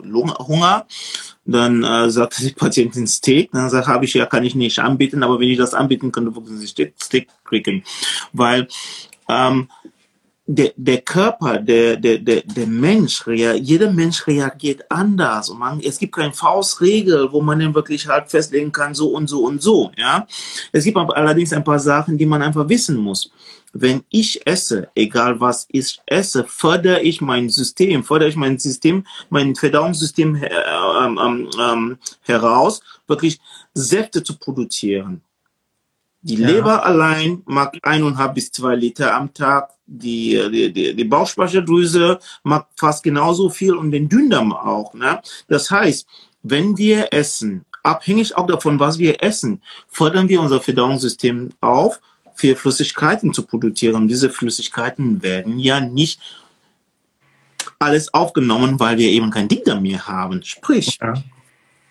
Hunger? 0.46 0.86
Dann 1.44 1.82
äh, 1.82 2.10
sagte 2.10 2.42
die 2.42 2.52
Patientin 2.52 3.06
Steak. 3.06 3.50
Dann 3.52 3.70
sag, 3.70 3.86
habe 3.86 4.04
ich 4.04 4.14
ja, 4.14 4.26
kann 4.26 4.44
ich 4.44 4.54
nicht 4.54 4.78
anbieten, 4.78 5.22
aber 5.22 5.40
wenn 5.40 5.48
ich 5.48 5.58
das 5.58 5.74
anbieten 5.74 6.12
könnte, 6.12 6.34
würden 6.34 6.58
sie 6.58 6.66
Steak 6.66 7.28
kriegen, 7.44 7.82
weil 8.32 8.68
ähm, 9.28 9.68
der, 10.52 10.72
der 10.76 11.00
Körper, 11.02 11.58
der, 11.58 11.96
der, 11.96 12.18
der, 12.18 12.42
der 12.42 12.66
Mensch, 12.66 13.24
jeder 13.26 13.92
Mensch 13.92 14.26
reagiert 14.26 14.82
anders. 14.90 15.48
Und 15.48 15.60
man, 15.60 15.80
es 15.80 15.96
gibt 15.96 16.16
keine 16.16 16.32
Faustregel, 16.32 17.30
wo 17.30 17.40
man 17.40 17.60
den 17.60 17.72
wirklich 17.72 18.08
halt 18.08 18.28
festlegen 18.28 18.72
kann, 18.72 18.92
so 18.92 19.10
und 19.10 19.28
so 19.28 19.44
und 19.44 19.62
so. 19.62 19.92
Ja, 19.96 20.26
Es 20.72 20.82
gibt 20.82 20.96
allerdings 20.96 21.52
ein 21.52 21.62
paar 21.62 21.78
Sachen, 21.78 22.18
die 22.18 22.26
man 22.26 22.42
einfach 22.42 22.68
wissen 22.68 22.96
muss. 22.96 23.30
Wenn 23.72 24.02
ich 24.10 24.46
esse, 24.46 24.88
egal 24.94 25.40
was 25.40 25.66
ich 25.70 26.00
esse, 26.06 26.44
fördere 26.44 27.02
ich 27.02 27.20
mein 27.20 27.48
System, 27.48 28.02
fördere 28.02 28.28
ich 28.28 28.36
mein 28.36 28.58
System, 28.58 29.06
mein 29.28 29.54
Verdauungssystem 29.54 30.36
äh, 30.36 30.50
ähm, 31.02 31.48
ähm, 31.58 31.98
heraus, 32.22 32.82
wirklich 33.06 33.38
Säfte 33.74 34.22
zu 34.22 34.36
produzieren. 34.38 35.22
Die 36.22 36.34
ja. 36.34 36.48
Leber 36.48 36.84
allein 36.84 37.42
mag 37.46 37.78
eineinhalb 37.82 38.34
bis 38.34 38.52
zwei 38.52 38.74
Liter 38.74 39.14
am 39.14 39.32
Tag. 39.32 39.70
Die, 39.86 40.40
die, 40.52 40.72
die, 40.72 40.94
die 40.94 41.04
Bauchspeicheldrüse 41.04 42.18
mag 42.44 42.68
fast 42.76 43.02
genauso 43.02 43.48
viel 43.48 43.74
und 43.74 43.90
den 43.90 44.08
Dünndarm 44.08 44.52
auch. 44.52 44.92
Ne? 44.94 45.20
Das 45.48 45.70
heißt, 45.70 46.06
wenn 46.42 46.76
wir 46.76 47.12
essen, 47.12 47.64
abhängig 47.82 48.36
auch 48.36 48.46
davon, 48.46 48.78
was 48.78 48.98
wir 48.98 49.22
essen, 49.22 49.62
fördern 49.88 50.28
wir 50.28 50.40
unser 50.40 50.60
Verdauungssystem 50.60 51.50
auf, 51.60 52.00
für 52.40 52.56
Flüssigkeiten 52.56 53.34
zu 53.34 53.42
produzieren. 53.42 54.08
Diese 54.08 54.30
Flüssigkeiten 54.30 55.22
werden 55.22 55.58
ja 55.58 55.78
nicht 55.80 56.20
alles 57.78 58.12
aufgenommen, 58.14 58.80
weil 58.80 58.96
wir 58.96 59.10
eben 59.10 59.30
kein 59.30 59.48
Dickdarm 59.48 59.82
mehr 59.82 60.06
haben. 60.06 60.42
Sprich, 60.42 60.98
ja. 61.02 61.14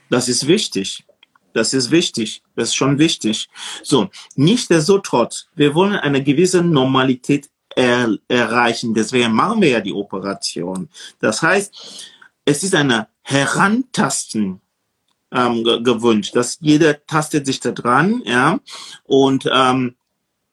das 0.09 0.27
ist 0.27 0.47
wichtig. 0.47 1.05
Das 1.53 1.73
ist 1.73 1.91
wichtig. 1.91 2.41
Das 2.55 2.69
ist 2.69 2.75
schon 2.75 2.97
wichtig. 2.97 3.47
So, 3.83 4.09
nichtsdestotrotz, 4.35 5.47
wir 5.55 5.75
wollen 5.75 5.95
eine 5.95 6.23
gewisse 6.23 6.63
Normalität 6.63 7.49
er 7.75 8.17
erreichen. 8.27 8.95
Deswegen 8.95 9.31
machen 9.31 9.61
wir 9.61 9.69
ja 9.69 9.79
die 9.79 9.93
Operation. 9.93 10.89
Das 11.19 11.43
heißt, 11.43 12.09
es 12.45 12.63
ist 12.63 12.73
eine 12.73 13.07
Herantasten 13.21 14.59
ähm, 15.31 15.63
gewünscht, 15.63 16.35
dass 16.35 16.57
jeder 16.59 17.05
tastet 17.05 17.45
sich 17.45 17.59
da 17.59 17.71
dran, 17.71 18.23
ja, 18.25 18.59
und 19.03 19.47
ähm, 19.51 19.95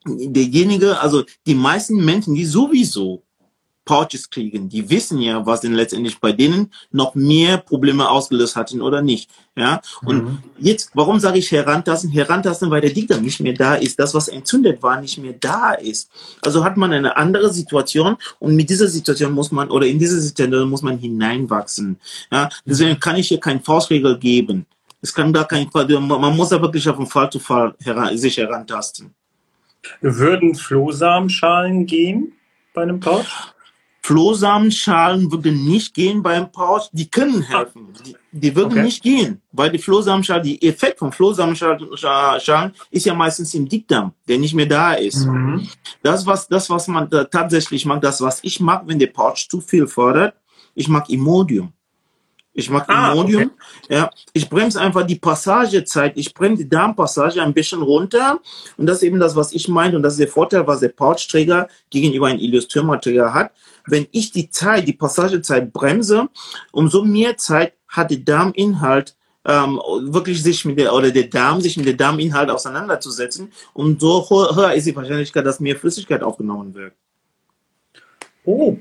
derjenige, 0.06 1.00
also 1.00 1.24
die 1.46 1.54
meisten 1.54 2.04
Menschen, 2.04 2.34
die 2.34 2.46
sowieso 2.46 3.22
Pouches 3.86 4.28
kriegen. 4.28 4.68
Die 4.68 4.90
wissen 4.90 5.20
ja, 5.20 5.46
was 5.46 5.62
denn 5.62 5.72
letztendlich 5.72 6.20
bei 6.20 6.32
denen 6.32 6.72
noch 6.90 7.14
mehr 7.14 7.56
Probleme 7.56 8.10
ausgelöst 8.10 8.56
hatten 8.56 8.82
oder 8.82 9.00
nicht. 9.00 9.30
Ja, 9.56 9.80
und 10.04 10.24
mhm. 10.24 10.38
jetzt, 10.58 10.90
warum 10.92 11.18
sage 11.20 11.38
ich 11.38 11.50
herantasten? 11.50 12.10
Herantasten, 12.10 12.68
weil 12.70 12.82
der 12.82 12.90
Dickdarm 12.90 13.22
nicht 13.22 13.40
mehr 13.40 13.54
da 13.54 13.76
ist. 13.76 13.98
Das, 13.98 14.12
was 14.12 14.28
entzündet 14.28 14.82
war, 14.82 15.00
nicht 15.00 15.16
mehr 15.18 15.34
da 15.34 15.72
ist. 15.72 16.10
Also 16.42 16.64
hat 16.64 16.76
man 16.76 16.92
eine 16.92 17.16
andere 17.16 17.50
Situation 17.50 18.16
und 18.40 18.56
mit 18.56 18.68
dieser 18.68 18.88
Situation 18.88 19.32
muss 19.32 19.52
man, 19.52 19.70
oder 19.70 19.86
in 19.86 19.98
diese 19.98 20.20
Situation 20.20 20.68
muss 20.68 20.82
man 20.82 20.98
hineinwachsen. 20.98 21.98
Ja, 22.30 22.50
deswegen 22.66 23.00
kann 23.00 23.16
ich 23.16 23.28
hier 23.28 23.40
kein 23.40 23.62
Faustregel 23.62 24.18
geben. 24.18 24.66
Es 25.00 25.14
kann 25.14 25.32
da 25.32 25.44
kein, 25.44 25.70
man 25.72 26.36
muss 26.36 26.48
da 26.48 26.60
wirklich 26.60 26.88
auf 26.88 26.96
den 26.96 27.06
Fall 27.06 27.30
zu 27.30 27.38
Fall 27.38 27.74
heran, 27.78 28.18
sich 28.18 28.36
herantasten. 28.36 29.14
Würden 30.00 30.54
Flohsamenschalen 30.54 31.86
gehen 31.86 32.32
bei 32.74 32.82
einem 32.82 33.00
Pouch? 33.00 33.26
Flohsamenschalen 34.06 35.32
würden 35.32 35.64
nicht 35.64 35.92
gehen 35.92 36.22
beim 36.22 36.52
Pouch. 36.52 36.88
Die 36.92 37.10
können 37.10 37.42
helfen. 37.42 37.88
Die, 38.06 38.14
die 38.30 38.54
würden 38.54 38.74
okay. 38.74 38.82
nicht 38.84 39.02
gehen, 39.02 39.42
weil 39.50 39.72
die 39.72 39.80
Flohsamenschalen, 39.80 40.44
die 40.44 40.62
Effekt 40.62 41.00
von 41.00 41.10
Flohsamenschalen 41.10 42.72
ist 42.92 43.06
ja 43.06 43.14
meistens 43.14 43.52
im 43.54 43.68
Dickdarm, 43.68 44.12
der 44.28 44.38
nicht 44.38 44.54
mehr 44.54 44.66
da 44.66 44.92
ist. 44.92 45.26
Mhm. 45.26 45.68
Das, 46.04 46.24
was, 46.24 46.46
das, 46.46 46.70
was 46.70 46.86
man 46.86 47.10
tatsächlich 47.10 47.84
mag, 47.84 48.00
das, 48.00 48.20
was 48.20 48.38
ich 48.44 48.60
mag, 48.60 48.84
wenn 48.86 49.00
der 49.00 49.08
Pouch 49.08 49.48
zu 49.48 49.60
viel 49.60 49.88
fordert, 49.88 50.36
ich 50.76 50.86
mag 50.86 51.10
Imodium. 51.10 51.72
Ich 52.58 52.70
mag 52.70 52.88
ah, 52.88 53.12
Imodium. 53.12 53.42
Okay. 53.84 53.94
Ja, 53.94 54.10
ich 54.32 54.48
bremse 54.48 54.80
einfach 54.80 55.06
die 55.06 55.16
Passagezeit. 55.16 56.16
Ich 56.16 56.32
bremse 56.32 56.64
die 56.64 56.68
Darmpassage 56.68 57.42
ein 57.42 57.54
bisschen 57.54 57.82
runter. 57.82 58.40
Und 58.76 58.86
das 58.86 58.98
ist 58.98 59.02
eben 59.04 59.20
das, 59.20 59.36
was 59.36 59.52
ich 59.52 59.68
meine. 59.68 59.96
Und 59.96 60.02
das 60.02 60.14
ist 60.14 60.20
der 60.20 60.28
Vorteil, 60.28 60.66
was 60.66 60.80
der 60.80 60.88
Pouchträger 60.88 61.68
gegenüber 61.90 62.26
einem 62.26 62.40
Illustriermaterial 62.40 63.34
hat 63.34 63.52
wenn 63.86 64.06
ich 64.12 64.32
die 64.32 64.50
Zeit, 64.50 64.86
die 64.86 64.92
Passagezeit 64.92 65.72
bremse, 65.72 66.28
umso 66.72 67.04
mehr 67.04 67.36
Zeit 67.36 67.74
hat 67.88 68.10
der 68.10 68.18
Darminhalt 68.18 69.16
ähm, 69.44 69.80
wirklich 70.00 70.42
sich 70.42 70.64
mit 70.64 70.78
der 70.78 70.92
oder 70.92 71.10
der 71.10 71.28
Darm 71.28 71.60
sich 71.60 71.76
mit 71.76 71.86
dem 71.86 71.96
Darminhalt 71.96 72.50
auseinanderzusetzen, 72.50 73.52
umso 73.74 74.28
höher 74.28 74.74
ist 74.74 74.86
die 74.86 74.96
Wahrscheinlichkeit, 74.96 75.46
dass 75.46 75.60
mehr 75.60 75.76
Flüssigkeit 75.76 76.22
aufgenommen 76.22 76.74
wird. 76.74 76.94
Oh, 78.44 78.76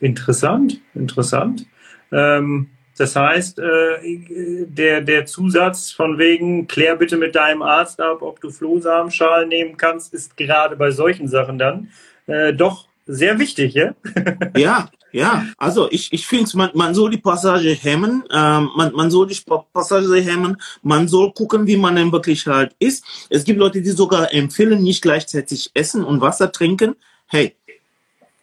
interessant, 0.00 0.80
interessant. 0.94 1.66
Ähm, 2.12 2.70
das 2.96 3.16
heißt, 3.16 3.58
äh, 3.58 4.66
der, 4.66 5.00
der 5.00 5.26
Zusatz 5.26 5.90
von 5.90 6.18
wegen, 6.18 6.66
klär 6.66 6.96
bitte 6.96 7.16
mit 7.16 7.34
deinem 7.34 7.62
Arzt 7.62 8.00
ab, 8.00 8.22
ob 8.22 8.40
du 8.40 8.50
Flohsamenschalen 8.50 9.48
nehmen 9.48 9.76
kannst, 9.76 10.14
ist 10.14 10.36
gerade 10.36 10.76
bei 10.76 10.90
solchen 10.90 11.28
Sachen 11.28 11.58
dann 11.58 11.88
äh, 12.26 12.52
doch 12.52 12.86
sehr 13.06 13.38
wichtig, 13.38 13.74
ja? 13.74 13.94
ja, 14.56 14.88
ja. 15.12 15.46
Also 15.58 15.88
ich, 15.90 16.12
ich 16.12 16.26
finde, 16.26 16.50
man, 16.56 16.70
man 16.74 16.94
soll 16.94 17.10
die 17.10 17.18
Passage 17.18 17.70
hemmen, 17.70 18.24
ähm, 18.32 18.70
man, 18.76 18.92
man 18.92 19.10
soll 19.10 19.28
die 19.28 19.38
Passage 19.72 20.16
hemmen, 20.16 20.56
man 20.82 21.06
soll 21.06 21.32
gucken, 21.32 21.66
wie 21.66 21.76
man 21.76 21.96
denn 21.96 22.12
wirklich 22.12 22.46
halt 22.46 22.74
ist. 22.78 23.04
Es 23.30 23.44
gibt 23.44 23.58
Leute, 23.58 23.80
die 23.80 23.90
sogar 23.90 24.34
empfehlen, 24.34 24.82
nicht 24.82 25.02
gleichzeitig 25.02 25.70
essen 25.74 26.04
und 26.04 26.20
Wasser 26.20 26.50
trinken. 26.50 26.96
Hey, 27.26 27.54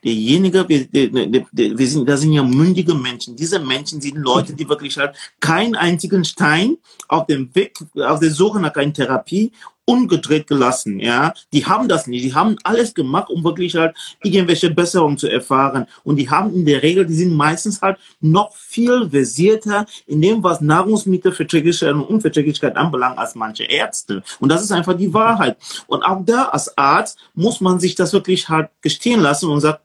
derjenige, 0.04 0.68
wir, 0.68 0.88
wir, 0.92 1.46
wir 1.52 1.88
sind, 1.88 2.08
da 2.08 2.18
sind 2.18 2.34
ja 2.34 2.44
mündige 2.44 2.94
Menschen. 2.94 3.36
Diese 3.36 3.60
Menschen 3.60 4.02
sind 4.02 4.18
Leute, 4.18 4.54
die 4.54 4.68
wirklich 4.68 4.98
halt 4.98 5.16
keinen 5.40 5.76
einzigen 5.76 6.26
Stein 6.26 6.78
auf 7.08 7.26
dem 7.28 7.54
Weg, 7.56 7.78
auf 7.96 8.20
der 8.20 8.32
Suche 8.32 8.60
nach 8.60 8.76
einer 8.76 8.94
Therapie 8.94 9.52
ungedreht 9.86 10.48
gelassen, 10.48 11.00
ja. 11.00 11.34
Die 11.52 11.66
haben 11.66 11.88
das 11.88 12.08
nicht. 12.08 12.24
Die 12.24 12.34
haben 12.34 12.56
alles 12.64 12.94
gemacht, 12.94 13.30
um 13.30 13.44
wirklich 13.44 13.76
halt 13.76 13.96
irgendwelche 14.24 14.70
Besserungen 14.70 15.18
zu 15.18 15.28
erfahren. 15.28 15.88
Und 16.04 16.16
die 16.18 16.30
haben 16.30 16.54
in 16.54 16.66
der 16.66 16.84
Regel, 16.84 17.06
die 17.06 17.16
sind 17.16 17.36
meistens 17.36 17.82
halt 17.82 17.98
noch 18.22 18.56
viel 18.56 19.10
versierter 19.10 19.86
in 20.08 20.22
dem, 20.22 20.44
was 20.44 20.62
Nahrungsmittelverträglichkeit 20.62 21.94
und 21.94 22.04
Unverträglichkeit 22.04 22.78
anbelangt, 22.78 23.18
als 23.18 23.36
manche 23.36 23.64
Ärzte. 23.64 24.24
Und 24.40 24.50
das 24.50 24.64
ist 24.64 24.72
einfach 24.72 24.96
die 24.96 25.14
Wahrheit. 25.14 25.58
Und 25.88 26.04
auch 26.04 26.24
da 26.26 26.46
als 26.46 26.78
Arzt 26.78 27.18
muss 27.34 27.60
man 27.60 27.80
sich 27.80 27.96
das 27.96 28.14
wirklich 28.14 28.48
halt 28.48 28.70
gestehen 28.82 29.20
lassen 29.20 29.50
und 29.50 29.60
sagt, 29.60 29.82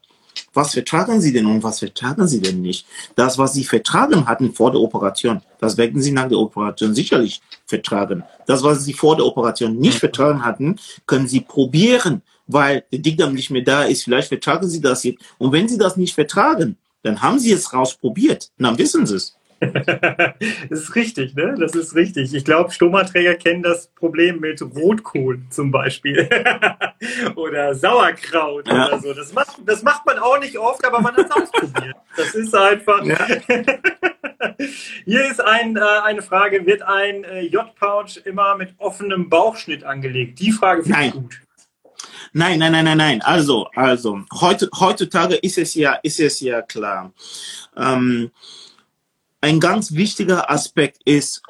was 0.54 0.72
vertragen 0.72 1.20
Sie 1.20 1.32
denn 1.32 1.46
und 1.46 1.62
was 1.62 1.78
vertragen 1.78 2.26
Sie 2.26 2.40
denn 2.40 2.60
nicht? 2.60 2.86
Das, 3.14 3.38
was 3.38 3.52
Sie 3.52 3.64
vertragen 3.64 4.26
hatten 4.26 4.52
vor 4.52 4.70
der 4.70 4.80
Operation, 4.80 5.40
das 5.60 5.76
werden 5.76 6.00
Sie 6.00 6.10
nach 6.10 6.28
der 6.28 6.38
Operation 6.38 6.94
sicherlich 6.94 7.40
vertragen. 7.66 8.24
Das, 8.46 8.62
was 8.62 8.84
Sie 8.84 8.92
vor 8.92 9.16
der 9.16 9.26
Operation 9.26 9.76
nicht 9.78 9.94
mhm. 9.94 10.00
vertragen 10.00 10.44
hatten, 10.44 10.76
können 11.06 11.28
Sie 11.28 11.40
probieren, 11.40 12.22
weil 12.46 12.84
der 12.90 13.00
Dickdarm 13.00 13.34
nicht 13.34 13.50
mehr 13.50 13.62
da 13.62 13.84
ist. 13.84 14.04
Vielleicht 14.04 14.28
vertragen 14.28 14.68
Sie 14.68 14.80
das 14.80 15.04
jetzt. 15.04 15.18
Und 15.38 15.52
wenn 15.52 15.68
Sie 15.68 15.78
das 15.78 15.96
nicht 15.96 16.14
vertragen, 16.14 16.76
dann 17.02 17.22
haben 17.22 17.38
Sie 17.38 17.52
es 17.52 17.72
rausprobiert. 17.72 18.50
Dann 18.58 18.78
wissen 18.78 19.06
Sie 19.06 19.16
es. 19.16 19.37
Das 19.60 20.34
ist 20.70 20.94
richtig, 20.94 21.34
ne? 21.34 21.54
Das 21.58 21.74
ist 21.74 21.94
richtig. 21.94 22.32
Ich 22.32 22.44
glaube, 22.44 22.70
Stomaträger 22.70 23.34
kennen 23.34 23.62
das 23.62 23.88
Problem 23.88 24.40
mit 24.40 24.62
Rotkohl 24.62 25.40
zum 25.50 25.70
Beispiel. 25.70 26.28
oder 27.34 27.74
Sauerkraut 27.74 28.68
ja. 28.68 28.86
oder 28.86 29.00
so. 29.00 29.14
Das 29.14 29.32
macht, 29.32 29.56
das 29.66 29.82
macht 29.82 30.06
man 30.06 30.18
auch 30.18 30.38
nicht 30.38 30.58
oft, 30.58 30.84
aber 30.84 31.00
man 31.00 31.16
hat 31.16 31.26
es 31.26 31.30
ausprobiert. 31.30 31.96
Das 32.16 32.34
ist 32.34 32.54
einfach. 32.54 33.04
Ja. 33.04 33.26
Hier 35.04 35.30
ist 35.30 35.40
ein, 35.40 35.76
äh, 35.76 35.80
eine 36.04 36.22
Frage: 36.22 36.64
Wird 36.64 36.82
ein 36.82 37.24
äh, 37.24 37.42
J-Pouch 37.42 38.18
immer 38.24 38.56
mit 38.56 38.74
offenem 38.78 39.28
Bauchschnitt 39.28 39.82
angelegt? 39.82 40.38
Die 40.38 40.52
Frage 40.52 40.84
finde 40.84 41.04
ich 41.04 41.12
gut. 41.12 41.40
Nein, 42.32 42.58
nein, 42.58 42.72
nein, 42.72 42.84
nein, 42.84 42.98
nein. 42.98 43.22
Also, 43.22 43.68
also, 43.74 44.20
heutzutage 44.40 45.36
ist 45.36 45.58
es 45.58 45.74
ja, 45.74 45.94
ist 46.02 46.20
es 46.20 46.40
ja 46.40 46.60
klar. 46.62 47.12
Ähm, 47.76 48.30
ein 49.40 49.60
ganz 49.60 49.92
wichtiger 49.92 50.50
Aspekt 50.50 51.02
ist, 51.04 51.42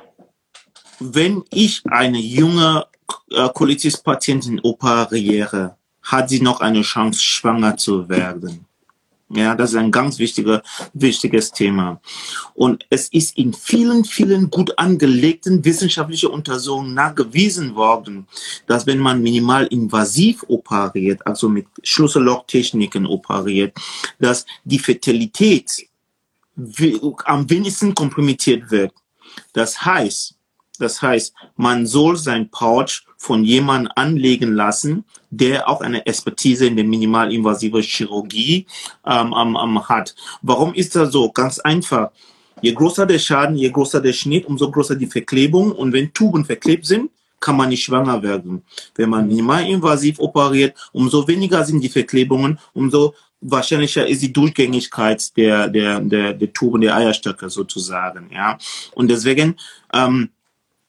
wenn 1.00 1.44
ich 1.50 1.82
eine 1.86 2.18
junge 2.18 2.86
äh, 3.30 3.48
Colitis-Patientin 3.48 4.60
operiere, 4.62 5.76
hat 6.02 6.28
sie 6.28 6.40
noch 6.40 6.60
eine 6.60 6.82
Chance, 6.82 7.20
schwanger 7.20 7.76
zu 7.76 8.08
werden. 8.08 8.64
Ja, 9.30 9.54
das 9.54 9.70
ist 9.70 9.76
ein 9.76 9.90
ganz 9.90 10.18
wichtiger, 10.18 10.62
wichtiges 10.94 11.52
Thema. 11.52 12.00
Und 12.54 12.86
es 12.88 13.08
ist 13.08 13.36
in 13.36 13.52
vielen, 13.52 14.06
vielen 14.06 14.48
gut 14.48 14.78
angelegten 14.78 15.62
wissenschaftlichen 15.62 16.30
Untersuchungen 16.30 16.94
nachgewiesen 16.94 17.74
worden, 17.74 18.26
dass 18.66 18.86
wenn 18.86 18.98
man 18.98 19.22
minimal 19.22 19.66
invasiv 19.66 20.44
operiert, 20.48 21.26
also 21.26 21.50
mit 21.50 21.66
Schlüssellochtechniken 21.82 23.04
operiert, 23.04 23.76
dass 24.18 24.46
die 24.64 24.78
Fertilität 24.78 25.87
am 27.24 27.48
wenigsten 27.48 27.94
kompromittiert 27.94 28.70
wird. 28.70 28.92
Das 29.52 29.84
heißt, 29.84 30.34
das 30.78 31.02
heißt, 31.02 31.34
man 31.56 31.86
soll 31.86 32.16
sein 32.16 32.50
Pouch 32.50 33.02
von 33.16 33.44
jemandem 33.44 33.92
anlegen 33.96 34.52
lassen, 34.52 35.04
der 35.30 35.68
auch 35.68 35.80
eine 35.80 36.06
Expertise 36.06 36.66
in 36.66 36.76
der 36.76 36.84
minimalinvasiven 36.84 37.82
Chirurgie 37.82 38.66
ähm, 39.04 39.34
ähm, 39.36 39.88
hat. 39.88 40.14
Warum 40.42 40.74
ist 40.74 40.94
das 40.94 41.12
so? 41.12 41.30
Ganz 41.30 41.58
einfach. 41.58 42.10
Je 42.62 42.72
größer 42.72 43.06
der 43.06 43.18
Schaden, 43.18 43.56
je 43.56 43.70
größer 43.70 44.00
der 44.00 44.12
Schnitt, 44.12 44.46
umso 44.46 44.70
größer 44.70 44.94
die 44.96 45.06
Verklebung. 45.06 45.72
Und 45.72 45.92
wenn 45.92 46.12
Tuben 46.12 46.44
verklebt 46.44 46.86
sind, 46.86 47.10
kann 47.40 47.56
man 47.56 47.68
nicht 47.68 47.84
schwanger 47.84 48.22
werden. 48.22 48.62
Wenn 48.94 49.10
man 49.10 49.28
minimalinvasiv 49.28 50.18
operiert, 50.18 50.76
umso 50.92 51.26
weniger 51.28 51.64
sind 51.64 51.80
die 51.80 51.88
Verklebungen, 51.88 52.58
umso 52.72 53.14
wahrscheinlicher 53.40 54.06
ist 54.06 54.22
die 54.22 54.32
Durchgängigkeit 54.32 55.36
der, 55.36 55.68
der, 55.68 56.00
der, 56.00 56.34
der 56.34 56.52
Tuben, 56.52 56.80
der 56.80 56.96
Eierstöcke 56.96 57.50
sozusagen, 57.50 58.30
ja. 58.32 58.58
Und 58.94 59.08
deswegen, 59.08 59.56
ähm, 59.92 60.30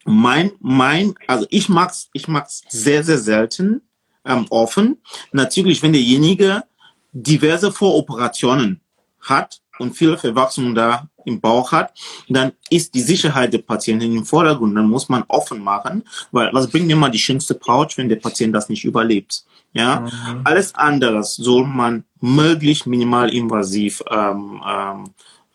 mein, 0.05 0.51
mein, 0.59 1.15
also 1.27 1.45
ich 1.49 1.69
mag's, 1.69 2.09
ich 2.13 2.27
mag's 2.27 2.63
sehr, 2.69 3.03
sehr 3.03 3.19
selten, 3.19 3.81
ähm, 4.25 4.45
offen. 4.49 4.97
Natürlich, 5.31 5.83
wenn 5.83 5.93
derjenige 5.93 6.63
diverse 7.11 7.71
Voroperationen 7.71 8.81
hat 9.21 9.61
und 9.79 9.95
viele 9.95 10.17
Verwachsungen 10.17 10.75
da 10.75 11.07
im 11.25 11.39
Bauch 11.39 11.71
hat, 11.71 11.93
dann 12.27 12.51
ist 12.69 12.93
die 12.93 13.01
Sicherheit 13.01 13.53
der 13.53 13.59
Patientin 13.59 14.15
im 14.15 14.25
Vordergrund. 14.25 14.75
Dann 14.75 14.89
muss 14.89 15.09
man 15.09 15.23
offen 15.27 15.63
machen, 15.63 16.03
weil 16.31 16.49
was 16.53 16.69
bringt 16.69 16.91
immer 16.91 17.09
die 17.09 17.19
schönste 17.19 17.55
Pouch, 17.55 17.97
wenn 17.97 18.09
der 18.09 18.17
Patient 18.17 18.53
das 18.53 18.69
nicht 18.69 18.85
überlebt? 18.85 19.43
Ja, 19.73 20.01
mhm. 20.01 20.41
alles 20.45 20.73
anderes 20.73 21.35
soll 21.35 21.65
man 21.65 22.03
möglichst 22.19 22.87
minimal 22.87 23.31
invasiv 23.31 24.01
ähm, 24.09 24.61
ähm, 24.67 25.03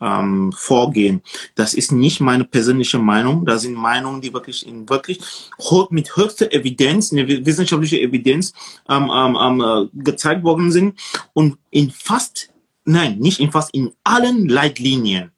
ähm, 0.01 0.53
vorgehen. 0.53 1.22
Das 1.55 1.75
ist 1.75 1.93
nicht 1.93 2.20
meine 2.20 2.45
persönliche 2.45 2.99
Meinung. 2.99 3.45
Das 3.47 3.62
sind 3.62 3.75
Meinungen, 3.75 4.20
die 4.20 4.33
wirklich 4.33 4.66
in 4.66 4.89
wirklich 4.89 5.20
mit 5.91 6.16
höchster 6.16 6.53
Evidenz, 6.53 7.12
eine 7.12 7.27
wissenschaftliche 7.47 8.01
Evidenz 8.01 8.53
ähm, 8.89 9.11
ähm, 9.14 9.37
ähm, 9.41 9.61
äh, 9.61 10.03
gezeigt 10.03 10.45
worden 10.45 10.70
sind 10.70 10.99
und 11.33 11.59
in 11.70 11.91
fast, 11.91 12.51
nein, 12.85 13.18
nicht 13.18 13.41
in 13.41 13.51
fast, 13.51 13.74
in 13.74 13.93
allen 14.05 14.49
Leitlinien 14.49 15.30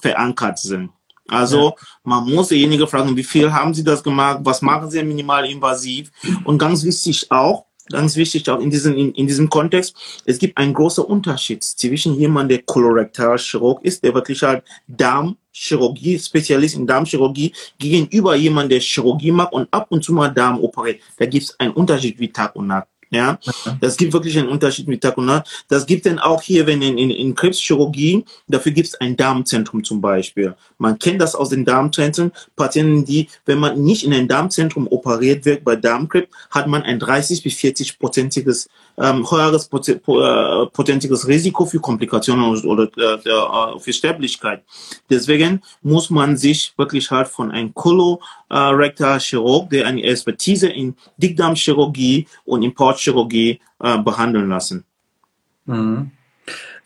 verankert 0.00 0.58
sind. 0.58 0.90
Also 1.28 1.70
ja. 1.70 1.74
man 2.04 2.24
muss 2.24 2.48
derjenige 2.48 2.86
fragen, 2.86 3.14
wie 3.16 3.24
viel 3.24 3.52
haben 3.52 3.74
Sie 3.74 3.84
das 3.84 4.02
gemacht, 4.02 4.40
was 4.42 4.62
machen 4.62 4.90
Sie 4.90 5.02
minimal 5.02 5.44
invasiv 5.44 6.10
und 6.44 6.58
ganz 6.58 6.82
wichtig 6.84 7.30
auch, 7.30 7.66
ganz 7.90 8.16
wichtig 8.16 8.48
auch 8.48 8.60
in 8.60 8.70
diesem, 8.70 8.96
in, 8.96 9.12
in 9.12 9.26
diesem 9.26 9.48
Kontext, 9.50 9.94
es 10.24 10.38
gibt 10.38 10.56
einen 10.56 10.72
großen 10.72 11.04
Unterschied 11.04 11.62
zwischen 11.62 12.14
jemandem, 12.14 12.56
der 12.56 12.64
Kolorektalchirurg 12.64 13.84
ist, 13.84 14.02
der 14.02 14.14
wirklich 14.14 14.42
halt 14.42 14.64
Darmchirurgie, 14.86 16.18
Spezialist 16.18 16.76
in 16.76 16.86
Darmchirurgie, 16.86 17.52
gegenüber 17.78 18.34
jemandem, 18.34 18.70
der 18.70 18.80
Chirurgie 18.80 19.32
macht 19.32 19.52
und 19.52 19.68
ab 19.70 19.86
und 19.90 20.02
zu 20.02 20.14
mal 20.14 20.28
Darm 20.28 20.58
operiert. 20.60 21.02
Da 21.18 21.26
gibt 21.26 21.44
es 21.44 21.60
einen 21.60 21.72
Unterschied 21.72 22.18
wie 22.18 22.32
Tag 22.32 22.56
und 22.56 22.68
Nacht. 22.68 22.88
Ja, 23.10 23.38
das 23.80 23.96
gibt 23.96 24.12
wirklich 24.12 24.38
einen 24.38 24.48
Unterschied 24.48 24.86
mit 24.86 25.00
Tag 25.00 25.16
und 25.16 25.26
Nacht. 25.26 25.64
Das 25.68 25.86
gibt 25.86 26.04
dann 26.04 26.18
auch 26.18 26.42
hier, 26.42 26.66
wenn 26.66 26.82
in, 26.82 26.98
in, 26.98 27.10
in 27.10 27.34
Krebschirurgie, 27.34 28.24
dafür 28.48 28.72
gibt 28.72 28.88
es 28.88 28.94
ein 29.00 29.16
Darmzentrum 29.16 29.82
zum 29.82 30.00
Beispiel. 30.00 30.54
Man 30.76 30.98
kennt 30.98 31.20
das 31.20 31.34
aus 31.34 31.48
den 31.48 31.64
Darmzentren. 31.64 32.32
Patienten, 32.54 33.06
die, 33.06 33.28
wenn 33.46 33.58
man 33.58 33.82
nicht 33.82 34.04
in 34.04 34.12
ein 34.12 34.28
Darmzentrum 34.28 34.86
operiert 34.88 35.46
wird 35.46 35.64
bei 35.64 35.74
Darmkrebs, 35.74 36.28
hat 36.50 36.66
man 36.66 36.82
ein 36.82 36.98
30 36.98 37.42
bis 37.42 37.54
40 37.54 37.98
prozentiges 37.98 38.68
ähm, 38.98 39.30
höheres 39.30 39.70
äh, 39.72 40.66
potentiges 40.72 41.26
Risiko 41.26 41.64
für 41.64 41.80
Komplikationen 41.80 42.44
oder, 42.44 42.64
oder 42.66 43.74
äh, 43.74 43.78
für 43.78 43.92
Sterblichkeit. 43.92 44.62
Deswegen 45.08 45.62
muss 45.82 46.10
man 46.10 46.36
sich 46.36 46.72
wirklich 46.76 47.10
halt 47.10 47.28
von 47.28 47.50
einem 47.50 47.72
Kolorektal 48.48 49.18
Chirurg, 49.20 49.70
der 49.70 49.86
eine 49.86 50.02
Expertise 50.02 50.68
in 50.68 50.96
Dickdarmchirurgie 51.16 52.26
und 52.44 52.62
Importchirurgie 52.62 53.60
äh, 53.80 53.98
behandeln 53.98 54.48
lassen. 54.48 54.84
Mhm. 55.66 56.10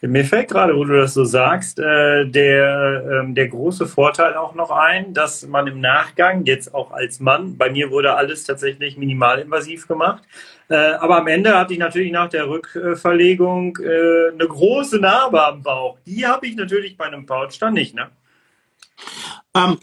Mir 0.04 0.24
fällt 0.24 0.48
gerade, 0.48 0.74
wo 0.74 0.84
du 0.84 0.98
das 0.98 1.14
so 1.14 1.24
sagst, 1.24 1.78
äh, 1.78 2.26
der, 2.26 3.22
ähm, 3.22 3.36
der 3.36 3.46
große 3.46 3.86
Vorteil 3.86 4.34
auch 4.34 4.56
noch 4.56 4.72
ein, 4.72 5.14
dass 5.14 5.46
man 5.46 5.68
im 5.68 5.80
Nachgang, 5.80 6.44
jetzt 6.44 6.74
auch 6.74 6.90
als 6.90 7.20
Mann, 7.20 7.56
bei 7.56 7.70
mir 7.70 7.92
wurde 7.92 8.12
alles 8.14 8.42
tatsächlich 8.42 8.96
minimalinvasiv 8.96 9.86
gemacht, 9.86 10.24
äh, 10.68 10.74
aber 10.74 11.18
am 11.18 11.28
Ende 11.28 11.56
hatte 11.56 11.74
ich 11.74 11.78
natürlich 11.78 12.10
nach 12.10 12.28
der 12.30 12.48
Rückverlegung 12.48 13.78
äh, 13.78 14.32
eine 14.32 14.48
große 14.48 14.98
Narbe 14.98 15.46
am 15.46 15.62
Bauch. 15.62 15.98
Die 16.04 16.26
habe 16.26 16.48
ich 16.48 16.56
natürlich 16.56 16.96
bei 16.96 17.04
einem 17.04 17.24
Pouch 17.24 17.56
dann 17.60 17.74
nicht, 17.74 17.94
ne? 17.94 18.10
Ähm, 19.54 19.78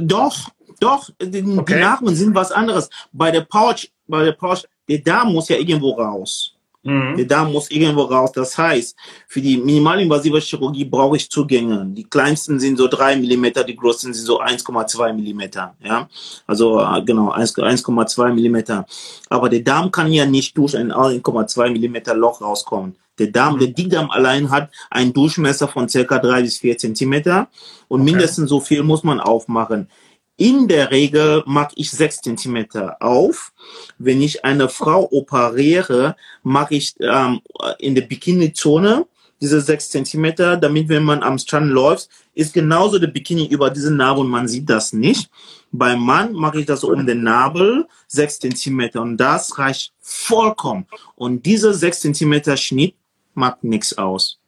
doch, 0.00 0.50
doch, 0.84 1.10
die, 1.20 1.42
okay. 1.42 1.74
die 1.74 1.80
Narben 1.80 2.14
sind 2.14 2.34
was 2.34 2.52
anderes. 2.52 2.90
Bei 3.12 3.30
der 3.30 3.42
Pouch, 3.42 3.88
bei 4.06 4.24
der 4.24 4.32
Pouch, 4.32 4.64
der 4.88 4.98
Darm 4.98 5.32
muss 5.32 5.48
ja 5.48 5.56
irgendwo 5.56 5.92
raus. 5.92 6.54
Mhm. 6.84 7.16
Der 7.16 7.24
Darm 7.24 7.52
muss 7.52 7.70
irgendwo 7.70 8.02
raus. 8.02 8.30
Das 8.32 8.56
heißt, 8.58 8.94
für 9.26 9.40
die 9.40 9.56
minimalinvasive 9.56 10.38
Chirurgie 10.40 10.84
brauche 10.84 11.16
ich 11.16 11.30
Zugänge. 11.30 11.86
Die 11.86 12.04
kleinsten 12.04 12.60
sind 12.60 12.76
so 12.76 12.88
drei 12.88 13.16
Millimeter, 13.16 13.64
die 13.64 13.74
größten 13.74 14.12
sind 14.12 14.26
so 14.26 14.40
1,2 14.40 15.12
Millimeter. 15.14 15.74
Ja, 15.82 16.08
also 16.46 16.80
äh, 16.80 17.02
genau 17.02 17.32
1,2 17.32 18.32
Millimeter. 18.34 18.86
Aber 19.30 19.48
der 19.48 19.60
Darm 19.60 19.90
kann 19.90 20.12
ja 20.12 20.26
nicht 20.26 20.56
durch 20.58 20.76
ein 20.76 20.92
1,2 20.92 21.70
Millimeter 21.70 22.14
Loch 22.14 22.42
rauskommen. 22.42 22.96
Der 23.18 23.28
Darm, 23.28 23.54
mhm. 23.54 23.58
der 23.60 23.68
Dickdarm 23.68 24.10
allein 24.10 24.50
hat 24.50 24.70
einen 24.90 25.12
Durchmesser 25.12 25.68
von 25.68 25.88
circa 25.88 26.18
drei 26.18 26.42
bis 26.42 26.58
vier 26.58 26.76
Zentimeter 26.76 27.48
und 27.88 28.02
okay. 28.02 28.10
mindestens 28.10 28.50
so 28.50 28.60
viel 28.60 28.82
muss 28.82 29.04
man 29.04 29.20
aufmachen. 29.20 29.88
In 30.36 30.66
der 30.66 30.90
Regel 30.90 31.42
mache 31.46 31.72
ich 31.76 31.90
sechs 31.90 32.20
Zentimeter 32.20 32.96
auf. 33.00 33.52
Wenn 33.98 34.20
ich 34.20 34.44
eine 34.44 34.68
Frau 34.68 35.08
operiere, 35.12 36.16
mache 36.42 36.74
ich 36.74 36.94
ähm, 37.00 37.40
in 37.78 37.94
der 37.94 38.02
Bikini-Zone 38.02 39.06
diese 39.40 39.60
sechs 39.60 39.90
Zentimeter, 39.90 40.56
damit 40.56 40.88
wenn 40.88 41.04
man 41.04 41.22
am 41.22 41.38
Strand 41.38 41.70
läuft, 41.70 42.08
ist 42.34 42.54
genauso 42.54 42.98
der 42.98 43.08
Bikini 43.08 43.46
über 43.46 43.68
diese 43.68 43.92
Narbe 43.92 44.22
und 44.22 44.30
man 44.30 44.48
sieht 44.48 44.70
das 44.70 44.92
nicht. 44.92 45.30
Beim 45.70 46.00
Mann 46.00 46.32
mache 46.32 46.60
ich 46.60 46.66
das 46.66 46.82
um 46.82 47.06
den 47.06 47.22
Nabel, 47.22 47.86
sechs 48.06 48.38
Zentimeter 48.38 49.02
und 49.02 49.18
das 49.18 49.58
reicht 49.58 49.92
vollkommen. 50.00 50.86
Und 51.16 51.44
dieser 51.44 51.74
sechs 51.74 52.00
Zentimeter 52.00 52.56
Schnitt 52.56 52.94
macht 53.34 53.64
nichts 53.64 53.98
aus. 53.98 54.38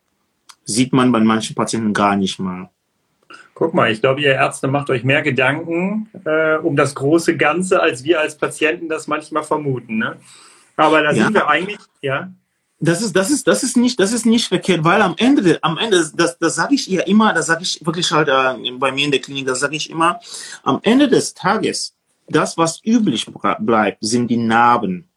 Sieht 0.65 0.93
man 0.93 1.13
bei 1.13 1.21
manchen 1.21 1.55
Patienten 1.55 1.93
gar 1.93 2.17
nicht 2.17 2.39
mal. 2.39 2.71
Guck 3.59 3.73
mal, 3.73 3.91
ich 3.91 4.03
glaube, 4.03 4.21
ihr 4.21 4.33
Ärzte 4.35 4.69
macht 4.69 4.91
euch 4.91 5.03
mehr 5.03 5.23
Gedanken 5.23 6.11
äh, 6.27 6.57
um 6.57 6.77
das 6.77 6.95
große 6.95 7.39
Ganze, 7.39 7.81
als 7.81 8.05
wir 8.05 8.21
als 8.21 8.37
Patienten 8.37 8.91
das 8.91 9.07
manchmal 9.07 9.45
vermuten. 9.45 9.97
Ne? 9.97 10.19
Aber 10.77 11.03
da 11.03 11.13
Ja. 11.13 11.25
sind 11.25 11.35
wir 11.35 11.49
eigentlich, 11.49 11.79
ja. 12.03 12.31
Das 12.81 13.01
ist, 13.01 13.17
das 13.17 13.31
ist, 13.31 13.49
das 13.49 13.63
ist 13.63 13.79
nicht, 13.79 13.99
das 13.99 14.13
ist 14.13 14.27
nicht 14.27 14.49
verkehrt, 14.49 14.85
weil 14.85 15.01
am 15.01 15.15
Ende, 15.17 15.59
am 15.63 15.79
Ende, 15.79 16.07
das, 16.15 16.39
das 16.39 16.55
sage 16.57 16.75
ich 16.75 16.91
ihr 16.91 17.07
immer, 17.07 17.33
das 17.33 17.47
sage 17.47 17.63
ich 17.63 17.81
wirklich 17.87 18.13
halt 18.13 18.29
äh, 18.29 18.71
bei 18.73 18.93
mir 18.93 19.07
in 19.07 19.11
der 19.11 19.23
Klinik, 19.23 19.47
das 19.47 19.61
sage 19.61 19.75
ich 19.77 19.89
immer, 19.89 20.21
am 20.63 20.81
Ende 20.83 21.09
des 21.09 21.33
Tages, 21.33 21.95
das, 22.29 22.59
was 22.59 22.85
üblich 22.85 23.27
bleibt, 23.61 23.99
sind 24.03 24.29
die 24.29 24.37
Narben. 24.37 25.09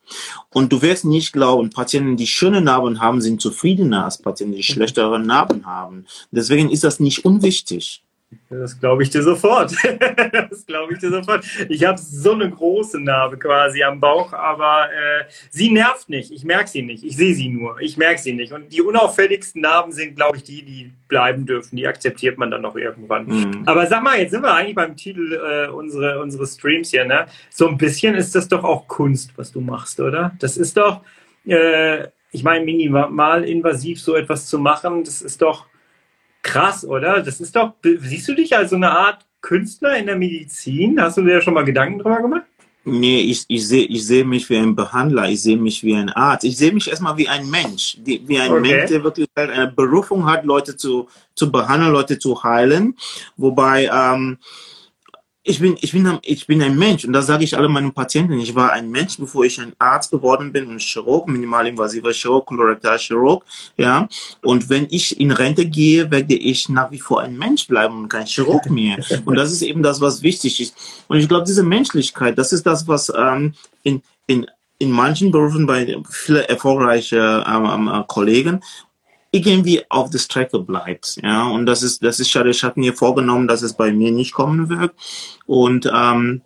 Und 0.49 0.71
du 0.71 0.81
wirst 0.81 1.03
nicht 1.03 1.33
glauben, 1.33 1.71
Patienten, 1.71 2.15
die 2.15 2.25
schöne 2.27 2.61
Narben 2.61 3.01
haben, 3.01 3.19
sind 3.19 3.41
zufriedener 3.41 4.05
als 4.05 4.17
Patienten, 4.21 4.55
die 4.55 4.63
schlechtere 4.63 5.19
Narben 5.19 5.65
haben. 5.65 6.05
Deswegen 6.31 6.69
ist 6.69 6.85
das 6.85 7.01
nicht 7.01 7.25
unwichtig. 7.25 8.05
Das 8.51 8.79
glaube 8.79 9.03
ich 9.03 9.11
dir 9.11 9.21
sofort. 9.21 9.75
das 10.49 10.65
glaube 10.65 10.93
ich 10.93 10.99
dir 10.99 11.11
sofort. 11.11 11.45
Ich 11.69 11.85
habe 11.85 11.99
so 11.99 12.31
eine 12.31 12.49
große 12.49 12.99
Narbe 12.99 13.37
quasi 13.37 13.83
am 13.83 13.99
Bauch, 13.99 14.33
aber 14.33 14.87
äh, 14.91 15.25
sie 15.51 15.69
nervt 15.69 16.09
nicht. 16.09 16.31
Ich 16.31 16.43
merke 16.43 16.67
sie 16.67 16.81
nicht. 16.81 17.03
Ich 17.03 17.15
sehe 17.15 17.35
sie 17.35 17.49
nur. 17.49 17.79
Ich 17.79 17.97
merke 17.97 18.19
sie 18.19 18.33
nicht. 18.33 18.51
Und 18.51 18.73
die 18.73 18.81
unauffälligsten 18.81 19.61
Narben 19.61 19.91
sind, 19.91 20.15
glaube 20.15 20.37
ich, 20.37 20.43
die, 20.43 20.63
die 20.63 20.91
bleiben 21.07 21.45
dürfen. 21.45 21.75
Die 21.75 21.85
akzeptiert 21.85 22.39
man 22.39 22.49
dann 22.49 22.63
noch 22.63 22.75
irgendwann. 22.75 23.27
Mhm. 23.27 23.63
Aber 23.67 23.85
sag 23.85 24.01
mal, 24.01 24.19
jetzt 24.19 24.31
sind 24.31 24.41
wir 24.41 24.53
eigentlich 24.53 24.75
beim 24.75 24.95
Titel 24.95 25.33
äh, 25.33 25.69
unsere, 25.69 26.19
unseres 26.19 26.55
Streams 26.55 26.89
hier, 26.89 27.05
ne? 27.05 27.27
So 27.51 27.67
ein 27.67 27.77
bisschen 27.77 28.15
ist 28.15 28.33
das 28.33 28.47
doch 28.47 28.63
auch 28.63 28.87
Kunst, 28.87 29.31
was 29.35 29.51
du 29.51 29.61
machst, 29.61 29.99
oder? 29.99 30.31
Das 30.39 30.57
ist 30.57 30.75
doch, 30.75 31.01
äh, 31.45 32.07
ich 32.31 32.43
meine, 32.43 32.65
minimal 32.65 33.43
invasiv 33.43 34.01
so 34.01 34.15
etwas 34.15 34.47
zu 34.47 34.57
machen, 34.57 35.03
das 35.03 35.21
ist 35.21 35.39
doch 35.43 35.67
krass, 36.41 36.85
oder? 36.85 37.21
Das 37.21 37.39
ist 37.39 37.55
doch, 37.55 37.73
siehst 37.83 38.27
du 38.27 38.35
dich 38.35 38.55
als 38.55 38.71
so 38.71 38.75
eine 38.75 38.91
Art 38.91 39.25
Künstler 39.41 39.97
in 39.97 40.05
der 40.05 40.15
Medizin? 40.15 41.01
Hast 41.01 41.17
du 41.17 41.23
dir 41.23 41.41
schon 41.41 41.53
mal 41.53 41.65
Gedanken 41.65 41.99
drüber 41.99 42.21
gemacht? 42.21 42.43
Nee, 42.85 43.21
ich, 43.21 43.45
ich 43.47 43.67
sehe 43.67 43.85
ich 43.85 44.05
sehe 44.07 44.23
mich 44.23 44.49
wie 44.49 44.57
ein 44.57 44.75
Behandler, 44.75 45.29
ich 45.29 45.41
sehe 45.41 45.57
mich 45.57 45.83
wie 45.83 45.95
ein 45.95 46.09
Arzt. 46.09 46.45
Ich 46.45 46.57
sehe 46.57 46.71
mich 46.71 46.89
erstmal 46.89 47.17
wie 47.17 47.27
ein 47.27 47.49
Mensch, 47.49 47.97
die, 47.99 48.25
wie 48.27 48.39
ein 48.39 48.51
Okay. 48.51 48.61
Mensch, 48.61 48.89
der 48.89 49.03
wirklich 49.03 49.27
halt 49.35 49.51
eine 49.51 49.67
Berufung 49.67 50.25
hat, 50.25 50.45
Leute 50.45 50.75
zu, 50.75 51.07
zu 51.35 51.51
behandeln, 51.51 51.91
Leute 51.91 52.17
zu 52.17 52.41
heilen. 52.41 52.95
Wobei 53.37 53.89
ähm, 53.93 54.37
ich 55.49 55.59
bin, 55.59 55.75
ich 55.81 55.91
bin, 55.91 56.19
ich 56.21 56.45
bin 56.45 56.61
ein 56.61 56.77
Mensch 56.77 57.05
und 57.05 57.13
das 57.13 57.25
sage 57.25 57.43
ich 57.43 57.57
alle 57.57 57.67
meinen 57.67 57.91
Patienten. 57.91 58.39
Ich 58.39 58.53
war 58.53 58.71
ein 58.71 58.91
Mensch, 58.91 59.17
bevor 59.17 59.45
ich 59.45 59.59
ein 59.59 59.73
Arzt 59.79 60.11
geworden 60.11 60.53
bin 60.53 60.67
und 60.67 60.79
Chirurg, 60.79 61.27
minimalinvasiver 61.27 62.11
Chirurg, 62.11 62.45
Kolorektalchirurg, 62.45 63.43
ja. 63.75 64.07
Und 64.43 64.69
wenn 64.69 64.85
ich 64.91 65.19
in 65.19 65.31
Rente 65.31 65.65
gehe, 65.65 66.11
werde 66.11 66.35
ich 66.35 66.69
nach 66.69 66.91
wie 66.91 66.99
vor 66.99 67.21
ein 67.21 67.35
Mensch 67.35 67.67
bleiben 67.67 67.97
und 68.03 68.09
kein 68.09 68.27
Chirurg 68.27 68.69
mehr. 68.69 68.99
Und 69.25 69.35
das 69.35 69.51
ist 69.51 69.63
eben 69.63 69.81
das, 69.81 69.99
was 69.99 70.21
wichtig 70.21 70.61
ist. 70.61 70.75
Und 71.07 71.17
ich 71.17 71.27
glaube, 71.27 71.45
diese 71.47 71.63
Menschlichkeit, 71.63 72.37
das 72.37 72.53
ist 72.53 72.67
das, 72.67 72.87
was 72.87 73.11
ähm, 73.17 73.55
in, 73.81 74.03
in, 74.27 74.45
in 74.77 74.91
manchen 74.91 75.31
Berufen 75.31 75.65
bei 75.65 75.97
vielen 76.11 76.43
erfolgreichen 76.43 77.43
ähm, 77.47 77.89
ähm, 77.89 78.03
Kollegen 78.07 78.61
irgendwie 79.31 79.81
auf 79.89 80.09
der 80.09 80.19
Strecke 80.19 80.59
bleibt. 80.59 81.17
Ja, 81.21 81.47
und 81.49 81.65
das 81.65 81.83
ist, 81.83 82.03
das 82.03 82.19
ist 82.19 82.29
schade. 82.29 82.49
Ich 82.49 82.63
hatte 82.63 82.79
mir 82.79 82.93
vorgenommen, 82.93 83.47
dass 83.47 83.61
es 83.61 83.73
bei 83.73 83.91
mir 83.91 84.11
nicht 84.11 84.33
kommen 84.33 84.69
wird. 84.69 84.93
Und 85.45 85.89
ähm, 85.93 86.41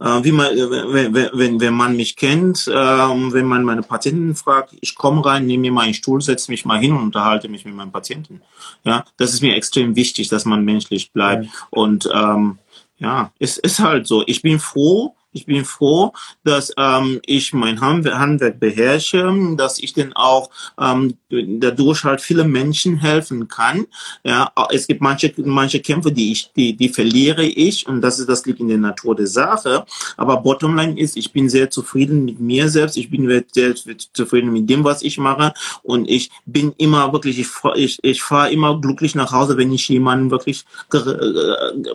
äh, 0.00 0.22
wie 0.24 0.32
man, 0.32 0.56
äh, 0.56 0.70
wenn, 0.70 1.14
wenn- 1.32 1.60
wenn, 1.60 1.74
man 1.74 1.96
mich 1.96 2.16
kennt, 2.16 2.70
ähm, 2.72 3.32
wenn 3.32 3.46
man 3.46 3.64
meine 3.64 3.82
Patienten 3.82 4.34
fragt, 4.34 4.74
ich 4.80 4.94
komme 4.94 5.24
rein, 5.24 5.46
nehme 5.46 5.62
mir 5.62 5.72
mal 5.72 5.82
einen 5.82 5.94
Stuhl, 5.94 6.20
setze 6.20 6.50
mich 6.50 6.64
mal 6.64 6.78
hin 6.78 6.92
und 6.92 7.02
unterhalte 7.02 7.48
mich 7.48 7.64
mit 7.64 7.74
meinen 7.74 7.92
Patienten. 7.92 8.42
Ja, 8.84 9.04
das 9.16 9.32
ist 9.32 9.42
mir 9.42 9.56
extrem 9.56 9.96
wichtig, 9.96 10.28
dass 10.28 10.44
man 10.44 10.64
menschlich 10.64 11.12
bleibt. 11.12 11.48
Und 11.70 12.08
ähm, 12.12 12.58
ja, 12.98 13.32
es 13.38 13.58
ist 13.58 13.78
halt 13.80 14.06
so. 14.06 14.24
Ich 14.26 14.42
bin 14.42 14.58
froh, 14.58 15.14
ich 15.32 15.46
bin 15.46 15.64
froh, 15.64 16.12
dass 16.44 16.72
ähm, 16.76 17.20
ich 17.26 17.52
mein 17.52 17.80
Handwerk, 17.80 18.58
beherrsche, 18.58 19.32
dass 19.56 19.78
ich 19.78 19.92
denn 19.92 20.12
auch 20.14 20.50
ähm, 20.80 21.16
dadurch 21.28 22.04
halt 22.04 22.20
viele 22.20 22.44
Menschen 22.44 22.96
helfen 22.96 23.46
kann. 23.48 23.86
Ja, 24.24 24.50
es 24.70 24.86
gibt 24.86 25.00
manche 25.00 25.32
manche 25.44 25.80
Kämpfe, 25.80 26.12
die 26.12 26.32
ich 26.32 26.52
die 26.54 26.74
die 26.74 26.88
verliere 26.88 27.44
ich 27.44 27.86
und 27.86 28.00
das 28.00 28.18
ist 28.18 28.28
das 28.28 28.44
liegt 28.46 28.60
in 28.60 28.68
der 28.68 28.78
Natur 28.78 29.14
der 29.14 29.26
Sache. 29.26 29.84
Aber 30.16 30.38
Bottomline 30.38 30.98
ist, 30.98 31.16
ich 31.16 31.32
bin 31.32 31.48
sehr 31.48 31.70
zufrieden 31.70 32.24
mit 32.24 32.40
mir 32.40 32.68
selbst. 32.68 32.96
Ich 32.96 33.10
bin 33.10 33.28
sehr 33.52 33.74
zufrieden 34.12 34.52
mit 34.52 34.68
dem, 34.68 34.84
was 34.84 35.02
ich 35.02 35.18
mache 35.18 35.52
und 35.82 36.08
ich 36.08 36.30
bin 36.46 36.72
immer 36.78 37.12
wirklich 37.12 37.38
ich 37.38 37.48
ich, 37.74 37.98
ich 38.02 38.22
fahre 38.22 38.50
immer 38.50 38.80
glücklich 38.80 39.14
nach 39.14 39.32
Hause, 39.32 39.56
wenn 39.56 39.72
ich 39.72 39.88
jemandem 39.88 40.30
wirklich 40.30 40.64
ge 40.90 41.02
ge 41.02 41.94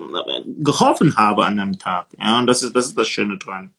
geholfen 0.59 1.15
habe 1.17 1.45
an 1.45 1.59
einem 1.59 1.79
Tag. 1.79 2.07
Ja, 2.19 2.39
und 2.39 2.47
das 2.47 2.63
ist 2.63 2.75
das 2.75 2.87
ist 2.87 2.97
das 2.97 3.07
Schöne 3.07 3.32
dran. 3.37 3.71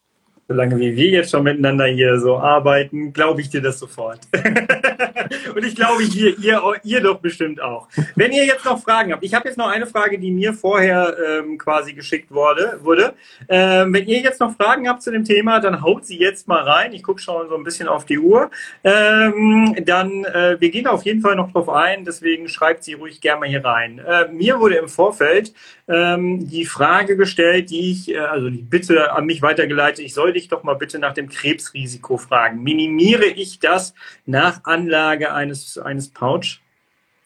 Solange 0.46 0.78
wie 0.78 0.94
wir 0.94 1.08
jetzt 1.08 1.30
schon 1.30 1.42
miteinander 1.42 1.86
hier 1.86 2.18
so 2.18 2.36
arbeiten, 2.36 3.14
glaube 3.14 3.40
ich 3.40 3.48
dir 3.48 3.62
das 3.62 3.78
sofort. 3.78 4.20
Und 5.54 5.64
ich 5.64 5.74
glaube, 5.74 6.02
ihr, 6.02 6.38
ihr, 6.38 6.62
ihr 6.82 7.00
doch 7.00 7.18
bestimmt 7.18 7.62
auch. 7.62 7.88
Wenn 8.14 8.30
ihr 8.32 8.44
jetzt 8.44 8.66
noch 8.66 8.82
Fragen 8.82 9.12
habt, 9.12 9.24
ich 9.24 9.32
habe 9.32 9.48
jetzt 9.48 9.56
noch 9.56 9.68
eine 9.68 9.86
Frage, 9.86 10.18
die 10.18 10.30
mir 10.30 10.52
vorher 10.52 11.16
ähm, 11.26 11.56
quasi 11.56 11.94
geschickt 11.94 12.30
wurde, 12.30 12.78
wurde. 12.82 13.14
Ähm, 13.48 13.94
wenn 13.94 14.06
ihr 14.06 14.20
jetzt 14.20 14.38
noch 14.38 14.54
Fragen 14.54 14.86
habt 14.86 15.02
zu 15.02 15.10
dem 15.10 15.24
Thema, 15.24 15.60
dann 15.60 15.80
haut 15.80 16.04
sie 16.04 16.18
jetzt 16.18 16.46
mal 16.46 16.62
rein. 16.62 16.92
Ich 16.92 17.02
gucke 17.02 17.22
schon 17.22 17.48
so 17.48 17.56
ein 17.56 17.64
bisschen 17.64 17.88
auf 17.88 18.04
die 18.04 18.18
Uhr. 18.18 18.50
Ähm, 18.82 19.74
dann, 19.86 20.24
äh, 20.26 20.56
wir 20.60 20.70
gehen 20.70 20.86
auf 20.86 21.04
jeden 21.04 21.22
Fall 21.22 21.36
noch 21.36 21.52
drauf 21.52 21.70
ein, 21.70 22.04
deswegen 22.04 22.48
schreibt 22.48 22.84
sie 22.84 22.92
ruhig 22.92 23.22
gerne 23.22 23.40
mal 23.40 23.48
hier 23.48 23.64
rein. 23.64 23.98
Äh, 23.98 24.28
mir 24.28 24.60
wurde 24.60 24.76
im 24.76 24.88
Vorfeld 24.88 25.54
ähm, 25.88 26.48
die 26.48 26.64
Frage 26.64 27.16
gestellt, 27.16 27.70
die 27.70 27.90
ich, 27.90 28.10
äh, 28.10 28.18
also 28.18 28.48
die 28.48 28.62
Bitte 28.62 29.12
an 29.12 29.26
mich 29.26 29.42
weitergeleitet, 29.42 30.04
ich 30.04 30.14
soll 30.14 30.32
dich 30.32 30.48
doch 30.48 30.62
mal 30.62 30.74
bitte 30.74 30.98
nach 30.98 31.14
dem 31.14 31.28
Krebsrisiko 31.28 32.16
fragen. 32.16 32.62
Minimiere 32.62 33.26
ich 33.26 33.58
das 33.58 33.94
nach 34.24 34.64
Anlage 34.64 35.32
eines, 35.32 35.78
eines 35.78 36.08
Pouch? 36.08 36.60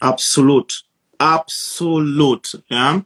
Absolut. 0.00 0.87
Absolut, 1.20 2.62
ja. 2.68 3.02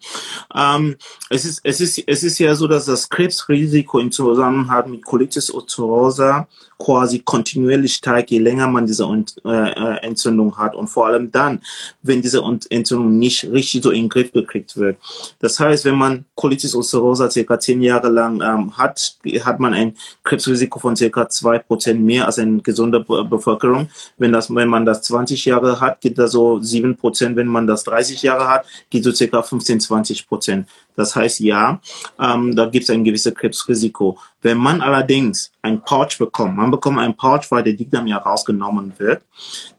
Ähm, 0.54 0.96
es 1.30 1.46
ist, 1.46 1.60
es 1.64 1.80
ist, 1.80 2.02
es 2.06 2.22
ist 2.22 2.38
ja 2.38 2.54
so, 2.54 2.66
dass 2.68 2.84
das 2.84 3.08
Krebsrisiko 3.08 3.98
im 4.00 4.12
Zusammenhang 4.12 4.90
mit 4.90 5.02
Colitis 5.02 5.48
ulcerosa 5.48 6.46
quasi 6.78 7.20
kontinuierlich 7.20 7.94
steigt, 7.94 8.30
je 8.32 8.40
länger 8.40 8.66
man 8.66 8.86
diese 8.86 9.04
äh, 9.04 9.48
äh, 9.48 9.96
Entzündung 10.02 10.58
hat 10.58 10.74
und 10.74 10.88
vor 10.88 11.06
allem 11.06 11.30
dann, 11.30 11.60
wenn 12.02 12.20
diese 12.20 12.40
Ent- 12.40 12.68
Entzündung 12.70 13.18
nicht 13.18 13.44
richtig 13.44 13.82
so 13.84 13.90
in 13.92 14.04
den 14.04 14.08
Griff 14.08 14.32
gekriegt 14.32 14.76
wird. 14.76 14.96
Das 15.38 15.60
heißt, 15.60 15.84
wenn 15.84 15.94
man 15.94 16.24
Colitis 16.34 16.74
ulcerosa 16.74 17.30
circa 17.30 17.58
zehn 17.60 17.82
Jahre 17.82 18.08
lang 18.08 18.40
ähm, 18.42 18.76
hat, 18.76 19.16
hat 19.44 19.60
man 19.60 19.74
ein 19.74 19.96
Krebsrisiko 20.24 20.80
von 20.80 20.96
circa 20.96 21.28
zwei 21.28 21.60
Prozent 21.60 22.02
mehr 22.02 22.26
als 22.26 22.38
eine 22.40 22.60
gesunde 22.60 23.00
Be- 23.00 23.24
Bevölkerung. 23.24 23.88
Wenn 24.18 24.32
das, 24.32 24.52
wenn 24.52 24.68
man 24.68 24.84
das 24.84 25.02
20 25.02 25.44
Jahre 25.44 25.80
hat, 25.80 26.00
geht 26.00 26.18
das 26.18 26.32
so 26.32 26.60
sieben 26.60 26.96
Prozent. 26.96 27.36
Wenn 27.36 27.46
man 27.46 27.68
das 27.68 27.84
30 27.84 28.01
Jahre 28.22 28.48
hat, 28.48 28.66
geht 28.90 29.04
so 29.04 29.12
circa 29.12 29.42
15, 29.42 29.80
20 29.80 30.26
Prozent. 30.26 30.68
Das 30.96 31.14
heißt, 31.14 31.40
ja, 31.40 31.80
ähm, 32.18 32.56
da 32.56 32.66
gibt 32.66 32.84
es 32.84 32.90
ein 32.90 33.04
gewisses 33.04 33.34
Krebsrisiko. 33.34 34.18
Wenn 34.40 34.58
man 34.58 34.80
allerdings 34.80 35.52
ein 35.62 35.82
Pouch 35.82 36.18
bekommt, 36.18 36.56
man 36.56 36.70
bekommt 36.70 36.98
ein 36.98 37.16
Pouch, 37.16 37.50
weil 37.50 37.62
der 37.62 37.74
Dickdarm 37.74 38.06
ja 38.06 38.18
rausgenommen 38.18 38.92
wird, 38.98 39.22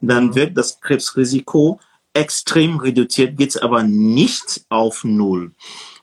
dann 0.00 0.34
wird 0.34 0.56
das 0.56 0.80
Krebsrisiko 0.80 1.78
extrem 2.14 2.78
reduziert, 2.78 3.36
geht 3.36 3.50
es 3.50 3.56
aber 3.56 3.82
nicht 3.82 4.64
auf 4.68 5.04
Null. 5.04 5.52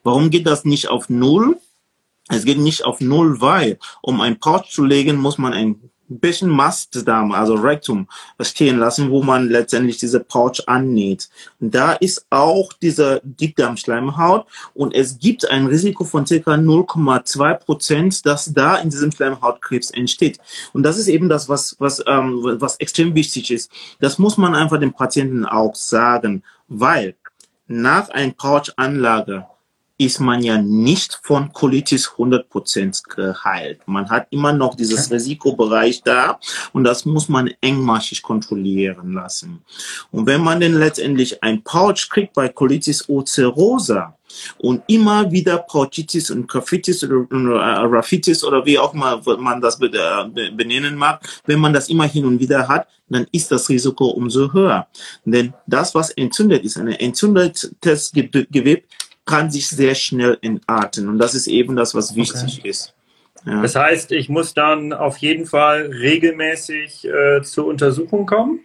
Warum 0.04 0.30
geht 0.30 0.46
das 0.46 0.66
nicht 0.66 0.90
auf 0.90 1.10
Null? 1.10 1.58
Es 2.28 2.46
geht 2.46 2.60
nicht 2.60 2.86
auf 2.86 3.02
Null, 3.02 3.42
weil 3.42 3.80
um 4.02 4.22
ein 4.22 4.40
Pouch 4.40 4.70
zu 4.70 4.84
legen, 4.84 5.18
muss 5.18 5.38
man 5.38 5.54
ein 5.54 5.91
bisschen 6.20 6.50
Mastdarm, 6.50 7.32
also 7.32 7.56
Rektum, 7.56 8.08
stehen 8.40 8.78
lassen, 8.78 9.10
wo 9.10 9.24
man 9.24 9.50
letztendlich 9.50 9.98
diese 9.98 10.20
Pouch 10.20 10.68
annäht. 10.68 11.30
Da 11.60 11.94
ist 11.94 12.26
auch 12.30 12.74
diese 12.74 13.22
Dickdarmschleimhaut 13.24 14.46
und 14.74 14.94
es 14.94 15.20
gibt 15.20 15.50
ein 15.50 15.68
Risiko 15.68 16.04
von 16.04 16.26
circa 16.26 16.54
0,2 16.54 17.54
Prozent, 17.56 18.26
dass 18.26 18.54
da 18.54 18.78
in 18.78 18.90
diesem 18.90 19.12
Schleimhautkrebs 19.12 19.92
entsteht. 19.92 20.40
Und 20.74 20.84
das 20.84 20.98
ist 20.98 21.08
eben 21.08 21.30
das, 21.30 21.50
was, 21.50 21.76
was, 21.80 22.04
ähm, 22.08 22.40
was 22.44 22.78
extrem 22.78 23.16
wichtig 23.16 23.52
ist. 23.52 23.72
Das 24.00 24.20
muss 24.20 24.38
man 24.38 24.56
einfach 24.56 24.80
dem 24.80 24.94
Patienten 24.94 25.46
auch 25.46 25.76
sagen, 25.76 26.44
weil 26.68 27.16
nach 27.68 28.10
ein 28.10 28.34
Pouch-Anlage 28.34 29.46
ist 30.04 30.20
man 30.20 30.42
ja 30.42 30.60
nicht 30.60 31.20
von 31.22 31.54
Colitis 31.54 32.10
100% 32.18 33.04
geheilt. 33.08 33.82
Man 33.86 34.10
hat 34.10 34.26
immer 34.32 34.52
noch 34.52 34.74
dieses 34.74 35.12
Risikobereich 35.12 36.02
da 36.02 36.40
und 36.74 36.84
das 36.86 37.06
muss 37.06 37.30
man 37.30 37.52
engmaschig 37.62 38.24
kontrollieren 38.24 39.14
lassen. 39.14 39.62
Und 40.12 40.26
wenn 40.26 40.42
man 40.42 40.60
denn 40.60 40.74
letztendlich 40.74 41.44
ein 41.44 41.64
Pouch 41.64 42.10
kriegt 42.10 42.34
bei 42.34 42.50
Colitis 42.50 43.04
ulcerosa, 43.08 44.16
und 44.60 44.84
immer 44.88 45.30
wieder 45.32 45.58
Pouchitis 45.58 46.32
und 46.32 46.48
Graffitis 46.48 47.04
oder 47.04 47.26
äh, 47.30 47.86
Raffitis 47.86 48.44
oder 48.44 48.66
wie 48.66 48.80
auch 48.80 48.94
mal 48.94 49.22
man 49.38 49.62
das 49.62 49.80
äh, 49.82 50.52
benennen 50.52 50.96
mag, 50.96 51.22
wenn 51.46 51.60
man 51.60 51.74
das 51.74 51.90
immer 51.90 52.06
hin 52.06 52.26
und 52.26 52.40
wieder 52.40 52.68
hat, 52.68 52.88
dann 53.10 53.28
ist 53.32 53.52
das 53.52 53.68
Risiko 53.70 54.08
umso 54.08 54.54
höher. 54.54 54.88
Denn 55.26 55.54
das, 55.68 55.94
was 55.94 56.12
entzündet 56.12 56.64
ist, 56.64 56.78
ein 56.78 56.88
entzündetes 56.88 58.12
Gewebe, 58.14 58.84
kann 59.32 59.50
sich 59.50 59.70
sehr 59.70 59.96
schnell 59.96 60.38
entarten. 60.42 61.08
Und 61.08 61.18
das 61.18 61.34
ist 61.36 61.48
eben 61.48 61.78
das, 61.78 61.96
was 61.96 62.16
wichtig 62.16 62.60
okay. 62.60 62.70
ist. 62.70 62.94
Ja. 63.46 63.62
Das 63.62 63.76
heißt, 63.76 64.12
ich 64.12 64.28
muss 64.28 64.54
dann 64.54 64.92
auf 64.92 65.18
jeden 65.18 65.46
Fall 65.46 65.84
regelmäßig 65.84 67.08
äh, 67.08 67.42
zur 67.42 67.68
Untersuchung 67.68 68.26
kommen? 68.26 68.60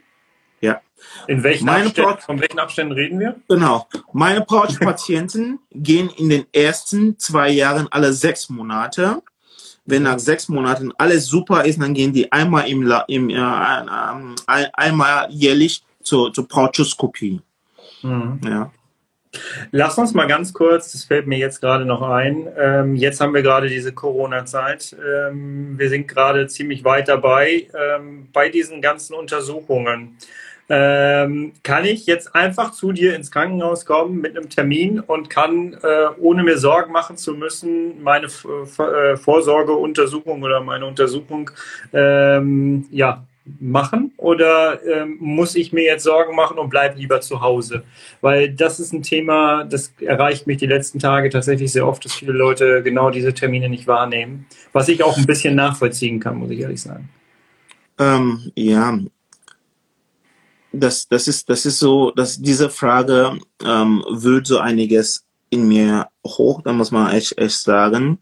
Ja. 0.60 0.80
In 1.28 1.44
welchen 1.44 1.68
Abständen, 1.68 2.18
von 2.18 2.40
welchen 2.40 2.58
Abständen 2.58 2.92
reden 2.92 3.20
wir? 3.20 3.36
Genau. 3.48 3.86
Meine 4.12 4.40
Pouch-Patienten 4.40 5.60
gehen 5.70 6.10
in 6.16 6.30
den 6.30 6.46
ersten 6.52 7.16
zwei 7.16 7.50
Jahren 7.50 7.86
alle 7.92 8.12
sechs 8.12 8.48
Monate. 8.48 9.22
Wenn 9.84 10.02
nach 10.02 10.18
sechs 10.18 10.48
Monaten 10.48 10.92
alles 10.98 11.26
super 11.26 11.64
ist, 11.64 11.80
dann 11.80 11.94
gehen 11.94 12.12
die 12.12 12.32
einmal 12.32 12.68
im, 12.68 12.92
im 13.06 13.30
äh, 13.30 13.36
äh, 13.36 14.66
einmal 14.72 15.28
jährlich 15.30 15.84
zur, 16.02 16.32
zur 16.32 16.48
Pouchoskopie. 16.48 17.40
Mhm. 18.02 18.40
Ja. 18.44 18.72
Lass 19.70 19.99
uns 19.99 20.14
mal 20.14 20.26
ganz 20.26 20.53
kurz, 20.53 20.93
das 20.93 21.05
fällt 21.05 21.26
mir 21.26 21.39
jetzt 21.39 21.61
gerade 21.61 21.84
noch 21.84 22.03
ein, 22.03 22.49
ähm, 22.59 22.95
jetzt 22.95 23.20
haben 23.20 23.34
wir 23.34 23.43
gerade 23.43 23.68
diese 23.68 23.93
Corona-Zeit. 23.93 24.97
Ähm, 25.05 25.78
wir 25.78 25.89
sind 25.89 26.09
gerade 26.09 26.47
ziemlich 26.47 26.84
weit 26.84 27.09
dabei 27.09 27.68
ähm, 27.74 28.28
bei 28.32 28.49
diesen 28.49 28.82
ganzen 28.82 29.14
Untersuchungen. 29.14 30.16
Ähm, 30.68 31.53
kann 31.62 31.84
ich 31.84 32.07
jetzt 32.07 32.34
einfach 32.34 32.72
zu 32.72 32.91
dir 32.91 33.14
ins 33.14 33.30
Krankenhaus 33.30 33.87
kommen 33.87 34.20
mit 34.20 34.37
einem 34.37 34.49
Termin 34.49 34.99
und 34.99 35.30
kann, 35.30 35.74
äh, 35.74 36.09
ohne 36.18 36.43
mir 36.43 36.59
Sorgen 36.59 36.93
machen 36.93 37.16
zu 37.16 37.34
müssen, 37.34 38.03
meine 38.03 38.26
äh, 38.26 39.16
Vorsorgeuntersuchung 39.16 40.43
oder 40.43 40.61
meine 40.61 40.87
Untersuchung 40.87 41.53
ähm, 41.93 42.87
ja, 42.91 43.24
machen 43.61 44.12
oder 44.16 44.84
ähm, 44.84 45.16
muss 45.20 45.55
ich 45.55 45.72
mir 45.72 45.84
jetzt 45.84 46.05
Sorgen 46.05 46.34
machen 46.34 46.59
und 46.59 46.68
bleib 46.68 46.97
lieber 46.97 47.20
zu 47.20 47.40
Hause? 47.40 47.84
Weil 48.20 48.53
das 48.53 48.80
ist 48.80 48.92
ein 48.92 49.03
Thema, 49.03 49.64
das 49.64 49.92
erreicht 50.01 50.47
mich 50.47 50.59
die 50.59 50.66
letzten 50.66 50.99
Tage 50.99 51.30
tatsächlich 51.30 51.72
sehr 51.72 51.86
oft, 51.86 52.05
dass 52.05 52.14
viele 52.14 52.32
Leute 52.32 52.82
genau 52.82 53.11
diese 53.11 53.34
Termine 53.34 53.68
nicht 53.68 53.86
wahrnehmen, 53.86 54.47
was 54.72 54.88
ich 54.88 55.03
auch 55.03 55.16
ein 55.16 55.26
bisschen 55.26 55.55
nachvollziehen 55.55 56.20
kann, 56.20 56.36
muss 56.36 56.51
ich 56.51 56.61
ehrlich 56.61 56.82
sagen. 56.82 57.09
Ähm, 57.99 58.53
ja, 58.55 58.99
das, 60.72 61.09
das, 61.09 61.28
ist, 61.28 61.49
das 61.49 61.66
ist 61.66 61.78
so, 61.78 62.11
dass 62.11 62.40
diese 62.40 62.70
Frage 62.70 63.38
ähm, 63.64 64.05
wühlt 64.11 64.47
so 64.47 64.59
einiges 64.59 65.24
in 65.49 65.68
mir 65.68 66.09
hoch, 66.26 66.62
da 66.62 66.72
muss 66.72 66.90
man 66.90 67.12
echt, 67.12 67.38
echt 67.38 67.61
sagen. 67.61 68.18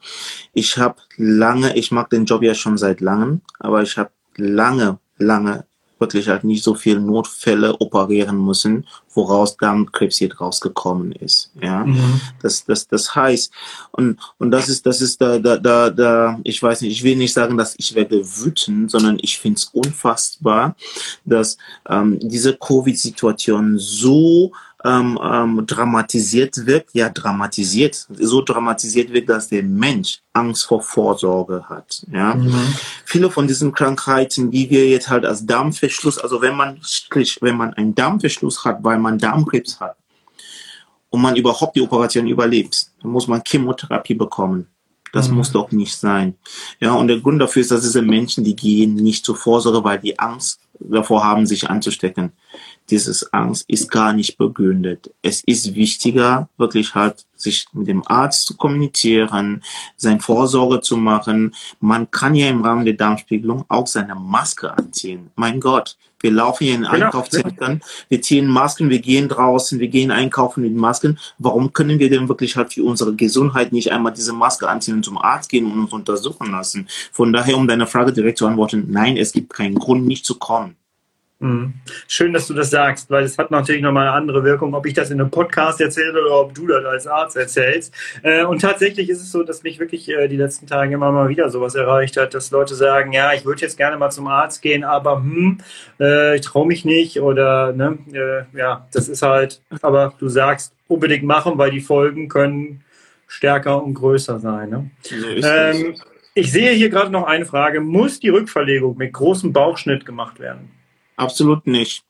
Ich 0.52 0.76
habe 0.76 0.96
lange, 1.16 1.76
ich 1.76 1.90
mag 1.90 2.10
den 2.10 2.26
Job 2.26 2.42
ja 2.42 2.54
schon 2.54 2.76
seit 2.76 3.00
langem, 3.00 3.40
aber 3.58 3.82
ich 3.82 3.96
habe 3.96 4.10
lange 4.36 4.98
lange 5.18 5.64
wirklich 5.98 6.28
halt 6.28 6.44
nicht 6.44 6.62
so 6.62 6.74
viele 6.74 7.00
Notfälle 7.00 7.80
operieren 7.80 8.44
müssen, 8.44 8.86
woraus 9.14 9.56
Darmkrebs 9.56 10.20
jetzt 10.20 10.40
rausgekommen 10.40 11.12
ist. 11.12 11.50
Ja, 11.62 11.84
mhm. 11.84 12.20
das, 12.42 12.64
das, 12.64 12.88
das 12.88 13.14
heißt, 13.14 13.52
und, 13.92 14.18
und 14.38 14.50
das 14.50 14.68
ist, 14.68 14.84
das 14.86 15.00
ist 15.00 15.20
da, 15.20 15.38
da, 15.38 15.56
da, 15.56 15.90
da, 15.90 16.40
ich 16.42 16.62
weiß 16.62 16.82
nicht, 16.82 16.92
ich 16.92 17.04
will 17.04 17.16
nicht 17.16 17.32
sagen, 17.32 17.56
dass 17.56 17.74
ich 17.78 17.94
werde 17.94 18.22
wütend, 18.22 18.90
sondern 18.90 19.18
ich 19.22 19.38
finde 19.38 19.58
es 19.58 19.64
unfassbar, 19.66 20.76
dass 21.24 21.56
ähm, 21.88 22.18
diese 22.20 22.54
Covid-Situation 22.56 23.78
so 23.78 24.52
ähm, 24.84 25.18
ähm, 25.22 25.66
dramatisiert 25.66 26.66
wird, 26.66 26.88
ja 26.92 27.08
dramatisiert, 27.08 28.06
so 28.10 28.42
dramatisiert 28.42 29.12
wird, 29.12 29.30
dass 29.30 29.48
der 29.48 29.62
Mensch 29.62 30.20
Angst 30.34 30.66
vor 30.66 30.82
Vorsorge 30.82 31.64
hat. 31.68 32.04
Ja, 32.12 32.34
mhm. 32.34 32.54
viele 33.06 33.30
von 33.30 33.48
diesen 33.48 33.72
Krankheiten, 33.72 34.50
die 34.50 34.68
wir 34.68 34.86
jetzt 34.88 35.08
halt 35.08 35.24
als 35.24 35.46
Darmverschluss, 35.46 36.18
also 36.18 36.42
wenn 36.42 36.56
man 36.56 36.80
wenn 37.40 37.56
man 37.56 37.72
einen 37.74 37.94
Darmverschluss 37.94 38.64
hat, 38.64 38.84
weil 38.84 38.98
man 38.98 39.18
Darmkrebs 39.18 39.80
hat 39.80 39.96
und 41.08 41.22
man 41.22 41.36
überhaupt 41.36 41.76
die 41.76 41.80
Operation 41.80 42.26
überlebt, 42.26 42.88
dann 43.00 43.10
muss 43.10 43.26
man 43.26 43.42
Chemotherapie 43.42 44.14
bekommen. 44.14 44.66
Das 45.12 45.28
mhm. 45.28 45.36
muss 45.36 45.52
doch 45.52 45.70
nicht 45.70 45.96
sein. 45.96 46.34
Ja, 46.80 46.92
und 46.92 47.08
der 47.08 47.20
Grund 47.20 47.40
dafür 47.40 47.62
ist, 47.62 47.70
dass 47.70 47.82
diese 47.82 48.02
Menschen, 48.02 48.44
die 48.44 48.56
gehen 48.56 48.96
nicht 48.96 49.24
zur 49.24 49.36
Vorsorge, 49.36 49.82
weil 49.82 50.00
die 50.00 50.18
Angst 50.18 50.60
davor 50.80 51.22
haben, 51.22 51.46
sich 51.46 51.70
anzustecken 51.70 52.32
dieses 52.90 53.32
Angst 53.32 53.64
ist 53.68 53.90
gar 53.90 54.12
nicht 54.12 54.36
begründet. 54.36 55.10
Es 55.22 55.42
ist 55.44 55.74
wichtiger, 55.74 56.48
wirklich 56.58 56.94
halt 56.94 57.24
sich 57.34 57.66
mit 57.72 57.88
dem 57.88 58.06
Arzt 58.06 58.46
zu 58.46 58.56
kommunizieren, 58.56 59.62
sein 59.96 60.20
Vorsorge 60.20 60.80
zu 60.80 60.96
machen. 60.96 61.54
Man 61.80 62.10
kann 62.10 62.34
ja 62.34 62.48
im 62.48 62.62
Rahmen 62.62 62.84
der 62.84 62.94
Darmspiegelung 62.94 63.64
auch 63.68 63.86
seine 63.86 64.14
Maske 64.14 64.72
anziehen. 64.76 65.30
Mein 65.36 65.60
Gott, 65.60 65.96
wir 66.20 66.30
laufen 66.30 66.64
hier 66.64 66.74
in 66.74 66.82
genau. 66.82 66.92
Einkaufszentren, 66.94 67.82
wir 68.08 68.22
ziehen 68.22 68.46
Masken, 68.46 68.88
wir 68.88 69.00
gehen 69.00 69.28
draußen, 69.28 69.78
wir 69.78 69.88
gehen 69.88 70.10
einkaufen 70.10 70.62
mit 70.62 70.74
Masken. 70.74 71.18
Warum 71.38 71.72
können 71.72 71.98
wir 71.98 72.08
denn 72.08 72.28
wirklich 72.28 72.56
halt 72.56 72.72
für 72.72 72.82
unsere 72.84 73.14
Gesundheit 73.14 73.72
nicht 73.72 73.92
einmal 73.92 74.12
diese 74.14 74.32
Maske 74.32 74.68
anziehen 74.68 74.94
und 74.94 75.04
zum 75.04 75.18
Arzt 75.18 75.50
gehen 75.50 75.70
und 75.70 75.78
uns 75.78 75.92
untersuchen 75.92 76.50
lassen? 76.50 76.88
Von 77.12 77.32
daher, 77.32 77.56
um 77.56 77.68
deine 77.68 77.86
Frage 77.86 78.12
direkt 78.12 78.38
zu 78.38 78.46
antworten, 78.46 78.86
nein, 78.88 79.18
es 79.18 79.32
gibt 79.32 79.52
keinen 79.52 79.74
Grund, 79.74 80.06
nicht 80.06 80.24
zu 80.24 80.36
kommen. 80.36 80.76
Mhm. 81.44 81.74
Schön, 82.08 82.32
dass 82.32 82.46
du 82.46 82.54
das 82.54 82.70
sagst, 82.70 83.10
weil 83.10 83.22
es 83.22 83.36
hat 83.36 83.50
natürlich 83.50 83.82
nochmal 83.82 84.08
eine 84.08 84.16
andere 84.16 84.44
Wirkung, 84.44 84.74
ob 84.74 84.86
ich 84.86 84.94
das 84.94 85.10
in 85.10 85.20
einem 85.20 85.30
Podcast 85.30 85.78
erzähle 85.78 86.22
oder 86.22 86.40
ob 86.40 86.54
du 86.54 86.66
das 86.66 86.82
als 86.86 87.06
Arzt 87.06 87.36
erzählst. 87.36 87.94
Äh, 88.22 88.44
und 88.44 88.62
tatsächlich 88.62 89.10
ist 89.10 89.20
es 89.20 89.30
so, 89.30 89.42
dass 89.42 89.62
mich 89.62 89.78
wirklich 89.78 90.08
äh, 90.08 90.26
die 90.26 90.38
letzten 90.38 90.66
Tage 90.66 90.94
immer 90.94 91.12
mal 91.12 91.28
wieder 91.28 91.50
sowas 91.50 91.74
erreicht 91.74 92.16
hat, 92.16 92.32
dass 92.32 92.50
Leute 92.50 92.74
sagen, 92.74 93.12
ja, 93.12 93.34
ich 93.34 93.44
würde 93.44 93.60
jetzt 93.60 93.76
gerne 93.76 93.98
mal 93.98 94.08
zum 94.08 94.26
Arzt 94.26 94.62
gehen, 94.62 94.84
aber 94.84 95.16
hm, 95.16 95.58
äh, 96.00 96.36
ich 96.36 96.40
traue 96.40 96.66
mich 96.66 96.86
nicht 96.86 97.20
oder 97.20 97.74
ne, 97.74 97.98
ja, 98.54 98.88
das 98.92 99.08
ist 99.08 99.20
halt, 99.20 99.60
aber 99.82 100.14
du 100.18 100.28
sagst 100.28 100.72
unbedingt 100.88 101.24
machen, 101.24 101.58
weil 101.58 101.70
die 101.70 101.80
Folgen 101.80 102.28
können 102.28 102.82
stärker 103.26 103.82
und 103.82 103.92
größer 103.92 104.38
sein. 104.40 104.70
Ne? 104.70 104.90
ähm, 105.42 105.94
ich 106.32 106.50
sehe 106.52 106.72
hier 106.72 106.88
gerade 106.88 107.10
noch 107.10 107.26
eine 107.26 107.44
Frage. 107.44 107.80
Muss 107.80 108.18
die 108.18 108.30
Rückverlegung 108.30 108.96
mit 108.96 109.12
großem 109.12 109.52
Bauchschnitt 109.52 110.06
gemacht 110.06 110.40
werden? 110.40 110.70
Absolut 111.16 111.66
nicht. 111.66 112.04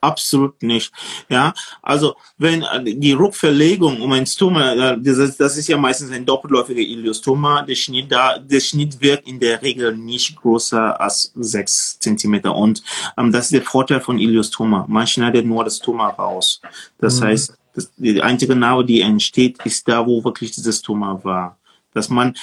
Absolut 0.00 0.62
nicht. 0.62 0.92
Ja, 1.28 1.52
also 1.82 2.14
wenn 2.36 2.62
äh, 2.62 2.94
die 2.94 3.12
Rückverlegung 3.12 4.00
um 4.00 4.12
ein 4.12 4.26
Stoma, 4.26 4.92
äh, 4.92 5.00
das 5.00 5.56
ist 5.56 5.68
ja 5.68 5.76
meistens 5.76 6.12
ein 6.12 6.24
doppelläufiger 6.24 6.80
Iliostoma, 6.80 7.62
der 7.62 7.74
Schnitt 7.74 8.12
da, 8.12 8.38
der 8.38 8.60
Schnitt 8.60 9.00
wird 9.00 9.26
in 9.26 9.40
der 9.40 9.60
Regel 9.60 9.96
nicht 9.96 10.36
größer 10.36 11.00
als 11.00 11.32
sechs 11.34 11.98
Zentimeter 11.98 12.54
und 12.54 12.82
ähm, 13.16 13.32
das 13.32 13.46
ist 13.46 13.54
der 13.54 13.62
Vorteil 13.62 14.00
von 14.00 14.18
Iliostoma. 14.18 14.86
Man 14.88 15.06
schneidet 15.06 15.44
nur 15.44 15.64
das 15.64 15.80
Tumor 15.80 16.10
raus. 16.10 16.60
Das 16.98 17.20
mhm. 17.20 17.24
heißt, 17.24 17.58
das, 17.74 17.90
die 17.96 18.22
einzige 18.22 18.54
Narbe, 18.54 18.84
die 18.84 19.00
entsteht, 19.00 19.58
ist 19.64 19.88
da, 19.88 20.06
wo 20.06 20.22
wirklich 20.22 20.52
dieses 20.52 20.80
Tumor 20.80 21.24
war 21.24 21.58
dass 21.94 22.08
man, 22.08 22.34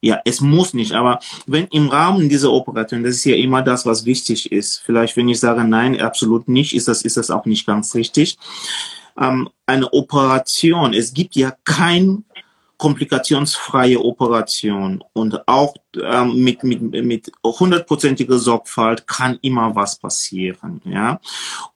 ja, 0.00 0.20
es 0.24 0.40
muss 0.40 0.74
nicht, 0.74 0.92
aber 0.92 1.20
wenn 1.46 1.66
im 1.68 1.88
Rahmen 1.88 2.28
dieser 2.28 2.52
Operation, 2.52 3.02
das 3.02 3.16
ist 3.16 3.24
ja 3.24 3.36
immer 3.36 3.62
das, 3.62 3.86
was 3.86 4.04
wichtig 4.04 4.52
ist. 4.52 4.82
Vielleicht, 4.84 5.16
wenn 5.16 5.28
ich 5.28 5.40
sage, 5.40 5.64
nein, 5.64 6.00
absolut 6.00 6.48
nicht, 6.48 6.74
ist 6.74 6.88
das, 6.88 7.02
ist 7.02 7.16
das 7.16 7.30
auch 7.30 7.46
nicht 7.46 7.66
ganz 7.66 7.94
richtig. 7.94 8.36
Ähm, 9.18 9.48
eine 9.66 9.92
Operation, 9.92 10.94
es 10.94 11.12
gibt 11.12 11.36
ja 11.36 11.52
kein 11.64 12.24
komplikationsfreie 12.78 13.98
Operation 14.00 15.02
und 15.12 15.46
auch 15.48 15.74
ähm, 16.00 16.44
mit 16.44 16.62
mit 16.62 16.80
mit 16.80 17.32
hundertprozentiger 17.44 18.38
Sorgfalt 18.38 19.06
kann 19.06 19.36
immer 19.42 19.74
was 19.74 19.98
passieren, 19.98 20.80
ja. 20.84 21.20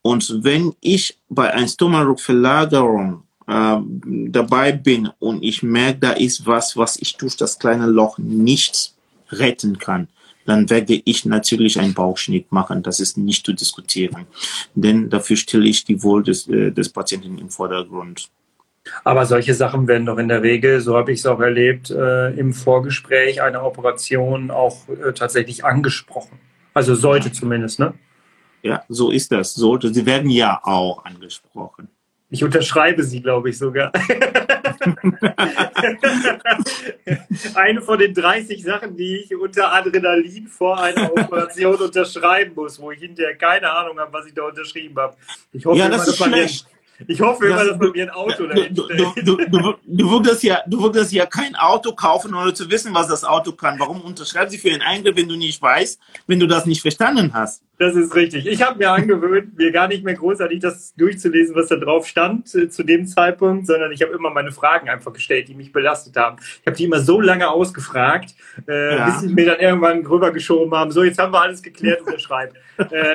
Und 0.00 0.44
wenn 0.44 0.74
ich 0.80 1.18
bei 1.28 1.52
einer 1.52 1.66
Stomarückverlagerung 1.66 3.24
äh, 3.52 3.82
dabei 4.28 4.72
bin 4.72 5.10
und 5.18 5.42
ich 5.42 5.62
merke, 5.62 5.98
da 6.00 6.12
ist 6.12 6.46
was, 6.46 6.76
was 6.76 6.96
ich 6.96 7.16
durch 7.16 7.36
das 7.36 7.58
kleine 7.58 7.86
Loch 7.86 8.18
nicht 8.18 8.94
retten 9.30 9.78
kann, 9.78 10.08
dann 10.46 10.70
werde 10.70 11.00
ich 11.04 11.24
natürlich 11.24 11.78
einen 11.78 11.94
Bauchschnitt 11.94 12.50
machen. 12.50 12.82
Das 12.82 13.00
ist 13.00 13.16
nicht 13.16 13.46
zu 13.46 13.52
diskutieren. 13.52 14.26
Denn 14.74 15.08
dafür 15.08 15.36
stelle 15.36 15.66
ich 15.68 15.84
die 15.84 16.02
Wohl 16.02 16.22
des, 16.22 16.48
äh, 16.48 16.70
des 16.70 16.88
Patienten 16.88 17.38
im 17.38 17.48
Vordergrund. 17.48 18.28
Aber 19.04 19.26
solche 19.26 19.54
Sachen 19.54 19.86
werden 19.86 20.06
doch 20.06 20.18
in 20.18 20.28
der 20.28 20.42
Regel, 20.42 20.80
so 20.80 20.96
habe 20.96 21.12
ich 21.12 21.20
es 21.20 21.26
auch 21.26 21.38
erlebt, 21.38 21.90
äh, 21.90 22.30
im 22.30 22.52
Vorgespräch 22.52 23.40
einer 23.40 23.64
Operation 23.64 24.50
auch 24.50 24.88
äh, 24.88 25.12
tatsächlich 25.12 25.64
angesprochen. 25.64 26.40
Also 26.74 26.94
sollte 26.94 27.30
zumindest, 27.30 27.78
ne? 27.78 27.94
Ja, 28.62 28.84
so 28.88 29.10
ist 29.10 29.30
das. 29.30 29.54
Sollte. 29.54 29.92
Sie 29.92 30.06
werden 30.06 30.30
ja 30.30 30.60
auch 30.62 31.04
angesprochen. 31.04 31.88
Ich 32.32 32.42
unterschreibe 32.42 33.04
sie, 33.04 33.20
glaube 33.20 33.50
ich, 33.50 33.58
sogar. 33.58 33.92
Eine 37.54 37.82
von 37.82 37.98
den 37.98 38.14
30 38.14 38.62
Sachen, 38.62 38.96
die 38.96 39.18
ich 39.18 39.36
unter 39.36 39.70
Adrenalin 39.70 40.46
vor 40.46 40.80
einer 40.80 41.12
Operation 41.12 41.76
unterschreiben 41.76 42.54
muss, 42.54 42.80
wo 42.80 42.90
ich 42.90 43.00
hinterher 43.00 43.36
keine 43.36 43.70
Ahnung 43.70 43.98
habe, 43.98 44.10
was 44.14 44.24
ich 44.24 44.32
da 44.32 44.44
unterschrieben 44.44 44.96
habe. 44.96 45.14
Ich 45.52 45.66
hoffe, 45.66 45.78
Ja, 45.78 45.90
das 45.90 46.06
dass 46.06 46.18
ist 46.18 46.24
schlecht. 46.24 46.66
Ich 47.08 47.20
hoffe 47.20 47.46
immer, 47.46 47.56
Das- 47.56 47.68
dass 47.68 47.78
bei 47.78 47.88
mir 47.90 48.02
ein 48.04 48.10
Auto 48.10 48.46
Du, 48.46 48.48
dahin 48.48 48.74
du, 48.74 48.86
du, 48.88 49.36
du, 49.36 49.74
du 49.86 50.10
würdest 50.10 50.42
ja, 50.42 50.60
du 50.66 50.82
würdest 50.82 51.12
ja 51.12 51.26
kein 51.26 51.54
Auto 51.56 51.92
kaufen, 51.92 52.34
ohne 52.34 52.52
zu 52.54 52.70
wissen, 52.70 52.94
was 52.94 53.08
das 53.08 53.24
Auto 53.24 53.52
kann. 53.52 53.78
Warum 53.78 54.00
unterschreibst 54.02 54.54
du 54.54 54.58
für 54.58 54.70
einen 54.72 54.82
Eingriff, 54.82 55.16
wenn 55.16 55.28
du 55.28 55.36
nicht 55.36 55.60
weißt, 55.60 56.00
wenn 56.26 56.40
du 56.40 56.46
das 56.46 56.66
nicht 56.66 56.82
verstanden 56.82 57.32
hast? 57.34 57.62
Das 57.78 57.96
ist 57.96 58.14
richtig. 58.14 58.46
Ich 58.46 58.62
habe 58.62 58.78
mir 58.78 58.90
angewöhnt, 58.92 59.58
mir 59.58 59.72
gar 59.72 59.88
nicht 59.88 60.04
mehr 60.04 60.14
großartig 60.14 60.60
das 60.60 60.94
durchzulesen, 60.94 61.56
was 61.56 61.66
da 61.68 61.76
drauf 61.76 62.06
stand 62.06 62.54
äh, 62.54 62.68
zu 62.68 62.84
dem 62.84 63.06
Zeitpunkt, 63.08 63.66
sondern 63.66 63.90
ich 63.90 64.02
habe 64.02 64.12
immer 64.12 64.30
meine 64.30 64.52
Fragen 64.52 64.88
einfach 64.88 65.12
gestellt, 65.12 65.48
die 65.48 65.54
mich 65.54 65.72
belastet 65.72 66.14
haben. 66.16 66.36
Ich 66.60 66.66
habe 66.66 66.76
die 66.76 66.84
immer 66.84 67.00
so 67.00 67.20
lange 67.20 67.48
ausgefragt, 67.50 68.34
äh, 68.68 68.96
Ja. 68.96 69.06
bis 69.06 69.20
sie 69.22 69.28
mir 69.28 69.46
dann 69.46 69.58
irgendwann 69.58 70.06
rübergeschoben 70.06 70.72
haben. 70.78 70.92
So, 70.92 71.02
jetzt 71.02 71.18
haben 71.18 71.32
wir 71.32 71.40
alles 71.42 71.60
geklärt, 71.62 72.02
unterschreibt. 72.02 72.54
äh, 72.78 73.14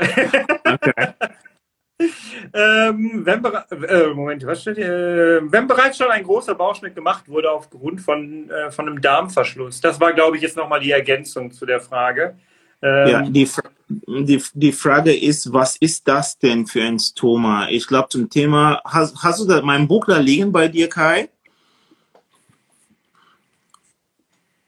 ähm, 2.53 3.25
wenn, 3.25 3.43
äh, 3.43 4.07
Moment, 4.13 4.45
was 4.45 4.61
steht 4.61 4.77
hier? 4.77 4.85
Äh, 4.85 5.51
wenn 5.51 5.67
bereits 5.67 5.97
schon 5.97 6.11
ein 6.11 6.23
großer 6.23 6.53
Bauchschnitt 6.53 6.93
gemacht 6.93 7.27
wurde 7.27 7.51
aufgrund 7.51 8.01
von, 8.01 8.49
äh, 8.49 8.71
von 8.71 8.87
einem 8.87 9.01
Darmverschluss. 9.01 9.81
Das 9.81 9.99
war, 9.99 10.13
glaube 10.13 10.37
ich, 10.37 10.43
jetzt 10.43 10.55
nochmal 10.57 10.79
die 10.79 10.91
Ergänzung 10.91 11.51
zu 11.51 11.65
der 11.65 11.81
Frage. 11.81 12.37
Ähm, 12.81 13.07
Ja, 13.07 13.21
die, 13.23 13.49
die, 13.89 14.43
die 14.53 14.71
Frage 14.71 15.15
ist, 15.15 15.51
was 15.51 15.77
ist 15.77 16.07
das 16.07 16.37
denn 16.37 16.67
für 16.67 16.83
ein 16.83 16.99
Stoma? 16.99 17.67
Ich 17.69 17.87
glaube 17.87 18.09
zum 18.09 18.29
Thema, 18.29 18.79
hast, 18.85 19.15
hast 19.23 19.39
du 19.39 19.45
da 19.45 19.61
mein 19.63 19.87
Buch 19.87 20.05
da 20.05 20.17
liegen 20.17 20.51
bei 20.51 20.67
dir, 20.67 20.87
Kai? 20.87 21.29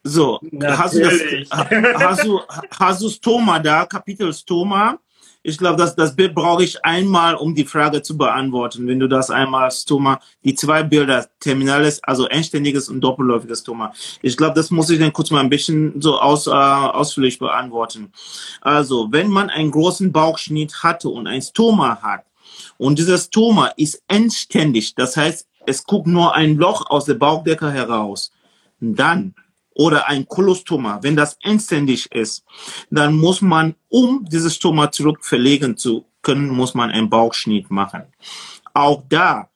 So, 0.01 0.39
hast 0.63 0.95
du, 0.95 1.01
das, 1.01 1.21
hast, 1.51 2.23
du, 2.23 2.41
hast 2.79 3.01
du 3.03 3.09
Stoma 3.09 3.59
da, 3.59 3.85
Kapitel 3.85 4.33
Stoma? 4.33 4.97
Ich 5.41 5.57
glaube, 5.57 5.77
das, 5.77 5.95
das 5.95 6.15
Bild 6.15 6.35
brauche 6.35 6.65
ich 6.65 6.83
einmal, 6.83 7.35
um 7.35 7.55
die 7.55 7.63
Frage 7.63 8.01
zu 8.01 8.17
beantworten. 8.17 8.87
Wenn 8.87 8.99
du 8.99 9.07
das 9.07 9.29
einmal 9.29 9.71
Stoma, 9.71 10.19
die 10.43 10.53
zwei 10.53 10.83
Bilder, 10.83 11.27
terminales, 11.39 12.03
also 12.03 12.27
endständiges 12.27 12.89
und 12.89 12.99
doppelläufiges 12.99 13.61
Stoma. 13.61 13.93
Ich 14.21 14.35
glaube, 14.35 14.55
das 14.55 14.69
muss 14.69 14.89
ich 14.89 14.99
dann 14.99 15.13
kurz 15.13 15.31
mal 15.31 15.39
ein 15.39 15.49
bisschen 15.49 16.01
so 16.01 16.19
aus, 16.19 16.47
äh, 16.47 16.49
ausführlich 16.51 17.39
beantworten. 17.39 18.11
Also, 18.59 19.07
wenn 19.11 19.29
man 19.29 19.49
einen 19.49 19.71
großen 19.71 20.11
Bauchschnitt 20.11 20.83
hatte 20.83 21.07
und 21.07 21.25
ein 21.25 21.41
Stoma 21.41 22.01
hat, 22.01 22.25
und 22.77 22.99
dieses 22.99 23.25
Stoma 23.25 23.67
ist 23.77 24.01
endständig, 24.07 24.95
das 24.95 25.15
heißt, 25.15 25.47
es 25.65 25.83
guckt 25.85 26.07
nur 26.07 26.35
ein 26.35 26.57
Loch 26.57 26.89
aus 26.89 27.05
der 27.05 27.13
Bauchdecke 27.13 27.71
heraus, 27.71 28.31
dann 28.79 29.35
oder 29.79 30.09
ein 30.09 30.27
Kolostoma, 30.27 30.99
wenn 31.03 31.15
das 31.15 31.37
endständig 31.41 32.11
ist, 32.11 32.43
dann 32.91 33.15
muss 33.15 33.41
man, 33.41 33.75
um 33.87 34.25
dieses 34.29 34.55
Stoma 34.55 34.91
zurück 34.91 35.23
verlegen 35.23 35.77
zu 35.77 36.03
können, 36.21 36.49
muss 36.49 36.73
man 36.73 36.91
einen 36.91 37.09
Bauchschnitt 37.09 37.71
machen. 37.71 38.03
Auch 38.73 39.03
da, 39.07 39.47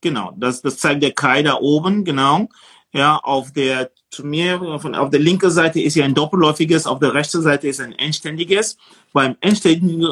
genau, 0.00 0.32
das, 0.38 0.62
das 0.62 0.78
zeigt 0.78 1.02
der 1.02 1.12
Kai 1.12 1.42
da 1.42 1.58
oben, 1.60 2.02
genau. 2.02 2.48
Ja, 2.94 3.16
auf 3.18 3.52
der, 3.52 3.90
zu 4.10 4.24
mir, 4.24 4.58
auf 4.62 5.10
der 5.10 5.20
linken 5.20 5.50
Seite 5.50 5.82
ist 5.82 5.96
ja 5.96 6.06
ein 6.06 6.14
doppelläufiges, 6.14 6.86
auf 6.86 6.98
der 6.98 7.12
rechten 7.12 7.42
Seite 7.42 7.68
ist 7.68 7.80
ein 7.80 7.92
endständiges. 7.92 8.78
Beim 9.12 9.36
endständigen 9.42 10.06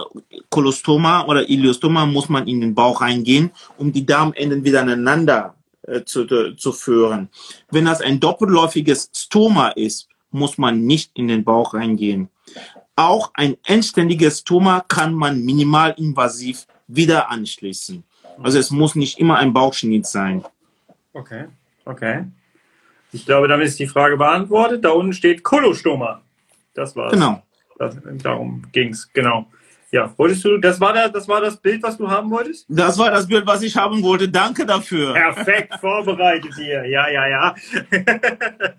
Kolostoma 0.50 1.24
oder 1.24 1.48
Iliostoma 1.48 2.04
muss 2.04 2.28
man 2.28 2.46
in 2.46 2.60
den 2.60 2.74
Bauch 2.74 3.00
reingehen, 3.00 3.50
um 3.78 3.90
die 3.90 4.04
Darmenden 4.04 4.62
wieder 4.62 4.82
aneinander 4.82 5.55
äh, 5.86 6.04
zu, 6.04 6.26
zu 6.56 6.72
führen. 6.72 7.28
Wenn 7.70 7.84
das 7.84 8.00
ein 8.00 8.20
doppelläufiges 8.20 9.10
Stoma 9.14 9.68
ist, 9.68 10.08
muss 10.30 10.58
man 10.58 10.84
nicht 10.84 11.12
in 11.14 11.28
den 11.28 11.44
Bauch 11.44 11.74
reingehen. 11.74 12.28
Auch 12.94 13.30
ein 13.34 13.56
endständiges 13.64 14.40
Stoma 14.40 14.84
kann 14.86 15.14
man 15.14 15.44
minimalinvasiv 15.44 16.66
wieder 16.86 17.30
anschließen. 17.30 18.04
Also 18.42 18.58
es 18.58 18.70
muss 18.70 18.94
nicht 18.94 19.18
immer 19.18 19.36
ein 19.38 19.52
Bauchschnitt 19.52 20.06
sein. 20.06 20.44
Okay, 21.12 21.46
okay. 21.84 22.24
Ich 23.12 23.24
glaube, 23.24 23.48
damit 23.48 23.68
ist 23.68 23.78
die 23.78 23.86
Frage 23.86 24.16
beantwortet. 24.16 24.84
Da 24.84 24.90
unten 24.90 25.12
steht 25.12 25.42
Kolostoma. 25.42 26.20
Das 26.74 26.94
war's. 26.96 27.12
Genau. 27.12 27.42
Das, 27.78 27.96
darum 28.22 28.62
ging's, 28.72 29.10
genau. 29.12 29.46
Ja, 29.96 30.12
wolltest 30.18 30.44
du, 30.44 30.58
das 30.58 30.78
war, 30.78 30.92
der, 30.92 31.08
das 31.08 31.26
war 31.26 31.40
das 31.40 31.56
Bild, 31.56 31.82
was 31.82 31.96
du 31.96 32.06
haben 32.06 32.30
wolltest? 32.30 32.66
Das 32.68 32.98
war 32.98 33.10
das 33.10 33.26
Bild, 33.26 33.46
was 33.46 33.62
ich 33.62 33.74
haben 33.74 34.02
wollte. 34.02 34.28
Danke 34.28 34.66
dafür. 34.66 35.14
Perfekt 35.14 35.72
vorbereitet 35.80 36.52
hier. 36.54 36.84
Ja, 36.84 37.08
ja, 37.08 37.26
ja. 37.26 37.54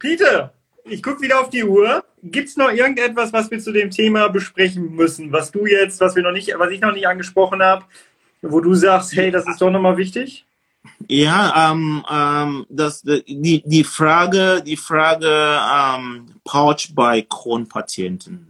Peter, 0.00 0.52
ich 0.82 1.00
gucke 1.00 1.22
wieder 1.22 1.40
auf 1.40 1.50
die 1.50 1.62
Uhr. 1.62 2.02
Gibt's 2.24 2.56
noch 2.56 2.72
irgendetwas, 2.72 3.32
was 3.32 3.48
wir 3.52 3.60
zu 3.60 3.70
dem 3.70 3.92
Thema 3.92 4.26
besprechen 4.30 4.96
müssen, 4.96 5.30
was 5.30 5.52
du 5.52 5.64
jetzt, 5.64 6.00
was 6.00 6.16
wir 6.16 6.24
noch 6.24 6.32
nicht, 6.32 6.52
was 6.58 6.72
ich 6.72 6.80
noch 6.80 6.92
nicht 6.92 7.06
angesprochen 7.06 7.62
habe, 7.62 7.84
wo 8.42 8.60
du 8.60 8.74
sagst, 8.74 9.14
hey, 9.14 9.30
das 9.30 9.46
ist 9.46 9.60
doch 9.60 9.70
nochmal 9.70 9.96
wichtig? 9.96 10.44
Ja, 11.06 11.70
ähm, 11.70 12.04
ähm, 12.10 12.66
das, 12.68 13.02
die, 13.02 13.62
die 13.64 13.84
Frage, 13.84 14.60
die 14.66 14.76
Frage 14.76 15.30
ähm, 15.30 16.26
Pouch 16.42 16.88
bei 16.96 17.22
Kronpatienten. 17.22 18.47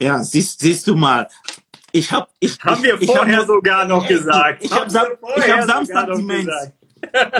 Ja, 0.00 0.22
siehst, 0.22 0.60
siehst 0.60 0.86
du 0.86 0.94
mal. 0.94 1.28
Ich 1.90 2.12
habe, 2.12 2.28
ich, 2.38 2.58
Haben 2.60 2.76
ich, 2.76 2.82
wir 2.84 3.00
ich 3.00 3.08
hab 3.08 3.16
vorher 3.16 3.36
nur- 3.38 3.46
sogar 3.46 3.84
noch 3.84 4.06
gesagt. 4.06 4.62
Ich, 4.62 4.70
ich 4.70 4.76
habe 4.76 4.90
Sam 4.90 5.06
hab 5.24 5.64
Samstag 5.64 6.14
Demenz. 6.14 6.50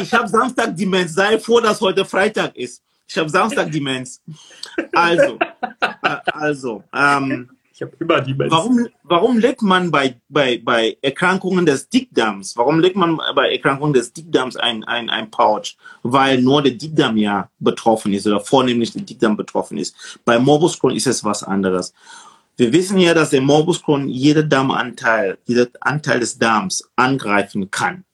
Ich 0.00 0.12
habe 0.14 0.28
Samstag 0.28 0.76
Demenz. 0.76 1.14
Sei 1.14 1.38
froh, 1.38 1.60
dass 1.60 1.80
heute 1.80 2.04
Freitag 2.04 2.56
ist. 2.56 2.82
Ich 3.06 3.16
habe 3.16 3.28
Samstag 3.28 3.70
Demenz. 3.70 4.20
Also, 4.92 5.38
äh, 5.80 6.16
also, 6.32 6.82
ähm, 6.94 7.48
Ich 7.72 7.82
habe 7.82 7.92
immer 8.00 8.16
Menschen. 8.22 8.50
Warum, 8.50 8.88
warum 9.04 9.38
legt 9.38 9.62
man 9.62 9.90
bei, 9.90 10.16
bei, 10.28 10.60
bei 10.62 10.96
Erkrankungen 11.00 11.64
des 11.64 11.88
Dickdarms, 11.88 12.56
warum 12.56 12.80
legt 12.80 12.96
man 12.96 13.18
bei 13.34 13.52
Erkrankungen 13.52 13.92
des 13.94 14.12
Dickdarms 14.12 14.56
ein, 14.56 14.82
ein, 14.84 15.10
ein 15.10 15.30
Pouch? 15.30 15.76
Weil 16.02 16.40
nur 16.42 16.62
der 16.62 16.72
Dickdarm 16.72 17.16
ja 17.16 17.48
betroffen 17.60 18.12
ist 18.14 18.26
oder 18.26 18.40
vornehmlich 18.40 18.92
der 18.92 19.02
Dickdarm 19.02 19.36
betroffen 19.36 19.78
ist. 19.78 19.94
Bei 20.24 20.38
Morbus 20.38 20.78
Crohn 20.78 20.94
ist 20.96 21.06
es 21.06 21.22
was 21.24 21.42
anderes. 21.44 21.92
Wir 22.58 22.72
wissen 22.72 22.98
ja, 22.98 23.14
dass 23.14 23.30
der 23.30 23.40
Morbus 23.40 23.80
Crohn 23.80 24.08
jeder 24.08 24.42
Darmanteil, 24.42 25.38
jeder 25.46 25.68
Anteil 25.80 26.18
des 26.18 26.38
Darms 26.38 26.90
angreifen 26.96 27.70
kann. 27.70 28.04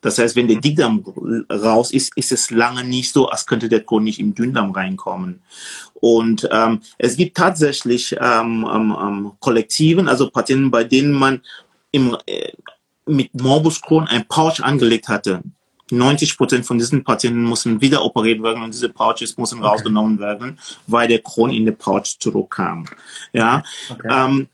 Das 0.00 0.18
heißt, 0.18 0.36
wenn 0.36 0.46
der 0.46 0.60
Dickdarm 0.60 1.04
raus 1.50 1.90
ist, 1.90 2.16
ist 2.16 2.30
es 2.30 2.52
lange 2.52 2.84
nicht 2.84 3.12
so, 3.12 3.28
als 3.28 3.44
könnte 3.44 3.68
der 3.68 3.84
Crohn 3.84 4.04
nicht 4.04 4.20
im 4.20 4.36
Dünndarm 4.36 4.70
reinkommen. 4.70 5.42
Und 5.94 6.48
ähm, 6.52 6.80
es 6.98 7.16
gibt 7.16 7.36
tatsächlich 7.36 8.12
ähm, 8.20 8.64
ähm, 8.72 8.96
ähm, 9.00 9.32
Kollektiven, 9.40 10.08
also 10.08 10.30
Patienten, 10.30 10.70
bei 10.70 10.84
denen 10.84 11.12
man 11.12 11.42
im, 11.90 12.16
äh, 12.26 12.52
mit 13.04 13.34
Morbus 13.34 13.82
Crohn 13.82 14.06
ein 14.06 14.28
Pouch 14.28 14.60
angelegt 14.60 15.08
hatte. 15.08 15.42
90 15.90 16.36
Prozent 16.36 16.66
von 16.66 16.78
diesen 16.78 17.04
Patienten 17.04 17.42
mussten 17.42 17.80
wieder 17.80 18.04
operiert 18.04 18.42
werden 18.42 18.62
und 18.62 18.74
diese 18.74 18.88
Pouches 18.88 19.36
mussten 19.36 19.62
rausgenommen 19.62 20.18
werden, 20.18 20.58
weil 20.86 21.08
der 21.08 21.20
Crohn 21.20 21.50
in 21.50 21.64
den 21.64 21.76
Pouch 21.76 22.18
zurückkam. 22.18 22.86
Ja. 23.32 23.62
Okay. 23.90 24.08
Ähm, 24.10 24.48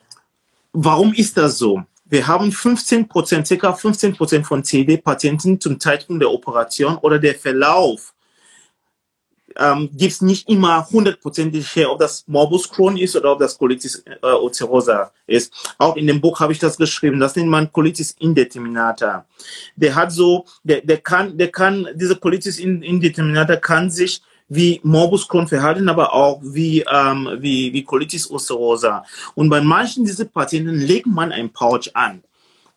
warum 0.72 1.12
ist 1.12 1.37
das 1.37 1.59
so? 1.59 1.82
Wir 2.07 2.26
haben 2.26 2.53
15 2.53 3.09
Prozent, 3.09 3.47
circa 3.47 3.72
15 3.72 4.14
Prozent 4.14 4.47
von 4.47 4.62
CD-Patienten 4.62 5.61
zum 5.61 5.80
Zeitpunkt 5.80 6.22
der 6.22 6.30
Operation 6.30 6.97
oder 6.99 7.18
der 7.18 7.35
Verlauf 7.35 8.14
ähm, 9.59 9.89
gibt 9.93 10.13
es 10.13 10.21
nicht 10.21 10.49
immer 10.49 10.87
hundertprozentig 10.91 11.75
her, 11.77 11.91
ob 11.91 11.99
das 11.99 12.25
Morbus 12.27 12.69
Crohn 12.69 12.97
ist 12.97 13.17
oder 13.17 13.33
ob 13.33 13.39
das 13.39 13.57
Colitis 13.57 14.03
äh, 14.05 14.27
ulcerosa 14.27 15.11
ist. 15.27 15.53
Auch 15.79 15.97
in 15.97 16.07
dem 16.07 16.21
Buch 16.21 16.41
habe 16.41 16.53
ich 16.53 16.59
das 16.59 16.77
geschrieben. 16.77 17.21
Das 17.21 17.37
nennt 17.37 17.49
man 17.49 17.73
Colitis 17.73 18.17
indeterminata. 18.19 19.27
Der 19.77 19.95
hat 19.95 20.13
so, 20.13 20.45
der, 20.63 20.81
der 20.81 20.99
kann, 20.99 21.37
der 21.37 21.49
kann, 21.49 21.89
diese 21.95 22.17
Colitis 22.17 22.59
indeterminata 22.59 23.57
kann 23.57 23.91
sich 23.91 24.23
wie 24.49 24.81
Morbus 24.83 25.27
Crohn 25.27 25.49
verhalten, 25.49 25.89
aber 25.89 26.13
auch 26.13 26.41
wie, 26.43 26.85
ähm, 26.91 27.29
wie, 27.41 27.73
wie 27.73 27.83
Colitis 27.83 28.27
ulcerosa. 28.27 29.05
Und 29.35 29.49
bei 29.49 29.61
manchen 29.61 30.05
dieser 30.05 30.27
Patienten 30.27 30.75
legt 30.75 31.07
man 31.07 31.33
ein 31.33 31.51
Pouch 31.51 31.89
an. 31.95 32.23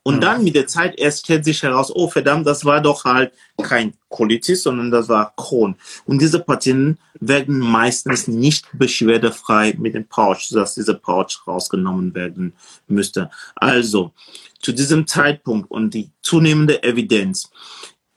Und 0.08 0.22
dann 0.22 0.41
mit 0.41 0.55
der 0.55 0.68
Zeit 0.68 0.97
erst 0.97 1.26
stellt 1.26 1.43
sich 1.43 1.62
heraus, 1.64 1.91
oh 1.93 2.08
verdammt, 2.08 2.47
das 2.47 2.64
war 2.64 2.80
doch 2.80 3.03
halt 3.03 3.34
kein 3.62 3.93
Colitis, 4.08 4.64
sondern 4.64 4.89
das 4.89 5.10
war 5.10 5.34
Crohn. 5.36 5.76
Und 6.05 6.22
diese 6.22 6.39
Patienten 6.39 6.97
werden 7.20 7.60
meistens 7.60 8.26
nicht 8.26 8.70
beschwerdefrei 8.72 9.76
mit 9.78 9.95
dem 9.95 10.08
Pouch, 10.08 10.39
sodass 10.39 10.76
dieser 10.76 10.93
Pouch 10.93 11.45
rausgenommen 11.45 12.16
werden 12.16 12.53
müsste. 12.88 13.30
Also, 13.58 14.14
zu 14.62 14.72
diesem 14.72 15.08
Zeitpunkt 15.08 15.70
und 15.70 15.93
die 15.93 16.10
zunehmende 16.22 16.84
Evidenz 16.84 17.51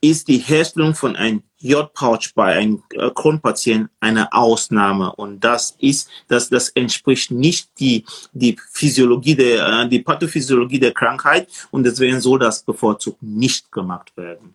ist 0.01 0.28
die 0.28 0.38
Herstellung 0.38 0.94
von 0.94 1.16
einem 1.16 1.42
J-Pouch 1.59 2.32
bei 2.34 2.55
einem 2.55 2.82
äh, 2.92 3.11
Kronpatienten 3.11 3.90
eine 4.01 4.32
Ausnahme 4.32 5.12
und 5.12 5.40
das 5.40 5.76
ist, 5.78 6.09
das, 6.28 6.48
das 6.48 6.70
entspricht 6.70 7.30
nicht 7.30 7.68
die, 7.78 8.07
die 8.32 8.57
Physiologie 8.72 9.34
der, 9.34 9.66
äh, 9.66 9.88
die 9.88 10.01
Pathophysiologie 10.01 10.80
der 10.80 10.92
Krankheit 10.92 11.48
und 11.70 11.84
deswegen 11.84 12.20
soll 12.20 12.38
das 12.38 12.62
bevorzugt 12.62 13.22
nicht 13.22 13.70
gemacht 13.70 14.16
werden. 14.16 14.55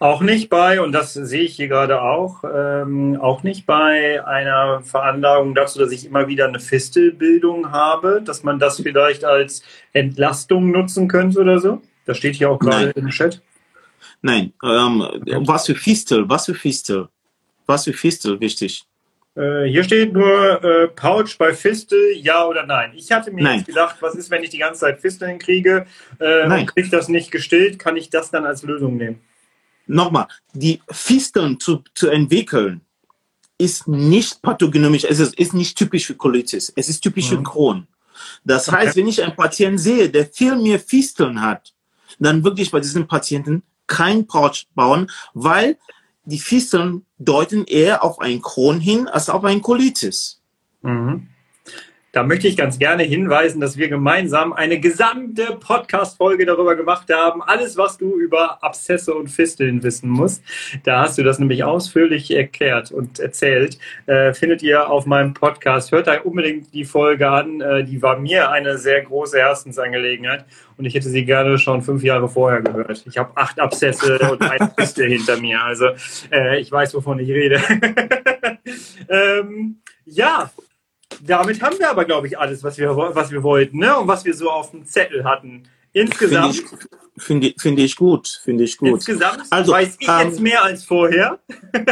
Auch 0.00 0.20
nicht 0.20 0.50
bei, 0.50 0.80
und 0.80 0.90
das 0.92 1.14
sehe 1.14 1.42
ich 1.42 1.54
hier 1.54 1.68
gerade 1.68 2.02
auch, 2.02 2.42
ähm, 2.44 3.16
auch 3.20 3.44
nicht 3.44 3.66
bei 3.66 4.24
einer 4.26 4.82
Veranlagung 4.82 5.54
dazu, 5.54 5.78
dass 5.78 5.92
ich 5.92 6.04
immer 6.06 6.26
wieder 6.26 6.48
eine 6.48 6.58
Fistelbildung 6.58 7.70
habe, 7.70 8.20
dass 8.24 8.42
man 8.42 8.58
das 8.58 8.80
vielleicht 8.80 9.24
als 9.24 9.62
Entlastung 9.92 10.72
nutzen 10.72 11.06
könnte 11.06 11.40
oder 11.40 11.60
so. 11.60 11.80
Das 12.04 12.18
steht 12.18 12.34
hier 12.34 12.50
auch 12.50 12.58
gerade 12.58 12.86
Nein. 12.86 12.92
im 12.96 13.10
Chat. 13.10 13.40
Nein, 14.24 14.54
ähm, 14.64 15.06
was 15.46 15.66
für 15.66 15.74
Fistel, 15.74 16.26
was 16.26 16.46
für 16.46 16.54
Fistel, 16.54 17.08
was 17.66 17.84
für 17.84 17.92
Fistel, 17.92 18.40
wichtig. 18.40 18.86
Äh, 19.36 19.64
hier 19.64 19.84
steht 19.84 20.14
nur 20.14 20.64
äh, 20.64 20.88
Pouch 20.88 21.36
bei 21.36 21.52
Fistel, 21.52 22.16
ja 22.16 22.46
oder 22.46 22.64
nein. 22.64 22.92
Ich 22.96 23.12
hatte 23.12 23.30
mir 23.30 23.42
Nein. 23.42 23.58
jetzt 23.58 23.66
gedacht, 23.66 23.96
was 24.00 24.14
ist, 24.14 24.30
wenn 24.30 24.42
ich 24.42 24.48
die 24.48 24.56
ganze 24.56 24.80
Zeit 24.80 25.02
Fisteln 25.02 25.38
kriege 25.38 25.84
äh, 26.20 26.48
Nein. 26.48 26.60
und 26.60 26.74
kriege 26.74 26.88
das 26.88 27.08
nicht 27.08 27.32
gestillt, 27.32 27.78
kann 27.78 27.98
ich 27.98 28.08
das 28.08 28.30
dann 28.30 28.46
als 28.46 28.62
Lösung 28.62 28.96
nehmen? 28.96 29.20
Nochmal, 29.86 30.28
die 30.54 30.80
Fisteln 30.90 31.60
zu, 31.60 31.82
zu 31.94 32.08
entwickeln, 32.08 32.80
ist 33.58 33.86
nicht 33.86 34.40
pathognomisch, 34.40 35.04
es 35.04 35.20
ist, 35.20 35.38
ist 35.38 35.52
nicht 35.52 35.76
typisch 35.76 36.06
für 36.06 36.14
Colitis, 36.14 36.72
es 36.74 36.88
ist 36.88 37.02
typisch 37.02 37.28
für 37.28 37.42
Crohn. 37.42 37.86
Das 38.42 38.72
heißt, 38.72 38.96
wenn 38.96 39.06
ich 39.06 39.22
einen 39.22 39.36
Patienten 39.36 39.76
sehe, 39.76 40.08
der 40.08 40.24
viel 40.24 40.56
mehr 40.56 40.80
Fisteln 40.80 41.42
hat, 41.42 41.74
dann 42.18 42.42
wirklich 42.42 42.70
bei 42.70 42.80
diesen 42.80 43.06
Patienten 43.06 43.62
kein 43.86 44.26
Pouch 44.26 44.66
bauen, 44.74 45.10
weil 45.34 45.78
die 46.24 46.38
Fisteln 46.38 47.04
deuten 47.18 47.64
eher 47.64 48.02
auf 48.02 48.18
einen 48.20 48.42
Crohn 48.42 48.80
hin 48.80 49.08
als 49.08 49.28
auf 49.28 49.44
einen 49.44 49.62
Colitis. 49.62 50.40
Mhm. 50.82 51.28
Da 52.14 52.22
möchte 52.22 52.46
ich 52.46 52.56
ganz 52.56 52.78
gerne 52.78 53.02
hinweisen, 53.02 53.60
dass 53.60 53.76
wir 53.76 53.88
gemeinsam 53.88 54.52
eine 54.52 54.78
gesamte 54.78 55.58
Podcast-Folge 55.58 56.46
darüber 56.46 56.76
gemacht 56.76 57.12
haben. 57.12 57.42
Alles, 57.42 57.76
was 57.76 57.98
du 57.98 58.20
über 58.20 58.62
Abszesse 58.62 59.12
und 59.12 59.26
Fisteln 59.26 59.82
wissen 59.82 60.08
musst. 60.08 60.40
Da 60.84 61.00
hast 61.00 61.18
du 61.18 61.24
das 61.24 61.40
nämlich 61.40 61.64
ausführlich 61.64 62.30
erklärt 62.30 62.92
und 62.92 63.18
erzählt. 63.18 63.80
Äh, 64.06 64.32
findet 64.32 64.62
ihr 64.62 64.88
auf 64.88 65.06
meinem 65.06 65.34
Podcast. 65.34 65.90
Hört 65.90 66.06
da 66.06 66.20
unbedingt 66.20 66.72
die 66.72 66.84
Folge 66.84 67.28
an. 67.28 67.60
Äh, 67.60 67.82
die 67.82 68.00
war 68.00 68.16
mir 68.16 68.48
eine 68.48 68.78
sehr 68.78 69.02
große 69.02 69.38
Herzensangelegenheit. 69.38 70.44
Und 70.76 70.84
ich 70.84 70.94
hätte 70.94 71.08
sie 71.08 71.24
gerne 71.24 71.58
schon 71.58 71.82
fünf 71.82 72.04
Jahre 72.04 72.28
vorher 72.28 72.62
gehört. 72.62 73.04
Ich 73.08 73.18
habe 73.18 73.36
acht 73.36 73.58
Abszesse 73.58 74.20
und 74.30 74.40
eine 74.40 74.70
Fistel 74.78 75.08
hinter 75.08 75.36
mir. 75.40 75.60
Also 75.60 75.86
äh, 76.30 76.60
ich 76.60 76.70
weiß, 76.70 76.94
wovon 76.94 77.18
ich 77.18 77.28
rede. 77.28 77.60
ähm, 79.08 79.80
ja, 80.04 80.48
damit 81.26 81.62
haben 81.62 81.78
wir 81.78 81.90
aber, 81.90 82.04
glaube 82.04 82.26
ich, 82.26 82.38
alles, 82.38 82.62
was 82.62 82.78
wir, 82.78 82.96
was 82.96 83.30
wir 83.30 83.42
wollten 83.42 83.78
ne? 83.78 83.96
und 83.96 84.08
was 84.08 84.24
wir 84.24 84.34
so 84.34 84.50
auf 84.50 84.70
dem 84.70 84.84
Zettel 84.84 85.24
hatten. 85.24 85.64
Finde 85.92 86.10
Insgesamt, 86.10 86.54
ich, 86.56 87.22
finde, 87.22 87.54
finde 87.56 87.82
ich 87.82 87.94
gut, 87.94 88.40
finde 88.42 88.64
ich 88.64 88.76
gut. 88.76 88.88
insgesamt 88.88 89.44
Also, 89.50 89.72
weiß 89.72 89.96
ich 90.00 90.08
ähm, 90.08 90.28
jetzt 90.28 90.40
mehr 90.40 90.64
als 90.64 90.84
vorher. 90.84 91.38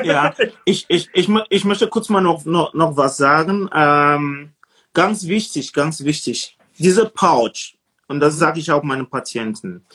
Ja, 0.02 0.34
ich, 0.64 0.86
ich, 0.88 1.08
ich, 1.14 1.28
ich 1.50 1.64
möchte 1.64 1.86
kurz 1.86 2.08
mal 2.08 2.20
noch, 2.20 2.44
noch, 2.44 2.74
noch 2.74 2.96
was 2.96 3.16
sagen. 3.16 3.70
Ähm, 3.72 4.50
ganz 4.92 5.28
wichtig, 5.28 5.72
ganz 5.72 6.02
wichtig. 6.02 6.58
Diese 6.78 7.08
Pouch, 7.08 7.76
und 8.08 8.18
das 8.18 8.38
sage 8.38 8.58
ich 8.58 8.72
auch 8.72 8.82
meinen 8.82 9.08
Patienten, 9.08 9.86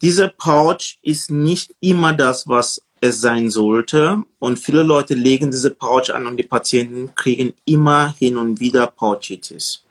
diese 0.00 0.28
Pouch 0.30 0.98
ist 1.02 1.30
nicht 1.30 1.74
immer 1.80 2.14
das, 2.14 2.48
was 2.48 2.82
es 3.00 3.20
sein 3.20 3.50
sollte. 3.50 4.22
Und 4.38 4.58
viele 4.58 4.82
Leute 4.82 5.14
legen 5.14 5.50
diese 5.50 5.70
Pouch 5.70 6.10
an 6.10 6.26
und 6.26 6.36
die 6.36 6.42
Patienten 6.44 7.14
kriegen 7.14 7.54
immer 7.64 8.14
hin 8.18 8.36
und 8.36 8.60
wieder 8.60 8.86
Pouchitis. 8.86 9.84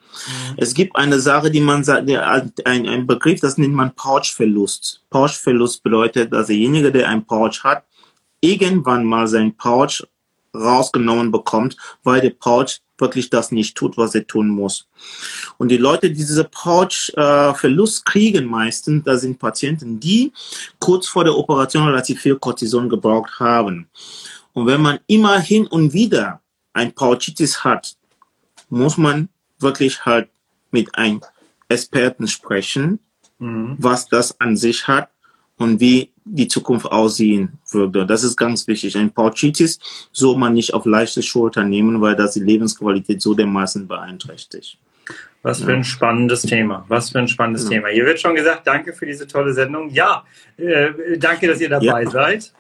Es 0.58 0.74
gibt 0.74 0.96
eine 0.96 1.20
Sache, 1.20 1.52
die 1.52 1.62
man 1.62 1.84
sagt, 1.84 2.10
der- 2.10 2.28
ein, 2.66 2.88
ein 2.88 3.06
Begriff, 3.08 3.40
das 3.42 3.58
nennt 3.58 3.74
man 3.76 3.94
Pouchverlust. 3.96 5.04
Pouchverlust 5.10 5.84
bedeutet, 5.84 6.34
dass 6.34 6.48
derjenige, 6.48 6.92
der 6.92 7.08
ein 7.10 7.26
Pouch 7.26 7.64
hat, 7.64 7.84
irgendwann 8.42 9.06
mal 9.06 9.28
sein 9.28 9.56
Pouch 9.56 10.04
rausgenommen 10.56 11.32
bekommt, 11.32 11.78
weil 12.04 12.22
der 12.22 12.32
Pouch 12.32 12.80
wirklich 13.00 13.30
das 13.30 13.52
nicht 13.52 13.76
tut, 13.76 13.98
was 13.98 14.16
er 14.16 14.28
tun 14.28 14.50
muss. 14.50 14.88
Und 15.58 15.70
die 15.70 15.78
Leute, 15.78 16.10
die 16.10 16.16
diese 16.16 16.44
Pouch-Verlust 16.44 18.06
kriegen 18.06 18.46
meistens, 18.46 19.04
das 19.04 19.22
sind 19.22 19.40
Patienten, 19.40 20.00
die 20.00 20.32
kurz 20.80 21.08
vor 21.08 21.24
der 21.24 21.36
Operation 21.36 21.88
relativ 21.88 22.22
viel 22.22 22.38
Cortison 22.38 22.90
gebraucht 22.90 23.40
haben. 23.40 23.88
Und 24.54 24.66
wenn 24.66 24.82
man 24.82 25.00
immer 25.08 25.40
hin 25.40 25.68
und 25.68 25.94
wieder 25.94 26.42
ein 26.74 26.94
Pouchitis 26.94 27.64
hat, 27.64 27.96
muss 28.70 28.98
man 28.98 29.30
wirklich 29.60 30.06
halt 30.06 30.30
mit 30.72 30.96
einem 30.96 31.22
Experten 31.68 32.28
sprechen, 32.28 33.00
was 33.40 34.08
das 34.10 34.40
an 34.42 34.58
sich 34.58 34.88
hat 34.88 35.10
und 35.58 35.80
wie 35.80 36.12
die 36.32 36.48
Zukunft 36.48 36.86
aussehen 36.86 37.54
würde. 37.72 38.06
Das 38.06 38.24
ist 38.24 38.38
ganz 38.38 38.68
wichtig. 38.68 38.96
Ein 38.98 39.12
Pouchitis 39.12 39.80
soll 40.12 40.38
man 40.38 40.54
nicht 40.54 40.74
auf 40.74 40.86
leichte 40.86 41.22
Schulter 41.24 41.64
nehmen, 41.64 42.02
weil 42.02 42.16
das 42.16 42.34
die 42.34 42.40
Lebensqualität 42.42 43.22
so 43.22 43.34
dermaßen 43.34 43.88
beeinträchtigt. 43.88 44.78
Was 45.42 45.64
für 45.64 45.74
ein 45.74 45.84
spannendes 45.86 46.42
Thema. 46.42 46.86
Was 46.90 47.12
für 47.12 47.20
ein 47.20 47.28
spannendes 47.28 47.64
Ja. 47.64 47.70
Thema. 47.70 47.88
Hier 47.88 48.06
wird 48.06 48.20
schon 48.20 48.36
gesagt, 48.36 48.68
danke 48.68 48.94
für 48.94 49.06
diese 49.06 49.26
tolle 49.26 49.54
Sendung. 49.54 49.90
Ja, 49.90 50.24
äh, 50.58 51.18
danke, 51.18 51.48
dass 51.48 51.62
ihr 51.62 51.70
dabei 51.70 52.04
Ja. 52.04 52.10
seid. 52.10 52.54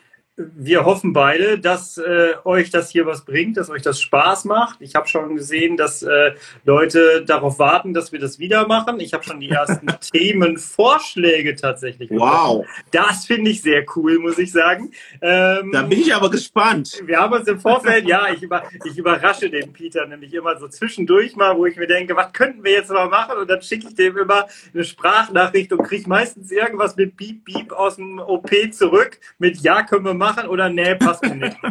Wir 0.55 0.85
hoffen 0.85 1.11
beide, 1.11 1.59
dass 1.59 1.97
äh, 1.97 2.33
euch 2.45 2.69
das 2.69 2.89
hier 2.89 3.05
was 3.05 3.25
bringt, 3.25 3.57
dass 3.57 3.69
euch 3.69 3.81
das 3.81 3.99
Spaß 3.99 4.45
macht. 4.45 4.77
Ich 4.79 4.95
habe 4.95 5.05
schon 5.05 5.35
gesehen, 5.35 5.75
dass 5.75 6.01
äh, 6.01 6.31
Leute 6.63 7.25
darauf 7.25 7.59
warten, 7.59 7.93
dass 7.93 8.13
wir 8.13 8.19
das 8.19 8.39
wieder 8.39 8.65
machen. 8.65 9.01
Ich 9.01 9.13
habe 9.13 9.23
schon 9.25 9.41
die 9.41 9.49
ersten 9.49 9.87
Themenvorschläge 10.13 11.57
tatsächlich. 11.57 12.09
Wow, 12.11 12.65
Das 12.91 13.25
finde 13.25 13.51
ich 13.51 13.61
sehr 13.61 13.83
cool, 13.97 14.19
muss 14.19 14.37
ich 14.37 14.53
sagen. 14.53 14.91
Ähm, 15.21 15.73
da 15.73 15.81
bin 15.81 15.99
ich 15.99 16.15
aber 16.15 16.29
gespannt. 16.29 17.01
wir 17.03 17.19
haben 17.19 17.33
uns 17.33 17.47
im 17.49 17.59
Vorfeld, 17.59 18.07
ja, 18.07 18.31
ich, 18.31 18.41
über, 18.41 18.63
ich 18.85 18.97
überrasche 18.97 19.49
den 19.49 19.73
Peter 19.73 20.05
nämlich 20.05 20.33
immer 20.33 20.57
so 20.57 20.69
zwischendurch 20.69 21.35
mal, 21.35 21.57
wo 21.57 21.65
ich 21.65 21.75
mir 21.75 21.87
denke, 21.87 22.15
was 22.15 22.31
könnten 22.31 22.63
wir 22.63 22.71
jetzt 22.71 22.91
mal 22.91 23.09
machen? 23.09 23.39
Und 23.39 23.49
dann 23.49 23.61
schicke 23.61 23.89
ich 23.89 23.95
dem 23.95 24.17
immer 24.17 24.47
eine 24.73 24.85
Sprachnachricht 24.85 25.73
und 25.73 25.83
kriege 25.83 26.07
meistens 26.07 26.49
irgendwas 26.49 26.95
mit 26.95 27.17
Beep, 27.17 27.43
Beep 27.43 27.73
aus 27.73 27.97
dem 27.97 28.19
OP 28.19 28.49
zurück, 28.71 29.19
mit 29.37 29.59
Ja, 29.59 29.83
können 29.83 30.05
wir 30.05 30.13
machen 30.13 30.28
oder 30.47 30.69
Nee, 30.69 30.95
passt 30.95 31.23
nicht. 31.23 31.55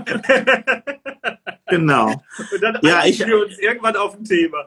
Genau. 1.71 2.07
Und 2.09 2.63
dann 2.63 2.79
Ja, 2.83 3.05
ich- 3.05 3.19
wir 3.19 3.45
uns 3.45 3.59
irgendwann 3.59 3.95
auf 3.97 4.15
ein 4.17 4.25
Thema. 4.25 4.65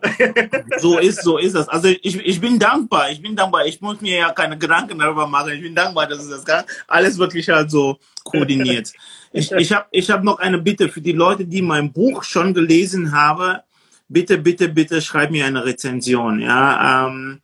So 0.77 0.99
ist, 0.99 1.23
so 1.23 1.37
ist 1.39 1.55
das. 1.55 1.67
Also 1.67 1.87
ich, 1.87 2.15
ich 2.23 2.39
bin 2.39 2.59
dankbar. 2.59 3.09
Ich 3.09 3.19
bin 3.21 3.35
dankbar. 3.35 3.65
Ich 3.65 3.81
muss 3.81 4.01
mir 4.01 4.17
ja 4.17 4.31
keine 4.31 4.55
Gedanken 4.57 4.99
darüber 4.99 5.25
machen. 5.25 5.51
Ich 5.53 5.61
bin 5.61 5.73
dankbar, 5.73 6.05
dass 6.05 6.19
es 6.19 6.29
das 6.29 6.45
kann. 6.45 6.63
alles 6.87 7.17
wirklich 7.17 7.49
halt 7.49 7.71
so 7.71 7.97
koordiniert. 8.23 8.93
Ich, 9.33 9.51
ich 9.51 9.73
habe 9.73 9.85
ich 9.89 10.11
hab 10.11 10.23
noch 10.23 10.37
eine 10.37 10.59
Bitte 10.59 10.89
für 10.89 11.01
die 11.01 11.13
Leute, 11.13 11.45
die 11.45 11.63
mein 11.63 11.91
Buch 11.91 12.23
schon 12.23 12.53
gelesen 12.53 13.11
haben. 13.13 13.57
Bitte, 14.07 14.37
bitte, 14.37 14.67
bitte 14.69 15.01
schreib 15.01 15.31
mir 15.31 15.45
eine 15.45 15.65
Rezension. 15.65 16.39
Ja, 16.39 17.07
ähm, 17.07 17.41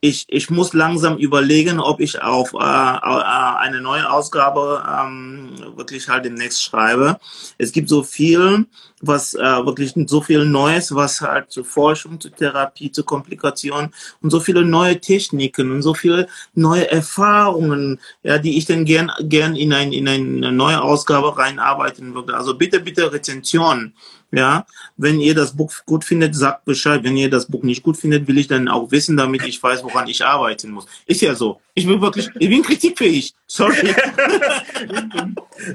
ich, 0.00 0.24
ich 0.28 0.48
muss 0.48 0.72
langsam 0.72 1.18
überlegen, 1.18 1.78
ob 1.78 2.00
ich 2.00 2.22
auf 2.22 2.54
äh, 2.54 2.56
äh, 2.56 3.56
eine 3.58 3.80
neue 3.82 4.10
Ausgabe 4.10 4.82
ähm, 4.88 5.50
wirklich 5.76 6.08
halt 6.08 6.24
demnächst 6.24 6.62
schreibe. 6.62 7.18
Es 7.58 7.72
gibt 7.72 7.88
so 7.90 8.02
viel, 8.02 8.66
was 9.00 9.34
äh, 9.34 9.38
wirklich 9.40 9.92
so 10.06 10.20
viel 10.20 10.44
Neues, 10.44 10.94
was 10.94 11.20
halt 11.20 11.50
zur 11.50 11.64
Forschung, 11.64 12.20
zur 12.20 12.34
Therapie, 12.34 12.90
zur 12.92 13.04
Komplikation 13.04 13.90
und 14.20 14.30
so 14.30 14.40
viele 14.40 14.64
neue 14.64 15.00
Techniken 15.00 15.70
und 15.70 15.82
so 15.82 15.94
viele 15.94 16.28
neue 16.54 16.90
Erfahrungen, 16.90 17.98
ja, 18.22 18.38
die 18.38 18.58
ich 18.58 18.66
dann 18.66 18.84
gern 18.84 19.10
gern 19.20 19.56
in 19.56 19.72
ein 19.72 19.92
in 19.92 20.08
eine 20.08 20.52
neue 20.52 20.80
Ausgabe 20.82 21.36
reinarbeiten 21.36 22.14
würde. 22.14 22.36
Also 22.36 22.54
bitte 22.54 22.80
bitte 22.80 23.12
Rezension. 23.12 23.94
Ja, 24.32 24.64
wenn 24.96 25.18
ihr 25.18 25.34
das 25.34 25.56
Buch 25.56 25.72
gut 25.86 26.04
findet, 26.04 26.36
sagt 26.36 26.64
Bescheid. 26.64 27.02
Wenn 27.02 27.16
ihr 27.16 27.28
das 27.28 27.46
Buch 27.46 27.64
nicht 27.64 27.82
gut 27.82 27.96
findet, 27.96 28.28
will 28.28 28.38
ich 28.38 28.46
dann 28.46 28.68
auch 28.68 28.92
wissen, 28.92 29.16
damit 29.16 29.44
ich 29.44 29.60
weiß, 29.60 29.82
woran 29.82 30.06
ich 30.06 30.24
arbeiten 30.24 30.70
muss. 30.70 30.86
Ist 31.06 31.20
ja 31.20 31.34
so. 31.34 31.60
Ich 31.74 31.84
bin 31.84 32.00
wirklich, 32.00 32.28
ich 32.38 32.48
bin 32.48 32.62
kritikfähig. 32.62 33.34
Sorry. 33.46 33.92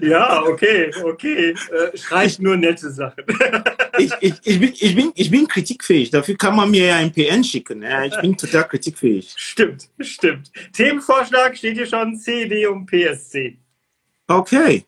Ja, 0.02 0.42
okay, 0.44 0.92
okay. 1.04 1.52
Äh, 1.52 1.98
schreibt 1.98 2.40
nur 2.40 2.58
nette 2.58 2.90
Sachen. 2.90 3.15
Ich, 3.98 4.12
ich, 4.20 4.34
ich, 4.44 4.60
bin, 4.60 4.74
ich, 4.74 4.96
bin, 4.96 5.12
ich 5.16 5.32
bin 5.32 5.48
kritikfähig. 5.48 6.10
Dafür 6.12 6.38
kann 6.38 6.56
man 6.56 6.72
mir 6.72 6.86
ja 6.86 6.96
ein 6.98 7.12
PN 7.12 7.44
schicken. 7.44 7.82
Ja, 7.84 8.06
ich 8.06 8.20
bin 8.20 8.36
total 8.36 8.68
kritikfähig. 8.68 9.34
Stimmt, 9.36 9.90
stimmt. 10.00 10.52
Themenvorschlag 10.74 11.58
steht 11.58 11.78
hier 11.78 11.88
schon 11.88 12.18
CD 12.18 12.68
und 12.68 12.86
PSC. 12.86 13.58
Okay. 14.28 14.86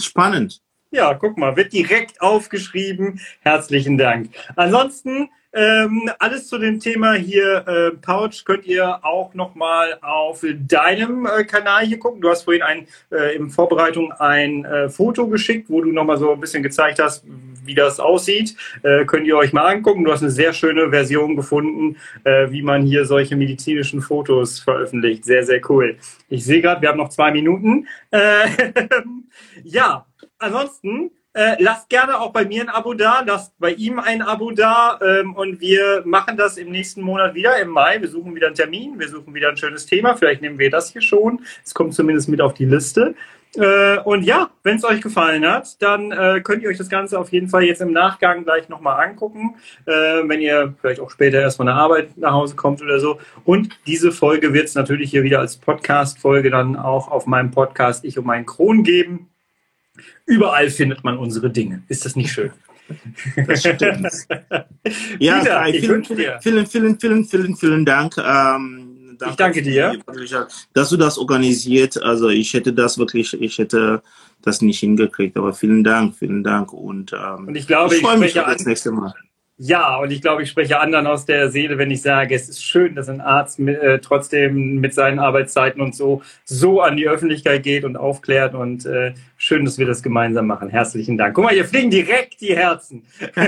Spannend. 0.00 0.60
Ja, 0.90 1.14
guck 1.14 1.36
mal, 1.36 1.56
wird 1.56 1.72
direkt 1.72 2.20
aufgeschrieben. 2.20 3.20
Herzlichen 3.40 3.98
Dank. 3.98 4.30
Ansonsten 4.54 5.28
ähm, 5.56 6.10
alles 6.18 6.48
zu 6.48 6.58
dem 6.58 6.80
Thema 6.80 7.14
hier 7.14 7.66
äh, 7.66 7.90
Pouch 7.96 8.44
könnt 8.44 8.66
ihr 8.66 9.02
auch 9.02 9.32
nochmal 9.32 9.98
auf 10.02 10.44
deinem 10.68 11.26
äh, 11.26 11.44
Kanal 11.44 11.86
hier 11.86 11.98
gucken. 11.98 12.20
Du 12.20 12.28
hast 12.28 12.42
vorhin 12.42 12.62
ein, 12.62 12.86
äh, 13.10 13.36
in 13.36 13.48
Vorbereitung 13.48 14.12
ein 14.12 14.66
äh, 14.66 14.90
Foto 14.90 15.26
geschickt, 15.28 15.70
wo 15.70 15.80
du 15.80 15.92
nochmal 15.92 16.18
so 16.18 16.30
ein 16.30 16.40
bisschen 16.40 16.62
gezeigt 16.62 16.98
hast, 16.98 17.24
wie 17.64 17.74
das 17.74 18.00
aussieht. 18.00 18.54
Äh, 18.82 19.06
könnt 19.06 19.26
ihr 19.26 19.36
euch 19.38 19.54
mal 19.54 19.66
angucken. 19.66 20.04
Du 20.04 20.12
hast 20.12 20.20
eine 20.20 20.30
sehr 20.30 20.52
schöne 20.52 20.90
Version 20.90 21.36
gefunden, 21.36 21.96
äh, 22.24 22.50
wie 22.50 22.60
man 22.60 22.82
hier 22.82 23.06
solche 23.06 23.34
medizinischen 23.34 24.02
Fotos 24.02 24.60
veröffentlicht. 24.60 25.24
Sehr, 25.24 25.44
sehr 25.44 25.62
cool. 25.70 25.96
Ich 26.28 26.44
sehe 26.44 26.60
gerade, 26.60 26.82
wir 26.82 26.90
haben 26.90 26.98
noch 26.98 27.08
zwei 27.08 27.32
Minuten. 27.32 27.86
Äh, 28.10 28.72
ja, 29.64 30.04
ansonsten 30.38 31.12
äh, 31.36 31.54
lasst 31.58 31.90
gerne 31.90 32.18
auch 32.18 32.32
bei 32.32 32.46
mir 32.46 32.62
ein 32.62 32.70
Abo 32.70 32.94
da, 32.94 33.22
lasst 33.26 33.52
bei 33.58 33.72
ihm 33.72 33.98
ein 33.98 34.22
Abo 34.22 34.52
da 34.52 34.98
ähm, 35.02 35.34
und 35.34 35.60
wir 35.60 36.02
machen 36.06 36.38
das 36.38 36.56
im 36.56 36.70
nächsten 36.70 37.02
Monat 37.02 37.34
wieder 37.34 37.58
im 37.58 37.68
Mai. 37.68 38.00
Wir 38.00 38.08
suchen 38.08 38.34
wieder 38.34 38.46
einen 38.46 38.56
Termin, 38.56 38.98
wir 38.98 39.08
suchen 39.08 39.34
wieder 39.34 39.50
ein 39.50 39.56
schönes 39.58 39.84
Thema. 39.84 40.16
Vielleicht 40.16 40.40
nehmen 40.40 40.58
wir 40.58 40.70
das 40.70 40.92
hier 40.92 41.02
schon. 41.02 41.40
Es 41.62 41.74
kommt 41.74 41.92
zumindest 41.94 42.30
mit 42.30 42.40
auf 42.40 42.54
die 42.54 42.64
Liste. 42.64 43.14
Äh, 43.54 43.98
und 43.98 44.22
ja, 44.22 44.48
wenn 44.62 44.76
es 44.76 44.84
euch 44.84 45.02
gefallen 45.02 45.46
hat, 45.46 45.80
dann 45.82 46.10
äh, 46.10 46.40
könnt 46.40 46.62
ihr 46.62 46.70
euch 46.70 46.78
das 46.78 46.88
Ganze 46.88 47.18
auf 47.18 47.30
jeden 47.30 47.48
Fall 47.48 47.64
jetzt 47.64 47.82
im 47.82 47.92
Nachgang 47.92 48.44
gleich 48.44 48.70
nochmal 48.70 49.06
angucken, 49.06 49.56
äh, 49.84 49.92
wenn 49.92 50.40
ihr 50.40 50.74
vielleicht 50.80 51.00
auch 51.00 51.10
später 51.10 51.40
erst 51.40 51.58
von 51.58 51.66
der 51.66 51.74
Arbeit 51.74 52.16
nach 52.16 52.32
Hause 52.32 52.56
kommt 52.56 52.80
oder 52.80 52.98
so. 52.98 53.18
Und 53.44 53.78
diese 53.86 54.10
Folge 54.10 54.54
wird 54.54 54.68
es 54.68 54.74
natürlich 54.74 55.10
hier 55.10 55.22
wieder 55.22 55.40
als 55.40 55.58
Podcast-Folge 55.58 56.48
dann 56.50 56.76
auch 56.76 57.08
auf 57.08 57.26
meinem 57.26 57.50
Podcast 57.50 58.06
Ich 58.06 58.18
um 58.18 58.24
meinen 58.24 58.46
Kron 58.46 58.82
geben. 58.82 59.28
Überall 60.26 60.70
findet 60.70 61.02
man 61.04 61.16
unsere 61.18 61.50
Dinge. 61.50 61.82
Ist 61.88 62.04
das 62.04 62.16
nicht 62.16 62.32
schön? 62.32 62.50
Das 63.48 63.60
stimmt. 63.60 64.06
ja, 65.18 65.38
Peter, 65.40 65.50
Kai, 65.50 65.70
ich 65.70 65.80
vielen, 65.80 65.90
wünsche 65.92 66.14
dir. 66.14 66.38
vielen, 66.42 66.66
vielen, 66.66 66.98
vielen, 67.00 67.24
vielen, 67.24 67.56
vielen 67.56 67.84
Dank. 67.84 68.16
Ähm, 68.18 69.16
Ich 69.28 69.34
danke 69.36 69.62
dir. 69.62 69.98
Dass 70.72 70.90
du 70.90 70.96
das 70.96 71.18
organisiert. 71.18 72.00
Also 72.02 72.28
ich 72.28 72.52
hätte 72.54 72.72
das 72.72 72.98
wirklich, 72.98 73.32
ich 73.40 73.58
hätte 73.58 74.02
das 74.42 74.62
nicht 74.62 74.78
hingekriegt. 74.80 75.36
Aber 75.36 75.52
vielen 75.52 75.82
Dank, 75.82 76.14
vielen 76.16 76.44
Dank. 76.44 76.72
Und, 76.72 77.12
ähm, 77.12 77.48
Und 77.48 77.56
ich 77.56 77.66
glaube, 77.66 77.94
ich 77.96 78.02
freue 78.02 78.18
mich 78.18 78.38
auf 78.38 78.46
das 78.46 78.60
an- 78.62 78.68
nächste 78.68 78.92
Mal. 78.92 79.14
Ja, 79.58 79.96
und 79.96 80.10
ich 80.10 80.20
glaube, 80.20 80.42
ich 80.42 80.50
spreche 80.50 80.80
anderen 80.80 81.06
aus 81.06 81.24
der 81.24 81.50
Seele, 81.50 81.78
wenn 81.78 81.90
ich 81.90 82.02
sage, 82.02 82.34
es 82.34 82.46
ist 82.46 82.62
schön, 82.62 82.94
dass 82.94 83.08
ein 83.08 83.22
Arzt 83.22 83.58
mit, 83.58 83.78
äh, 83.80 84.00
trotzdem 84.00 84.80
mit 84.80 84.92
seinen 84.92 85.18
Arbeitszeiten 85.18 85.80
und 85.80 85.94
so 85.94 86.22
so 86.44 86.82
an 86.82 86.98
die 86.98 87.08
Öffentlichkeit 87.08 87.62
geht 87.62 87.84
und 87.84 87.96
aufklärt 87.96 88.54
und 88.54 88.84
äh, 88.84 89.14
schön, 89.38 89.64
dass 89.64 89.78
wir 89.78 89.86
das 89.86 90.02
gemeinsam 90.02 90.46
machen. 90.46 90.68
Herzlichen 90.68 91.16
Dank. 91.16 91.34
Guck 91.34 91.44
mal, 91.44 91.54
hier 91.54 91.64
fliegen 91.64 91.90
direkt 91.90 92.40
die 92.40 92.54
Herzen. 92.54 93.02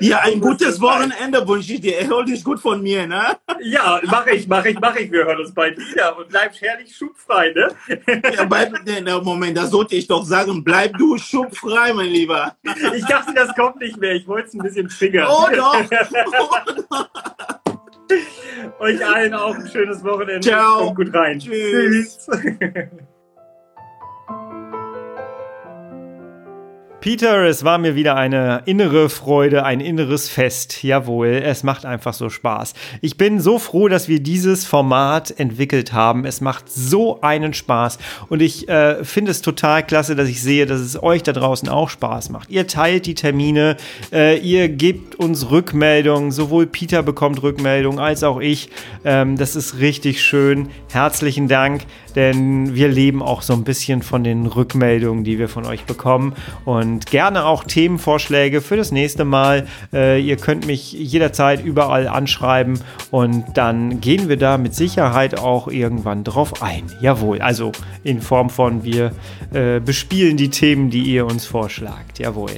Ja, 0.00 0.20
ein 0.20 0.40
gutes 0.40 0.80
Wochenende 0.80 1.46
wünsche 1.46 1.74
ich 1.74 1.80
dir. 1.80 1.98
Erhol 1.98 2.24
dich 2.24 2.42
gut 2.42 2.60
von 2.60 2.82
mir, 2.82 3.06
ne? 3.06 3.36
Ja, 3.60 4.00
mache 4.06 4.32
ich, 4.32 4.48
mache 4.48 4.70
ich, 4.70 4.80
mache 4.80 5.00
ich. 5.00 5.12
Wir 5.12 5.24
hören 5.24 5.38
uns 5.40 5.52
bald 5.52 5.78
wieder 5.78 6.16
und 6.16 6.28
bleib 6.28 6.52
herrlich 6.60 6.94
schubfrei, 6.94 7.52
ne? 7.52 7.68
Ja, 8.36 8.44
bleib, 8.44 8.72
nee, 8.84 9.00
Moment, 9.22 9.56
das 9.56 9.70
sollte 9.70 9.94
ich 9.94 10.06
doch 10.06 10.24
sagen. 10.24 10.64
Bleib 10.64 10.96
du 10.98 11.18
schubfrei, 11.18 11.92
mein 11.92 12.08
Lieber. 12.08 12.56
Ich 12.96 13.04
dachte, 13.04 13.32
das 13.34 13.54
kommt 13.54 13.80
nicht 13.80 13.96
mehr. 13.98 14.14
Ich 14.14 14.26
wollte 14.26 14.48
es 14.48 14.54
ein 14.54 14.62
bisschen 14.62 14.71
triggern. 14.74 15.28
Oh 15.28 15.46
doch. 15.54 15.84
Euch 18.80 19.06
allen 19.06 19.34
auch 19.34 19.54
ein 19.54 19.68
schönes 19.68 20.04
Wochenende. 20.04 20.40
Ciao. 20.40 20.86
Kommt 20.86 20.96
gut 20.96 21.14
rein. 21.14 21.38
Tschüss. 21.38 22.28
Peter, 27.02 27.44
es 27.48 27.64
war 27.64 27.78
mir 27.78 27.96
wieder 27.96 28.14
eine 28.14 28.62
innere 28.66 29.08
Freude, 29.08 29.64
ein 29.64 29.80
inneres 29.80 30.28
Fest. 30.28 30.84
Jawohl, 30.84 31.42
es 31.44 31.64
macht 31.64 31.84
einfach 31.84 32.14
so 32.14 32.30
Spaß. 32.30 32.74
Ich 33.00 33.16
bin 33.16 33.40
so 33.40 33.58
froh, 33.58 33.88
dass 33.88 34.06
wir 34.06 34.20
dieses 34.20 34.64
Format 34.64 35.36
entwickelt 35.36 35.92
haben. 35.92 36.24
Es 36.24 36.40
macht 36.40 36.70
so 36.70 37.20
einen 37.20 37.54
Spaß 37.54 37.98
und 38.28 38.40
ich 38.40 38.68
äh, 38.68 39.02
finde 39.02 39.32
es 39.32 39.42
total 39.42 39.84
klasse, 39.84 40.14
dass 40.14 40.28
ich 40.28 40.40
sehe, 40.40 40.64
dass 40.64 40.78
es 40.80 41.02
euch 41.02 41.24
da 41.24 41.32
draußen 41.32 41.68
auch 41.68 41.90
Spaß 41.90 42.30
macht. 42.30 42.48
Ihr 42.50 42.68
teilt 42.68 43.06
die 43.06 43.16
Termine, 43.16 43.78
äh, 44.12 44.38
ihr 44.38 44.68
gebt 44.68 45.16
uns 45.16 45.50
Rückmeldungen, 45.50 46.30
sowohl 46.30 46.68
Peter 46.68 47.02
bekommt 47.02 47.42
Rückmeldungen 47.42 47.98
als 47.98 48.22
auch 48.22 48.38
ich. 48.40 48.68
Ähm, 49.04 49.36
das 49.36 49.56
ist 49.56 49.80
richtig 49.80 50.22
schön. 50.22 50.68
Herzlichen 50.92 51.48
Dank, 51.48 51.82
denn 52.12 52.74
wir 52.74 52.88
leben 52.88 53.22
auch 53.22 53.42
so 53.42 53.52
ein 53.52 53.64
bisschen 53.64 54.02
von 54.02 54.24
den 54.24 54.46
Rückmeldungen, 54.46 55.24
die 55.24 55.38
wir 55.38 55.48
von 55.48 55.66
euch 55.66 55.84
bekommen 55.84 56.34
und 56.64 57.06
gerne 57.06 57.44
auch 57.44 57.64
Themenvorschläge 57.64 58.60
für 58.60 58.76
das 58.76 58.92
nächste 58.92 59.24
Mal. 59.24 59.66
Äh, 59.92 60.20
ihr 60.20 60.36
könnt 60.36 60.66
mich 60.66 60.92
jederzeit 60.92 61.64
überall 61.64 62.08
anschreiben 62.08 62.80
und 63.10 63.44
dann 63.54 64.00
gehen 64.00 64.28
wir 64.28 64.36
da 64.36 64.58
mit 64.58 64.74
Sicherheit 64.74 65.38
auch 65.38 65.68
irgendwann 65.68 66.24
drauf 66.24 66.62
ein. 66.62 66.84
Jawohl, 67.00 67.40
also 67.40 67.72
in 68.04 68.20
Form 68.20 68.50
von 68.50 68.84
wir 68.84 69.12
äh, 69.52 69.80
bespielen 69.80 70.36
die 70.36 70.50
Themen, 70.50 70.90
die 70.90 71.02
ihr 71.02 71.26
uns 71.26 71.46
vorschlagt. 71.46 72.18
Jawohl. 72.18 72.50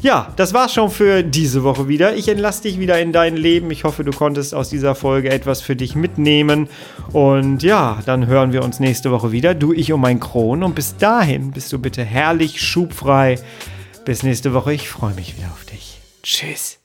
Ja, 0.00 0.32
das 0.36 0.54
war's 0.54 0.74
schon 0.74 0.90
für 0.90 1.22
diese 1.22 1.62
Woche 1.62 1.88
wieder. 1.88 2.14
Ich 2.14 2.28
entlasse 2.28 2.62
dich 2.62 2.78
wieder 2.78 3.00
in 3.00 3.12
dein 3.12 3.36
Leben. 3.36 3.70
Ich 3.70 3.84
hoffe, 3.84 4.04
du 4.04 4.12
konntest 4.12 4.54
aus 4.54 4.68
dieser 4.68 4.94
Folge 4.94 5.30
etwas 5.30 5.60
für 5.60 5.76
dich 5.76 5.94
mitnehmen. 5.94 6.68
Und 7.12 7.62
ja, 7.62 7.98
dann 8.06 8.26
hören 8.26 8.52
wir 8.52 8.62
uns 8.62 8.80
nächste 8.92 9.10
Woche 9.10 9.32
wieder. 9.32 9.54
Du, 9.54 9.72
ich 9.72 9.90
und 9.90 10.02
mein 10.02 10.20
Kron. 10.20 10.62
Und 10.62 10.74
bis 10.74 10.98
dahin 10.98 11.50
bist 11.50 11.72
du 11.72 11.78
bitte 11.78 12.04
herrlich 12.04 12.60
schubfrei. 12.60 13.38
Bis 14.04 14.22
nächste 14.22 14.52
Woche. 14.52 14.74
Ich 14.74 14.90
freue 14.90 15.14
mich 15.14 15.34
wieder 15.34 15.50
auf 15.50 15.64
dich. 15.64 15.98
Tschüss. 16.22 16.81